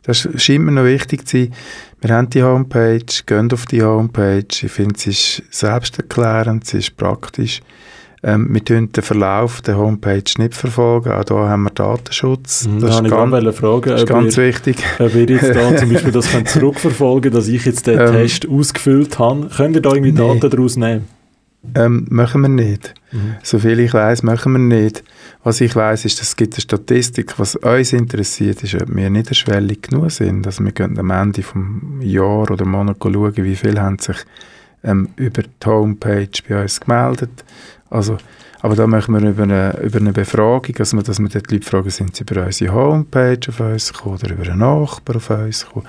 Das 0.04 0.28
scheint 0.36 0.64
mir 0.66 0.72
noch 0.72 0.84
wichtig 0.86 1.28
zu 1.28 1.38
sein. 1.38 1.54
Wir 2.02 2.16
haben 2.16 2.30
die 2.30 2.44
Homepage, 2.44 3.06
gehen 3.26 3.52
auf 3.54 3.66
die 3.66 3.82
Homepage. 3.82 4.46
Ich 4.50 4.72
finde, 4.72 5.00
sie 5.00 5.12
ist 5.12 5.44
selbsterklärend, 5.50 6.66
sie 6.68 6.80
ist 6.80 6.98
praktisch. 6.98 7.62
Ähm, 8.26 8.48
wir 8.54 8.64
tun 8.64 8.90
den 8.92 9.04
Verlauf 9.04 9.62
der 9.62 9.78
Homepage 9.78 10.24
nicht 10.38 10.54
verfolgen. 10.56 11.12
Auch 11.12 11.24
da 11.26 11.36
haben 11.50 11.64
wir 11.64 11.70
Datenschutz. 11.72 12.66
Mhm, 12.68 12.80
das 12.80 12.90
da 12.98 13.04
ist 13.06 13.10
ganz, 13.10 13.58
fragen, 13.58 13.90
ist 13.90 14.08
ganz 14.08 14.38
ihr- 14.38 14.44
wichtig. 14.48 14.78
Ob 15.00 15.14
ihr 15.14 15.26
jetzt 15.30 15.54
da 15.56 15.76
zum 15.76 15.92
Beispiel 15.92 16.12
das 16.14 16.28
könnt 16.32 16.48
zurückverfolgen 16.50 17.34
dass 17.34 17.48
ich 17.50 17.66
jetzt 17.66 17.86
den 17.88 18.00
Ähm, 18.00 18.12
Test 18.14 18.48
ausgefüllt 18.48 19.20
habe. 19.20 19.50
Könnt 19.56 19.76
ihr 19.76 19.82
da 19.82 19.92
irgendwie 19.92 20.14
nee. 20.14 20.18
Daten 20.40 20.50
daraus 20.50 20.78
nehmen? 20.78 21.08
Ähm, 21.76 22.06
machen 22.10 22.42
wir 22.42 22.50
nicht. 22.50 22.94
Mhm. 23.12 23.36
Soviel 23.42 23.80
ich 23.80 23.94
weiß, 23.94 24.24
machen 24.24 24.52
wir 24.54 24.60
nicht. 24.60 25.04
Was 25.44 25.62
ich 25.62 25.76
weiß, 25.76 26.06
ist, 26.06 26.20
dass 26.20 26.30
es 26.30 26.36
gibt 26.36 26.54
eine 26.54 26.62
Statistik. 26.62 27.40
Was 27.40 27.56
uns 27.56 27.94
interessiert, 27.94 28.64
ist, 28.64 28.76
ob 28.76 28.94
wir 28.94 29.10
niederschwellig 29.10 29.82
genug 29.82 30.12
sind. 30.12 30.46
Also 30.46 30.64
wir 30.64 30.72
können 30.72 31.00
am 31.00 31.10
Ende 31.10 31.42
vom 31.42 32.02
Jahr 32.02 32.52
oder 32.52 32.66
Monat 32.66 32.98
schauen, 33.02 33.36
wie 33.38 33.56
viele 33.56 33.82
haben 33.82 34.00
sich 34.00 34.18
ähm, 34.84 35.10
über 35.16 35.44
die 35.44 35.66
Homepage 35.66 36.30
bei 36.48 36.62
uns 36.62 36.80
gemeldet. 36.80 37.44
Also, 37.90 38.18
aber 38.62 38.76
da 38.76 38.88
machen 38.88 39.14
wir 39.14 39.30
über 39.30 39.44
eine, 39.44 39.80
über 39.82 40.00
eine 40.00 40.14
Befragung, 40.14 40.76
also 40.80 41.02
dass 41.02 41.20
wir 41.20 41.30
dort 41.30 41.50
die 41.50 41.56
Leute 41.56 41.70
fragen, 41.70 41.90
sind 41.90 42.16
sie 42.16 42.24
über 42.24 42.46
unsere 42.46 42.74
Homepage 42.74 43.40
auf 43.50 43.60
uns 43.60 43.94
gekommen 43.94 44.16
oder 44.16 44.34
über 44.34 44.44
einen 44.44 44.60
Nachbar 44.60 45.18
auf 45.18 45.30
uns 45.30 45.66
gekommen. 45.66 45.88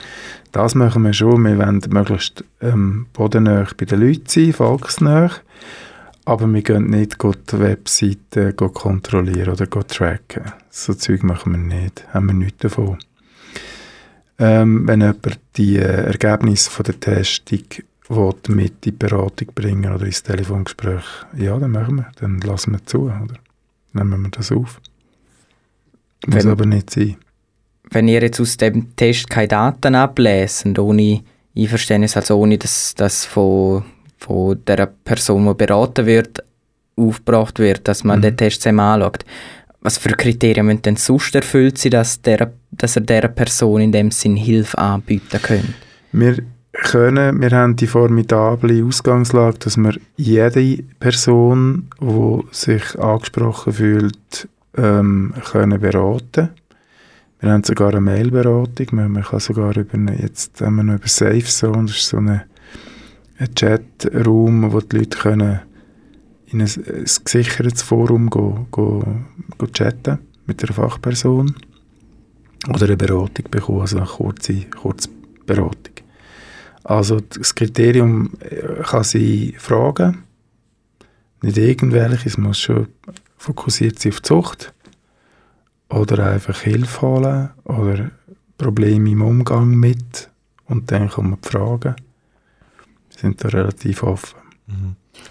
Das 0.53 0.75
machen 0.75 1.03
wir 1.03 1.12
schon. 1.12 1.43
Wir 1.45 1.59
wollen 1.59 1.81
möglichst 1.89 2.45
ähm, 2.61 3.07
bodennah 3.12 3.66
bei 3.77 3.87
den 3.87 4.01
Leuten 4.01 4.27
sein, 4.27 4.53
volksnah. 4.53 5.31
Aber 6.25 6.47
wir 6.53 6.62
gehen 6.62 6.87
nicht 6.91 7.16
die 7.22 7.59
Webseite 7.59 8.53
kontrollieren 8.55 9.51
oder 9.53 9.68
tracken. 9.68 10.53
So 10.70 10.95
Zeug 10.95 11.22
machen 11.22 11.53
wir 11.53 11.59
nicht, 11.59 12.07
haben 12.12 12.27
wir 12.27 12.35
nichts 12.35 12.59
davon. 12.59 12.99
Ähm, 14.39 14.87
wenn 14.89 15.01
jemand 15.01 15.39
die 15.57 15.77
äh, 15.77 16.07
Ergebnisse 16.07 16.70
von 16.70 16.85
der 16.85 16.99
Testung 16.99 17.62
will, 18.09 18.35
mit 18.49 18.72
in 18.72 18.81
die 18.85 18.91
Beratung 18.93 19.49
bringen 19.55 19.93
oder 19.95 20.07
ins 20.07 20.22
Telefongespräch, 20.22 21.05
ja, 21.37 21.57
dann 21.59 21.70
machen 21.70 21.97
wir, 21.97 22.11
dann 22.20 22.41
lassen 22.41 22.72
wir 22.72 22.85
zu, 22.85 23.03
oder? 23.03 23.37
Nehmen 23.93 24.22
wir 24.22 24.31
das 24.31 24.51
auf. 24.51 24.81
Muss 26.27 26.37
Wenn- 26.45 26.51
aber 26.51 26.66
nicht 26.66 26.91
sein. 26.91 27.16
Wenn 27.91 28.09
ihr 28.09 28.22
jetzt 28.22 28.41
aus 28.41 28.57
dem 28.57 28.97
Test 28.97 29.31
keine 29.31 29.47
Daten 29.49 29.95
ablesen, 29.95 30.77
ohne 30.79 31.22
Einverständnis, 31.57 32.16
also 32.16 32.37
ohne 32.39 32.59
dass 32.59 32.95
das 32.97 33.25
von, 33.25 33.85
von 34.27 34.59
der 34.66 34.87
Person, 35.05 35.47
die 35.47 35.55
beraten 35.55 36.07
wird, 36.07 36.43
aufgebracht 36.97 37.59
wird, 37.59 37.87
dass 37.89 38.05
man 38.05 38.18
Mhm. 38.18 38.22
den 38.22 38.37
Test 38.37 38.62
zusammen 38.62 38.81
anschaut, 38.81 39.25
was 39.81 39.99
für 39.99 40.11
Kriterien 40.11 40.66
müssen 40.66 40.83
denn 40.83 40.97
sonst 40.97 41.35
erfüllt 41.35 41.79
sein, 41.79 41.91
dass, 41.91 42.22
der, 42.22 42.53
dass 42.70 42.97
er 42.97 43.03
dieser 43.03 43.29
Person 43.29 43.81
in 43.81 43.93
dem 43.93 44.11
Sinn 44.11 44.37
Hilfe 44.37 44.79
anbieten 44.79 45.43
können? 45.43 45.75
Wir 46.12 46.39
können, 46.72 47.41
wir 47.41 47.51
haben 47.51 47.77
die 47.77 47.87
formidable 47.87 48.85
Ausgangslage, 48.85 49.59
dass 49.59 49.77
wir 49.77 49.95
jede 50.16 50.83
Person, 51.01 51.89
die 52.01 52.41
sich 52.51 52.99
angesprochen 52.99 53.72
fühlt, 53.75 54.49
ähm, 54.77 55.35
können 55.51 55.81
beraten. 55.81 56.49
Wir 57.41 57.53
haben 57.53 57.62
sogar 57.62 57.91
eine 57.91 58.01
Mailberatung, 58.01 58.87
man, 58.93 59.12
man 59.12 59.22
kann 59.22 59.39
sogar 59.41 59.77
über 59.77 59.95
eine, 59.95 60.20
jetzt 60.20 60.61
haben 60.62 60.77
wir 60.77 60.83
noch 60.83 60.95
über 60.95 61.09
SafeZone, 61.09 61.87
das 61.87 61.97
ist 61.97 62.09
so 62.09 62.16
eine, 62.16 62.45
ein 63.39 63.55
Chatraum, 63.55 64.72
wo 64.72 64.80
die 64.80 64.99
Leute 64.99 65.18
können 65.18 65.61
in 66.47 66.61
ein, 66.61 66.68
ein 66.68 67.05
gesichertes 67.24 67.82
Forum 67.82 68.30
go, 68.30 68.66
go, 68.70 69.05
go 69.59 69.66
chatten 69.66 70.18
mit 70.47 70.62
einer 70.62 70.72
Fachperson 70.72 71.55
oder 72.68 72.87
eine 72.87 72.97
Beratung 72.97 73.47
bekommen, 73.51 73.80
also 73.80 73.99
eine 73.99 74.07
kurze, 74.07 74.64
kurze 74.66 75.09
Beratung. 75.47 75.95
Also 76.85 77.20
das 77.20 77.55
Kriterium 77.55 78.30
äh, 78.41 78.82
kann 78.82 79.05
sein 79.05 79.55
Fragen, 79.59 80.24
nicht 81.43 81.59
irgendwelche, 81.59 82.28
es 82.28 82.39
muss 82.39 82.61
schon 82.61 82.89
fokussiert 83.37 83.99
sein 83.99 84.12
auf 84.12 84.20
die 84.20 84.28
Zucht 84.28 84.74
oder 85.89 86.30
einfach 86.30 86.61
Hilfe 86.61 87.03
holen 87.03 87.51
oder 87.64 88.11
Probleme 88.59 89.11
im 89.11 89.22
Umgang 89.22 89.74
mit 89.74 90.30
und 90.66 90.91
dann 90.91 91.09
kommen 91.09 91.37
die 91.43 91.49
Fragen. 91.49 91.97
Sind 93.17 93.45
da 93.45 93.49
relativ 93.49 94.03
offen. 94.03 94.39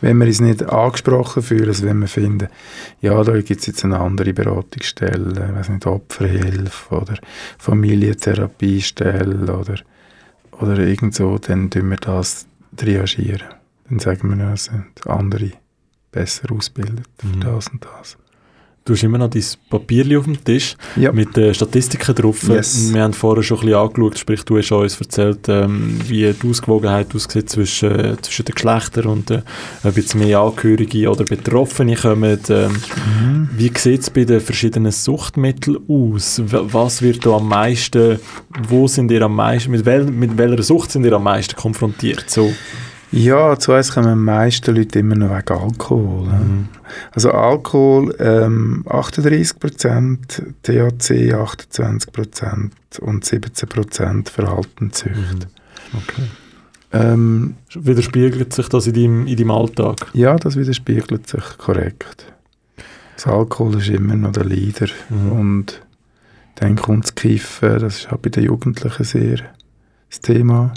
Wenn 0.02 0.18
wir 0.18 0.28
uns 0.28 0.42
nicht 0.42 0.64
angesprochen 0.64 1.44
fühlen, 1.44 1.68
also 1.68 1.86
wenn 1.86 2.00
wir 2.00 2.08
finden, 2.08 2.48
ja, 3.02 3.24
da 3.24 3.40
gibt 3.42 3.62
es 3.62 3.68
jetzt 3.68 3.84
eine 3.84 4.00
andere 4.00 4.34
Beratungsstelle, 4.34 5.50
ich 5.50 5.56
weiß 5.56 5.70
nicht, 5.70 5.86
Opferhilfe 5.86 6.96
oder 6.96 7.16
Familientherapiestelle 7.58 9.58
oder, 9.58 9.76
oder 10.52 10.80
irgend 10.80 11.16
so, 11.16 11.38
dann 11.38 11.70
tun 11.70 11.90
wir 11.90 11.98
das 11.98 12.48
triagieren. 12.76 13.48
Dann 13.90 14.00
sagen 14.00 14.38
wir, 14.38 14.54
es 14.54 14.66
sind 14.66 15.08
andere 15.08 15.52
besser 16.12 16.52
ausgebildet 16.52 17.08
für 17.18 17.38
das 17.40 17.68
und 17.70 17.86
das. 17.86 18.18
Du 18.86 18.92
hast 18.94 19.04
immer 19.04 19.18
noch 19.18 19.30
dein 19.30 19.44
Papierchen 19.70 20.18
auf 20.18 20.26
dem 20.26 20.44
Tisch 20.44 20.76
Ja. 20.98 21.14
mit 21.14 21.38
den 21.38 21.54
Statistiken 21.54 22.14
drauf. 22.16 22.44
Yes. 22.50 22.94
Wir 22.94 23.02
haben 23.04 23.14
vorher 23.14 23.42
schon 23.42 23.60
ein 23.60 23.66
bisschen 23.68 23.78
angeschaut, 23.80 24.18
sprich 24.20 24.44
du 24.44 24.58
hast 24.58 24.72
uns 24.74 25.00
erzählt, 25.00 25.48
ähm, 25.48 26.00
wie 26.06 26.34
die 26.34 26.50
Ausgewogenheit 26.50 27.16
aussieht 27.16 27.50
zwischen, 27.50 27.92
äh, 27.98 28.18
zwischen 28.22 28.44
den 28.44 28.56
Geschlechtern 28.56 29.06
und 29.06 29.32
äh, 29.32 29.42
ob 29.86 29.96
jetzt 29.96 30.16
mehr 30.16 30.40
Angehörige 30.40 31.10
oder 31.10 31.24
Betroffene 31.24 31.96
kommen. 31.96 32.38
Ähm, 32.50 32.72
Mhm. 33.22 33.50
Wie 33.56 33.72
sieht 33.78 34.02
es 34.02 34.10
bei 34.10 34.26
den 34.26 34.42
verschiedenen 34.42 34.92
Suchtmitteln 34.92 35.78
aus? 35.88 36.42
Was 36.46 37.02
wird 37.02 37.26
da 37.26 37.38
am 37.38 37.48
meisten, 37.48 38.20
wo 38.68 38.88
sind 38.90 39.12
ihr 39.12 39.22
am 39.22 39.36
meisten, 39.36 39.72
mit, 39.72 39.86
wel, 39.86 40.04
mit 40.06 40.38
welcher 40.38 40.62
Sucht 40.64 40.92
sind 40.92 41.06
ihr 41.06 41.14
am 41.14 41.24
meisten 41.24 41.56
konfrontiert? 41.56 42.30
So. 42.30 42.52
Ja, 43.14 43.60
zuerst 43.60 43.94
kommen 43.94 44.10
die 44.10 44.16
meisten 44.16 44.76
Leute 44.76 45.00
immer 45.00 45.16
noch 45.16 45.30
wegen 45.30 45.54
Alkohol. 45.54 46.28
ja. 46.28 46.42
Also 47.12 47.32
Alkohol 47.32 48.16
ähm, 48.18 48.84
38%, 48.88 50.42
THC 50.64 51.34
28% 51.36 52.72
und 53.02 53.24
17% 53.24 54.30
Verhaltenssüchte. 54.30 55.48
Okay. 55.94 56.24
Ähm, 56.92 57.56
Widerspiegelt 57.76 58.52
sich 58.52 58.68
das 58.68 58.88
in 58.88 58.94
deinem, 58.94 59.28
in 59.28 59.38
deinem 59.38 59.52
Alltag? 59.52 60.08
ja, 60.14 60.36
das 60.36 60.56
widerspiegelt 60.56 61.28
sich 61.28 61.58
korrekt. 61.60 62.26
Das 63.16 63.28
Alkohol 63.28 63.78
ist 63.78 63.90
immer 63.90 64.16
noch 64.16 64.32
der 64.32 64.46
Leader. 64.46 64.88
Und 65.10 65.82
dann 66.56 66.76
kommt 66.76 67.06
das 67.06 67.16
Kiffen, 67.16 67.80
das 67.80 68.00
ist 68.00 68.12
auch 68.12 68.18
bei 68.18 68.30
den 68.30 68.44
Jugendlichen 68.46 69.04
sehr 69.04 69.38
das 70.10 70.22
Thema. 70.22 70.74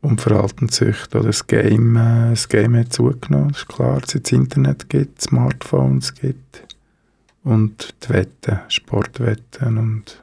Und 0.00 0.20
Verhaltenssüchte 0.20 1.18
oder 1.18 1.28
das 1.28 1.46
Game, 1.46 1.96
äh, 1.96 2.30
das 2.30 2.48
Game 2.48 2.76
hat 2.76 2.92
zugenommen, 2.92 3.48
das 3.48 3.62
ist 3.62 3.68
klar, 3.68 4.00
dass 4.00 4.14
es 4.14 4.32
Internet 4.32 4.88
gibt, 4.88 5.20
Smartphones 5.20 6.14
gibt 6.14 6.62
und 7.42 7.94
die 8.04 8.10
Wetten, 8.10 8.60
Sportwetten 8.68 9.78
und 9.78 10.22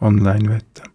Online-Wetten. 0.00 0.88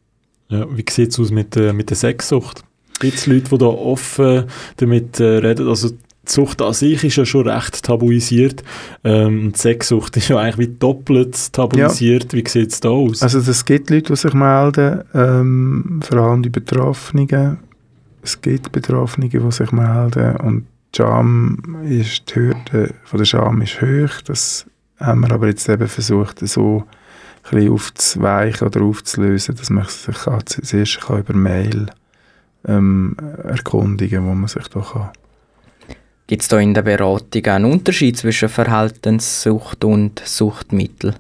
Ja, 0.49 0.65
wie 0.69 0.85
sieht 0.89 1.11
es 1.11 1.19
aus 1.19 1.31
mit, 1.31 1.55
äh, 1.57 1.73
mit 1.73 1.89
der 1.89 1.97
Sexsucht? 1.97 2.63
Gibt 2.99 3.17
es 3.17 3.25
Leute, 3.25 3.49
die 3.49 3.57
da 3.57 3.65
offen 3.65 4.45
damit 4.77 5.19
äh, 5.19 5.37
reden? 5.37 5.67
Also 5.67 5.89
die 5.89 6.31
Sucht 6.31 6.61
an 6.61 6.73
sich 6.73 7.03
ist 7.03 7.15
ja 7.15 7.25
schon 7.25 7.47
recht 7.47 7.83
tabuisiert. 7.83 8.63
Ähm, 9.03 9.45
und 9.45 9.55
die 9.55 9.59
Sexsucht 9.59 10.15
ist 10.17 10.27
ja 10.27 10.37
eigentlich 10.37 10.69
wie 10.69 10.75
doppelt 10.77 11.51
tabuisiert. 11.51 12.33
Wie 12.33 12.47
sieht 12.47 12.71
es 12.71 12.79
da 12.79 12.89
aus? 12.89 13.23
Also 13.23 13.39
es 13.39 13.65
gibt 13.65 13.89
Leute, 13.89 14.13
die 14.13 14.15
sich 14.17 14.33
melden, 14.33 15.03
ähm, 15.13 15.99
vor 16.03 16.19
allem 16.19 16.43
die 16.43 16.49
Betroffenen. 16.49 17.57
Es 18.21 18.41
gibt 18.41 18.71
Betroffene, 18.71 19.29
die 19.29 19.51
sich 19.51 19.71
melden 19.71 20.35
und 20.37 20.67
die 20.93 20.97
Scham 20.97 21.77
ist, 21.83 22.29
die 22.29 22.35
Hürde 22.35 22.93
von 23.03 23.17
der 23.17 23.25
Scham 23.25 23.61
ist 23.61 23.81
hoch. 23.81 24.21
Das 24.25 24.65
haben 24.99 25.21
wir 25.21 25.31
aber 25.31 25.47
jetzt 25.47 25.67
eben 25.69 25.87
versucht, 25.87 26.39
so 26.39 26.83
ein 27.49 27.69
aufzuweichen 27.69 28.67
oder 28.67 28.81
aufzulösen, 28.81 29.55
dass 29.55 29.69
man 29.69 29.85
sich 29.85 30.17
zuerst 30.17 31.01
kann 31.01 31.19
über 31.19 31.33
Mail 31.33 31.87
ähm, 32.67 33.15
erkundigen 33.43 34.25
wo 34.25 34.33
man 34.33 34.47
sich 34.47 34.67
da 34.67 34.81
kann. 34.81 35.09
Gibt 36.27 36.43
es 36.43 36.47
da 36.47 36.59
in 36.59 36.73
der 36.73 36.83
Beratung 36.83 37.45
einen 37.45 37.65
Unterschied 37.65 38.17
zwischen 38.17 38.47
Verhaltenssucht 38.47 39.83
und 39.83 40.21
Suchtmittel? 40.23 41.15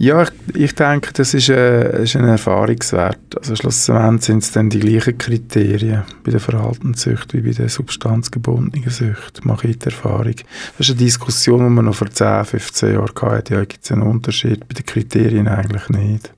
Ja, 0.00 0.22
ich, 0.22 0.30
ich 0.54 0.74
denke, 0.76 1.12
das 1.12 1.34
ist, 1.34 1.48
äh, 1.48 2.04
ist 2.04 2.14
ein 2.14 2.22
Erfahrungswert. 2.22 3.36
Also 3.36 3.56
schlussendlich 3.56 4.26
sind 4.26 4.44
es 4.44 4.52
dann 4.52 4.70
die 4.70 4.78
gleichen 4.78 5.18
Kriterien 5.18 6.04
bei 6.22 6.30
der 6.30 6.38
Verhaltenssücht 6.38 7.34
wie 7.34 7.40
bei 7.40 7.50
der 7.50 7.68
substanzgebundenen 7.68 8.90
Sucht. 8.90 9.44
Mache 9.44 9.66
ich 9.66 9.80
die 9.80 9.86
Erfahrung. 9.86 10.36
Das 10.76 10.88
ist 10.88 10.90
eine 10.90 10.98
Diskussion, 11.00 11.64
die 11.64 11.70
man 11.70 11.86
noch 11.86 11.96
vor 11.96 12.08
10, 12.08 12.44
15 12.44 12.94
Jahren 12.94 13.10
hatte. 13.22 13.54
Ja, 13.54 13.64
gibt 13.64 13.84
es 13.84 13.90
einen 13.90 14.02
Unterschied? 14.02 14.68
Bei 14.68 14.74
den 14.74 14.86
Kriterien 14.86 15.48
eigentlich 15.48 15.88
nicht. 15.88 16.32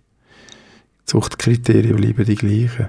Die 1.06 1.10
Suchtkriterien 1.10 1.96
bleiben 1.96 2.24
die 2.24 2.36
gleichen. 2.36 2.86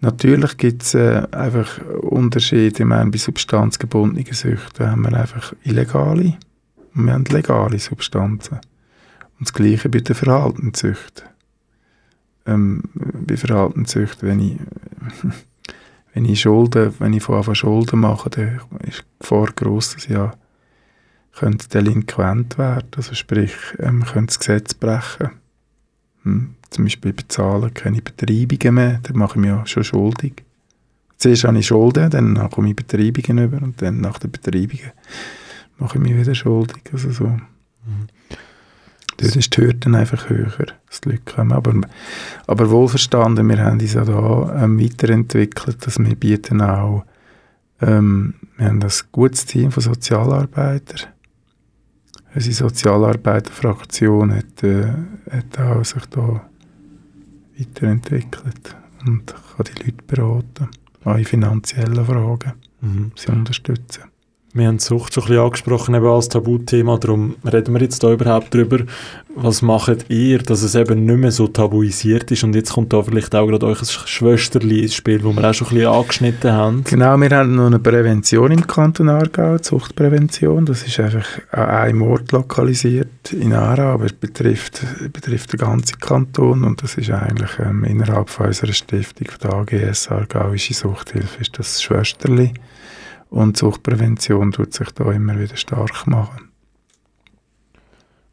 Natürlich 0.00 0.56
gibt 0.56 0.82
es 0.82 0.94
äh, 0.94 1.26
einfach 1.30 1.78
Unterschiede. 2.00 2.78
Ich 2.78 2.84
meine, 2.86 3.10
bei 3.10 3.18
substanzgebundenen 3.18 4.32
Süchten 4.32 4.90
haben 4.90 5.02
wir 5.02 5.12
einfach 5.12 5.52
illegale 5.62 6.38
und 6.94 7.04
wir 7.04 7.12
haben 7.12 7.24
legale 7.24 7.78
Substanzen. 7.78 8.60
Und 9.44 9.48
das 9.48 9.52
Gleiche 9.52 9.90
bei 9.90 10.00
der 10.00 10.14
Verhaltenssücht. 10.14 11.22
Ähm, 12.46 12.84
bei 12.94 13.36
Verhaltenssücht, 13.36 14.22
wenn 14.22 14.40
ich, 14.40 14.56
wenn 16.14 16.24
ich 16.24 16.40
Schulden, 16.40 16.94
wenn 16.98 17.12
ich 17.12 17.22
von 17.22 17.36
Anfang 17.36 17.54
Schulden 17.54 18.00
mache, 18.00 18.30
dann 18.30 18.62
ist 18.88 19.00
die 19.00 19.18
Gefahr 19.18 19.48
gross, 19.54 19.92
dass 19.92 20.04
ich 20.04 20.12
ja 20.12 20.32
könnte 21.34 21.68
delinquent 21.68 22.56
werden, 22.56 22.88
also 22.96 23.14
sprich, 23.14 23.52
ähm, 23.80 24.02
könnte 24.04 24.28
das 24.28 24.38
Gesetz 24.38 24.72
brechen. 24.72 25.32
Hm, 26.22 26.54
zum 26.70 26.84
Beispiel 26.84 27.12
bezahlen 27.12 27.74
keine 27.74 28.00
Betreibungen 28.00 28.74
mehr, 28.74 29.00
dann 29.02 29.18
mache 29.18 29.32
ich 29.32 29.40
mich 29.42 29.50
ja 29.50 29.66
schon 29.66 29.84
schuldig. 29.84 30.42
Zuerst 31.18 31.44
habe 31.44 31.58
ich 31.58 31.66
Schulden, 31.66 32.08
dann 32.08 32.50
komme 32.50 32.70
ich 32.70 32.76
Betreibungen 32.76 33.44
über 33.44 33.60
und 33.60 33.82
dann 33.82 34.00
nach 34.00 34.18
den 34.18 34.30
Betreibungen 34.30 34.92
mache 35.76 35.98
ich 35.98 36.02
mich 36.02 36.16
wieder 36.16 36.34
schuldig. 36.34 36.82
Also 36.92 37.10
so. 37.10 37.38
Dort 39.16 39.36
ist 39.36 39.56
die 39.56 39.60
Hürde 39.60 39.96
einfach 39.96 40.28
höher, 40.28 40.66
dass 40.88 41.00
die 41.02 41.10
Leute 41.10 41.22
kommen. 41.24 41.52
Aber, 41.52 41.74
aber 42.46 42.70
wohlverstanden, 42.70 43.48
wir 43.48 43.58
haben 43.58 43.80
uns 43.80 43.94
ja 43.94 44.04
da 44.04 44.64
ähm, 44.64 44.80
weiterentwickelt, 44.80 45.86
dass 45.86 45.98
wir 45.98 46.16
bieten 46.16 46.60
auch, 46.60 47.04
ähm, 47.80 48.34
wir 48.56 48.66
haben 48.66 48.82
ein 48.82 48.92
gutes 49.12 49.46
Team 49.46 49.70
von 49.70 49.82
Sozialarbeitern. 49.82 51.10
Unsere 52.34 52.54
Sozialarbeiterfraktion 52.54 54.34
hat, 54.34 54.62
äh, 54.62 54.86
hat 55.30 55.58
auch 55.60 55.84
sich 55.84 56.04
da 56.06 56.48
weiterentwickelt 57.58 58.76
und 59.06 59.26
kann 59.26 59.66
die 59.66 59.84
Leute 59.84 60.02
beraten, 60.06 60.68
auch 61.04 61.16
in 61.16 61.24
finanziellen 61.24 62.04
Fragen. 62.04 62.52
Mhm. 62.80 63.12
sie 63.14 63.32
unterstützen. 63.32 64.04
Wir 64.56 64.68
haben 64.68 64.78
Sucht 64.78 65.14
schon 65.14 65.24
ein 65.24 65.28
bisschen 65.30 65.44
angesprochen 65.44 65.94
eben 65.96 66.06
als 66.06 66.28
Tabuthema, 66.28 66.96
darum 66.96 67.34
reden 67.44 67.74
wir 67.74 67.80
jetzt 67.82 68.04
da 68.04 68.12
überhaupt 68.12 68.54
drüber. 68.54 68.84
Was 69.34 69.62
macht 69.62 70.08
ihr, 70.08 70.38
dass 70.38 70.62
es 70.62 70.76
eben 70.76 71.04
nicht 71.06 71.18
mehr 71.18 71.32
so 71.32 71.48
tabuisiert 71.48 72.30
ist? 72.30 72.44
Und 72.44 72.54
jetzt 72.54 72.72
kommt 72.72 72.92
da 72.92 73.02
vielleicht 73.02 73.34
auch 73.34 73.48
gerade 73.48 73.66
euch 73.66 73.80
ein 73.80 73.86
Schwesterli 73.86 74.82
ins 74.82 74.94
Spiel, 74.94 75.24
wo 75.24 75.32
wir 75.32 75.50
auch 75.50 75.54
schon 75.54 75.66
ein 75.66 75.74
bisschen 75.74 75.90
angeschnitten 75.90 76.52
haben. 76.52 76.84
Genau, 76.84 77.16
wir 77.16 77.30
haben 77.30 77.56
noch 77.56 77.66
eine 77.66 77.80
Prävention 77.80 78.52
im 78.52 78.64
Kanton 78.64 79.08
Aargau, 79.08 79.58
Zuchtprävention. 79.58 80.66
Das 80.66 80.84
ist 80.84 81.00
einfach 81.00 81.26
an 81.50 81.68
einem 81.68 82.02
Ort 82.02 82.30
lokalisiert 82.30 83.32
in 83.32 83.54
Aarau, 83.54 83.94
aber 83.94 84.04
es 84.04 84.12
betrifft, 84.12 84.82
betrifft 85.12 85.52
den 85.52 85.58
ganzen 85.58 85.98
Kanton 85.98 86.62
und 86.62 86.80
das 86.80 86.94
ist 86.94 87.10
eigentlich 87.10 87.58
ähm, 87.58 87.82
innerhalb 87.82 88.30
von 88.30 88.46
unserer 88.46 88.72
Stiftung, 88.72 89.26
der 89.42 89.52
AGS 89.52 90.12
Aargauische 90.12 90.74
Suchthilfe, 90.74 91.40
ist 91.40 91.58
das 91.58 91.82
Schwesterli. 91.82 92.54
Und 93.34 93.56
Suchtprävention 93.56 94.52
tut 94.52 94.72
sich 94.74 94.90
da 94.92 95.10
immer 95.10 95.36
wieder 95.36 95.56
stark 95.56 96.06
machen. 96.06 96.50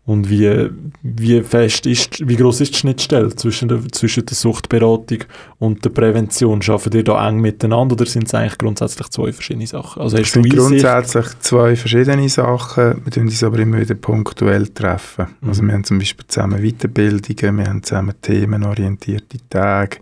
Und 0.06 0.30
wie, 0.30 0.70
wie 1.02 1.42
fest 1.42 1.88
ist, 1.88 2.28
wie 2.28 2.36
groß 2.36 2.62
ist 2.62 2.74
die 2.74 2.78
Schnittstelle 2.80 3.36
zwischen 3.36 3.68
der, 3.68 3.82
zwischen 3.92 4.26
der 4.26 4.36
Suchtberatung 4.36 5.20
und 5.58 5.84
der 5.84 5.90
Prävention? 5.90 6.62
Schaffen 6.62 6.94
ihr 6.94 7.04
da 7.04 7.28
eng 7.28 7.40
miteinander 7.40 7.94
oder 7.94 8.06
sind 8.06 8.28
es 8.28 8.34
eigentlich 8.36 8.60
grundsätzlich 8.60 9.10
zwei 9.10 9.32
verschiedene 9.34 9.66
Sachen? 9.66 10.04
Also 10.04 10.18
Es 10.18 10.32
sind 10.32 10.50
grundsätzlich 10.54 11.28
zwei 11.40 11.76
verschiedene 11.76 12.30
Sachen. 12.30 13.02
Wir 13.04 13.12
tun 13.12 13.24
uns 13.24 13.44
aber 13.44 13.58
immer 13.58 13.80
wieder 13.80 13.96
punktuell 13.96 14.68
treffen. 14.68 15.28
Also 15.42 15.64
Mhm. 15.64 15.68
wir 15.68 15.74
haben 15.74 15.84
zum 15.84 15.98
Beispiel 16.00 16.28
zusammen 16.28 16.62
Weiterbildungen, 16.62 17.58
wir 17.58 17.66
haben 17.66 17.82
zusammen 17.84 18.14
themenorientierte 18.22 19.38
Tage 19.50 19.98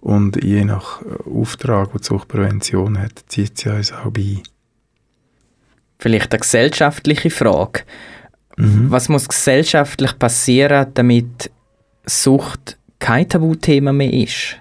und 0.00 0.42
je 0.42 0.64
nach 0.64 1.02
äh, 1.02 1.30
Auftrag, 1.30 1.92
den 1.92 2.00
die 2.00 2.06
Suchtprävention 2.06 2.98
hat, 2.98 3.24
zieht 3.28 3.58
sie 3.58 3.70
uns 3.70 3.92
auch 3.92 4.10
bei. 4.10 4.42
Vielleicht 5.98 6.32
eine 6.32 6.40
gesellschaftliche 6.40 7.30
Frage. 7.30 7.82
Mhm. 8.56 8.90
Was 8.90 9.08
muss 9.08 9.28
gesellschaftlich 9.28 10.18
passieren, 10.18 10.88
damit 10.94 11.50
Sucht 12.06 12.78
kein 12.98 13.28
Tabuthema 13.28 13.92
mehr 13.92 14.12
ist? 14.12 14.56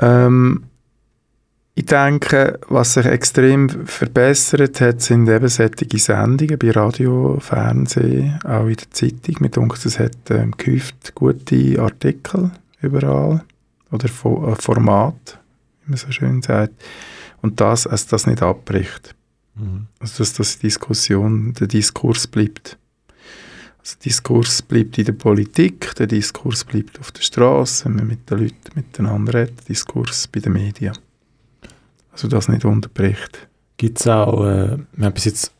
Ähm, 0.00 0.64
ich 1.76 1.86
denke, 1.86 2.60
was 2.68 2.94
sich 2.94 3.06
extrem 3.06 3.68
verbessert 3.86 4.80
hat, 4.80 5.02
sind 5.02 5.28
eben 5.28 5.48
solche 5.48 5.98
Sendungen 5.98 6.56
bei 6.56 6.70
Radio, 6.70 7.38
Fernsehen, 7.40 8.38
auch 8.44 8.66
in 8.66 8.76
der 8.76 8.90
Zeitung. 8.92 9.36
Mit 9.40 9.58
uns, 9.58 9.84
es 9.84 9.98
hat 9.98 10.30
ähm, 10.30 10.52
gehäuft 10.56 11.14
gute 11.16 11.80
Artikel 11.80 12.52
überall 12.80 13.42
oder 13.90 14.08
Fo 14.08 14.52
äh, 14.52 14.54
Format, 14.54 15.38
wie 15.84 15.90
man 15.90 15.98
so 15.98 16.12
schön 16.12 16.42
sagt. 16.42 16.74
Und 17.42 17.60
das, 17.60 17.88
als 17.88 18.06
das 18.06 18.28
nicht 18.28 18.40
abbricht. 18.40 19.16
Mhm. 19.56 19.88
Also 19.98 20.18
dass 20.18 20.32
das 20.32 20.58
Diskussion, 20.60 21.54
der 21.54 21.66
Diskurs 21.66 22.28
bleibt. 22.28 22.78
Also 23.80 23.96
der 23.96 24.04
Diskurs 24.04 24.62
bleibt 24.62 24.96
in 24.96 25.06
der 25.06 25.12
Politik, 25.12 25.92
der 25.96 26.06
Diskurs 26.06 26.62
bleibt 26.62 27.00
auf 27.00 27.10
der 27.10 27.22
Straße, 27.22 27.86
wenn 27.86 27.96
man 27.96 28.06
mit 28.06 28.30
den 28.30 28.38
Leuten 28.38 28.70
miteinander 28.76 29.34
redet, 29.34 29.58
der 29.58 29.66
Diskurs 29.66 30.28
bei 30.28 30.38
den 30.38 30.52
Medien. 30.52 30.94
Also 32.14 32.28
das 32.28 32.48
nicht 32.48 32.64
unterbricht. 32.64 33.48
Gibt 33.76 34.00
es 34.00 34.08
auch, 34.08 34.44
äh, 34.44 34.78
wir 34.92 35.06
haben 35.06 35.14
bis 35.14 35.26
jetzt 35.26 35.52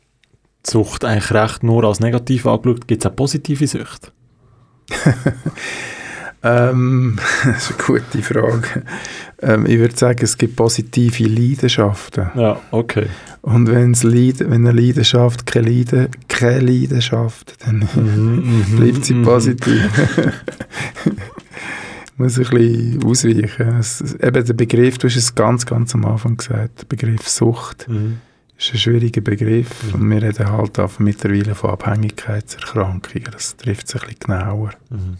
Sucht 0.65 1.05
eigentlich 1.05 1.31
recht 1.31 1.61
nur 1.61 1.83
als 1.83 1.99
negativ 1.99 2.47
angeschaut, 2.47 2.87
gibt 2.87 3.05
es 3.05 3.11
auch 3.11 3.15
positive 3.15 3.67
Sucht? 3.67 4.11
Ähm, 6.45 7.17
das 7.43 7.71
ist 7.71 7.89
eine 7.89 7.99
gute 7.99 8.21
Frage. 8.21 8.83
Ähm, 9.41 9.65
ich 9.65 9.79
würde 9.79 9.97
sagen, 9.97 10.19
es 10.21 10.37
gibt 10.37 10.55
positive 10.55 11.23
Leidenschaften. 11.27 12.29
Ja, 12.35 12.61
okay. 12.69 13.07
Und 13.41 13.67
wenn's 13.67 14.03
Leid, 14.03 14.39
wenn 14.39 14.67
eine 14.67 14.71
Leidenschaft 14.71 15.47
keine, 15.47 15.69
Leide, 15.69 16.09
keine 16.27 16.59
Leidenschaft, 16.59 17.55
dann 17.65 17.89
Mhm, 17.95 18.63
bleibt 18.77 19.05
sie 19.05 19.15
mhm. 19.15 19.23
positiv. 19.23 19.89
Muss 22.17 22.37
ein 22.37 22.45
bisschen 22.45 23.03
ausweichen. 23.03 23.77
Es, 23.79 24.13
eben 24.15 24.45
der 24.45 24.53
Begriff, 24.53 24.97
du 24.97 25.07
hast 25.07 25.15
es 25.15 25.35
ganz, 25.35 25.65
ganz 25.65 25.93
am 25.95 26.05
Anfang 26.05 26.37
gesagt, 26.37 26.81
der 26.81 26.85
Begriff 26.85 27.27
Sucht 27.27 27.87
Mhm. 27.87 28.17
ist 28.57 28.71
ein 28.73 28.77
schwieriger 28.79 29.21
Begriff 29.21 29.93
und 29.93 30.09
wir 30.09 30.21
reden 30.21 30.49
halt 30.51 30.79
auch 30.79 30.99
mittlerweile 30.99 31.55
von 31.55 31.71
Abhängigkeitserkrankungen. 31.71 33.27
Das 33.31 33.57
trifft 33.57 33.87
es 33.87 33.95
ein 33.95 34.01
bisschen 34.01 34.19
genauer. 34.19 34.71
Mhm. 34.89 35.17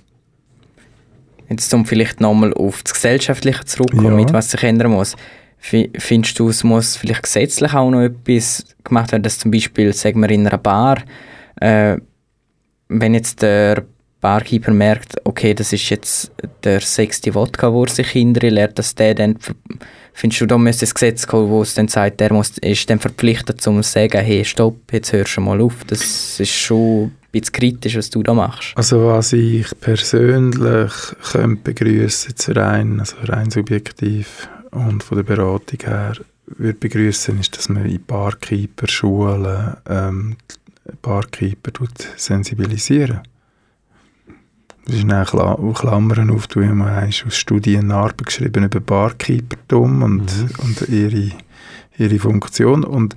Jetzt 1.50 1.74
um 1.74 1.86
vielleicht 1.86 2.22
nochmal 2.22 2.54
auf 2.54 2.82
das 2.84 2.94
Gesellschaftliche 2.94 3.66
zurückkommen, 3.66 4.06
Ja. 4.06 4.16
mit 4.16 4.34
was 4.34 4.52
sich 4.52 4.64
ändern 4.64 4.92
muss. 4.92 5.16
Fi- 5.60 5.92
Findest 5.98 6.40
du, 6.40 6.50
es 6.50 6.64
muss 6.64 6.96
vielleicht 6.96 7.24
gesetzlich 7.24 7.74
auch 7.74 7.90
noch 7.92 8.02
etwas 8.02 8.66
gemacht 8.84 9.12
werden, 9.12 9.24
dass 9.24 9.38
zum 9.40 9.52
Beispiel, 9.52 9.94
sagen 9.94 10.22
wir 10.22 10.30
in 10.30 10.48
einer 10.48 10.58
Bar, 10.58 11.00
äh, 11.58 11.98
wenn 12.88 13.14
jetzt 13.14 13.42
der 13.42 13.84
Barkeeper 14.26 14.72
merkt, 14.72 15.18
okay, 15.24 15.54
das 15.54 15.72
ist 15.72 15.88
jetzt 15.92 16.32
der 16.64 16.82
sechste 16.82 17.36
Wodka, 17.36 17.72
wo 17.72 17.84
er 17.84 17.92
sich 17.92 18.08
hinterher 18.08 18.50
lernt, 18.50 18.80
dass 18.80 18.96
der 18.96 19.14
dann, 19.14 19.38
findest 20.14 20.42
du, 20.42 20.48
da 20.48 20.58
müsste 20.58 20.88
ein 20.88 20.90
Gesetz 20.90 21.28
kommen, 21.28 21.52
wo 21.52 21.62
es 21.62 21.76
dann 21.76 21.88
sagt, 21.88 22.22
der 22.22 22.34
muss, 22.34 22.58
ist 22.58 22.90
dann 22.90 23.00
verpflichtet, 23.00 23.62
zu 23.62 23.80
sagen, 23.84 24.26
hey, 24.26 24.44
stopp, 24.44 24.78
jetzt 24.92 25.14
hörst 25.14 25.38
du 25.38 25.42
mal 25.42 25.62
auf. 25.62 25.84
Das 25.86 26.40
ist 26.40 26.50
schon 26.50 27.04
ein 27.04 27.12
bisschen 27.32 27.54
kritisch, 27.54 27.98
was 27.98 28.10
du 28.10 28.24
da 28.24 28.34
machst. 28.34 28.74
Also 28.76 29.06
was 29.06 29.32
ich 29.34 29.68
persönlich 29.80 30.92
könnte 31.32 31.62
begrüßen, 31.64 32.32
jetzt 32.32 32.56
rein, 32.56 33.00
also 33.00 33.18
rein 33.26 33.52
subjektiv 33.52 34.50
und 34.72 35.04
von 35.04 35.18
der 35.18 35.24
Beratung 35.24 35.82
her, 35.86 36.14
würde 36.48 36.80
begrüßen, 36.80 37.40
ist, 37.40 37.56
dass 37.56 37.70
man 37.70 37.86
in 37.86 38.04
Barkeeper 38.04 38.88
Schulen 38.88 39.76
ähm, 39.88 40.38
Barkeeper 41.04 41.72
sensibilisieren. 42.16 43.22
Das 44.86 44.96
ist 44.96 45.10
dann 45.10 45.26
Kla 45.26 45.58
Klammern 45.74 46.30
auf, 46.30 46.48
du 46.48 46.64
hast 46.64 47.26
aus 47.26 47.36
Studien 47.36 47.92
Arbeit 47.92 48.26
geschrieben 48.26 48.66
über 48.66 48.80
Barkeepertum 48.80 50.04
und, 50.04 50.32
und 50.60 50.90
ihre, 50.90 51.32
ihre 51.98 52.20
Funktion 52.20 52.84
und 52.84 53.16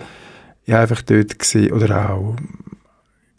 ich 0.64 0.72
habe 0.72 0.82
einfach 0.82 1.02
dort 1.02 1.38
gesehen, 1.38 1.72
oder 1.72 2.10
auch 2.10 2.36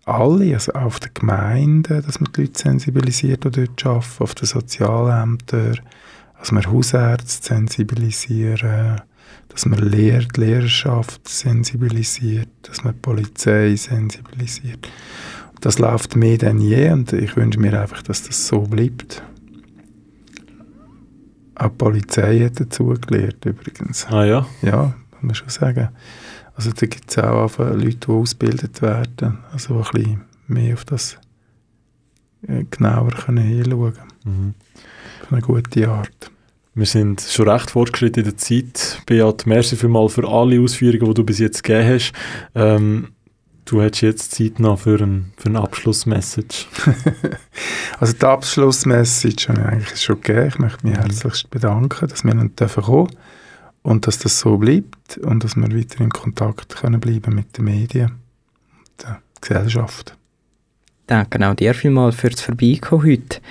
alle, 0.06 0.54
also 0.54 0.74
auch 0.74 0.82
auf 0.82 1.00
den 1.00 1.14
Gemeinden, 1.14 2.04
dass 2.04 2.20
man 2.20 2.32
die 2.34 2.42
Leute 2.42 2.60
sensibilisiert, 2.60 3.46
die 3.46 3.66
dort 3.66 3.86
arbeiten, 3.86 4.24
auf 4.24 4.36
den 4.36 4.46
Sozialämtern, 4.48 5.80
dass 6.40 6.52
wir 6.52 6.66
Hausärzte 6.66 7.48
sensibilisieren, 7.48 9.02
dass 9.50 9.66
man 9.66 9.80
Lehr 9.80 10.20
die 10.20 10.40
Lehrerschaft 10.40 11.28
sensibilisiert, 11.28 12.50
dass 12.64 12.84
man 12.84 12.94
die 12.94 13.00
Polizei 13.00 13.76
sensibilisiert. 13.76 14.88
Das 15.62 15.80
läuft 15.80 16.16
mehr 16.16 16.38
denn 16.38 16.60
je 16.60 16.92
und 16.92 17.12
ich 17.14 17.36
wünsche 17.36 17.60
mir 17.60 17.80
einfach, 17.80 18.02
dass 18.02 18.24
das 18.24 18.48
so 18.48 18.62
bleibt. 18.62 19.24
Auch 21.56 21.68
die 21.68 21.76
Polizei 21.76 22.40
hat 22.40 22.60
dazugelernt 22.60 23.46
übrigens. 23.46 24.08
Ah 24.08 24.24
ja? 24.24 24.48
Ja, 24.62 24.94
muss 25.12 25.22
man 25.22 25.36
schon 25.36 25.50
sagen. 25.50 25.90
Also 26.56 26.72
da 26.72 26.86
gibt 26.86 27.10
es 27.10 27.18
auch 27.18 27.44
einfach 27.44 27.74
Leute, 27.74 27.98
die 27.98 28.08
ausgebildet 28.08 28.82
werden, 28.82 29.40
also 29.52 29.82
die 29.82 29.98
ein 29.98 30.04
bisschen 30.04 30.22
mehr 30.48 30.74
auf 30.74 30.86
das 30.86 31.18
äh, 32.48 32.66
genauer 32.70 33.12
können 33.12 33.44
hinschauen 33.44 33.94
Mhm. 34.26 34.54
Auf 35.24 35.32
eine 35.32 35.42
gute 35.42 35.88
Art. 35.88 36.32
Wir 36.76 36.86
sind 36.86 37.22
schon 37.22 37.48
recht 37.48 37.72
fortgeschritten 37.72 38.24
in 38.24 38.30
der 38.30 38.38
Zeit. 38.38 39.02
Beat, 39.06 39.46
merci 39.46 39.78
vielmals 39.78 40.14
für 40.14 40.28
alle 40.28 40.60
Ausführungen, 40.60 41.06
die 41.06 41.14
du 41.14 41.24
bis 41.24 41.40
jetzt 41.40 41.64
gegeben 41.64 41.88
hast. 41.88 42.12
Ähm, 42.54 43.10
du 43.70 43.82
hättest 43.82 44.02
jetzt 44.02 44.36
Zeit 44.36 44.60
noch 44.60 44.80
für 44.80 45.00
ein, 45.00 45.32
für 45.38 45.50
eine 45.50 45.62
Abschlussmessage. 45.62 46.66
Also 48.00 48.14
die 48.14 48.26
Abschlussmessage 48.26 49.50
habe 49.50 49.60
ich 49.60 49.68
eigentlich 49.68 50.02
schon 50.02 50.22
gegeben. 50.22 50.48
Ich 50.48 50.60
möchte 50.60 50.88
mich 50.88 50.98
herzlichst 50.98 51.50
bedanken, 51.50 52.08
dass 52.08 52.24
wir 52.24 52.34
dürfen 52.34 52.84
kommen 52.84 53.10
und 53.82 54.08
dass 54.08 54.20
das 54.20 54.40
so 54.40 54.58
bleibt 54.58 55.18
und 55.18 55.44
dass 55.44 55.58
wir 55.58 55.70
weiter 55.70 56.00
in 56.00 56.10
Kontakt 56.10 56.78
können 56.78 57.02
bleiben 57.02 57.36
mit 57.36 57.58
den 57.58 57.66
Medien 57.66 58.12
und 58.78 59.04
der 59.04 59.22
Gesellschaft. 59.42 60.16
Danke 61.08 61.46
auch 61.46 61.56
dir 61.56 61.74
vielmals 61.74 62.16
fürs 62.16 62.40
Vorbeikommen 62.40 63.04
heute. 63.04 63.42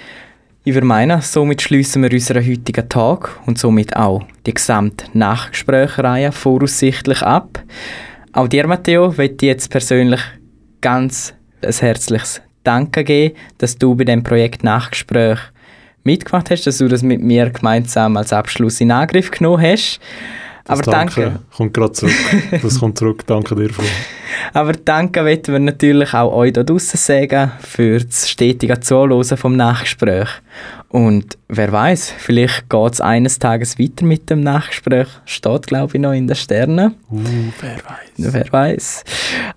Ich 0.64 0.72
würde 0.72 0.86
meinen, 0.86 1.20
somit 1.20 1.60
schließen 1.60 2.02
wir 2.02 2.12
unseren 2.12 2.46
heutigen 2.46 2.88
Tag 2.88 3.38
und 3.46 3.58
somit 3.58 3.96
auch 3.96 4.24
die 4.46 4.54
gesamte 4.54 5.06
Nachgesprächreihe 5.12 6.32
voraussichtlich 6.32 7.22
ab. 7.22 7.62
Auch 8.32 8.48
dir, 8.48 8.66
Matteo, 8.66 9.08
möchte 9.16 9.46
ich 9.46 9.50
jetzt 9.50 9.70
persönlich 9.70 10.20
ganz 10.80 11.34
ein 11.62 11.72
herzliches 11.72 12.42
Danke 12.62 13.02
geben, 13.02 13.34
dass 13.58 13.76
du 13.76 13.94
bei 13.94 14.04
dem 14.04 14.22
Projekt 14.22 14.62
Nachgespräch 14.62 15.38
mitgemacht 16.04 16.50
hast, 16.50 16.66
dass 16.66 16.78
du 16.78 16.88
das 16.88 17.02
mit 17.02 17.22
mir 17.22 17.50
gemeinsam 17.50 18.16
als 18.16 18.32
Abschluss 18.32 18.80
in 18.80 18.90
Angriff 18.90 19.30
genommen 19.30 19.62
hast. 19.62 20.00
Aber 20.68 20.82
danke, 20.82 21.22
danke. 21.22 21.40
kommt 21.56 21.74
gerade 21.74 21.92
zurück. 21.92 22.12
Das 22.62 22.78
kommt 22.78 22.98
zurück. 22.98 23.26
Danke 23.26 23.54
dir, 23.54 23.70
Flo. 23.70 23.84
Aber 24.52 24.72
danke 24.72 25.24
wollen 25.24 25.46
wir 25.46 25.58
natürlich 25.58 26.14
auch 26.14 26.32
euch 26.32 26.52
da 26.52 26.62
draussen 26.62 26.98
sagen 26.98 27.52
für 27.60 27.98
das 27.98 28.28
stetige 28.28 28.78
Zuhören 28.80 29.24
vom 29.36 29.56
Nachgespräch. 29.56 30.28
Und 30.90 31.36
wer 31.48 31.70
weiß, 31.70 32.14
vielleicht 32.16 32.70
geht 32.70 32.92
es 32.94 33.00
eines 33.02 33.38
Tages 33.38 33.78
weiter 33.78 34.06
mit 34.06 34.30
dem 34.30 34.40
Nachgespräch. 34.40 35.08
Steht, 35.26 35.66
glaube 35.66 35.96
ich, 35.96 36.00
noch 36.00 36.12
in 36.12 36.26
den 36.26 36.36
Sternen. 36.36 36.94
Uh, 37.10 37.20
wer 37.60 37.76
weiß. 37.76 38.32
Wer 38.32 38.52
weiß. 38.52 39.04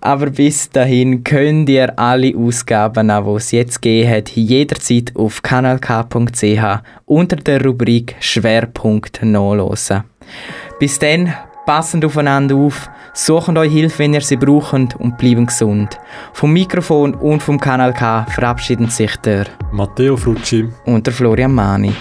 Aber 0.02 0.26
bis 0.26 0.68
dahin 0.68 1.24
könnt 1.24 1.70
ihr 1.70 1.98
alle 1.98 2.36
Ausgaben, 2.36 3.08
die 3.08 3.30
es 3.36 3.50
jetzt 3.50 3.80
gegeben 3.80 4.10
hat, 4.10 4.30
jederzeit 4.30 5.12
auf 5.14 5.40
kanalk.ch 5.40 6.82
unter 7.06 7.36
der 7.36 7.64
Rubrik 7.64 8.14
Schwerpunkt 8.20 9.22
nachlesen. 9.22 10.04
Bis 10.82 10.98
dann, 10.98 11.32
passend 11.64 12.04
aufeinander 12.04 12.56
auf, 12.56 12.90
sucht 13.14 13.56
euch 13.56 13.72
Hilfe, 13.72 14.00
wenn 14.00 14.14
ihr 14.14 14.20
sie 14.20 14.36
braucht 14.36 14.96
und 14.96 15.16
bleiben 15.16 15.46
gesund. 15.46 16.00
Vom 16.32 16.52
Mikrofon 16.52 17.14
und 17.14 17.40
vom 17.40 17.60
Kanal 17.60 17.92
K 17.92 18.26
verabschieden 18.28 18.88
sich 18.88 19.14
der 19.18 19.46
Matteo 19.70 20.16
Frucci 20.16 20.68
und 20.84 21.06
der 21.06 21.14
Florian 21.14 21.52
Mani. 21.52 21.94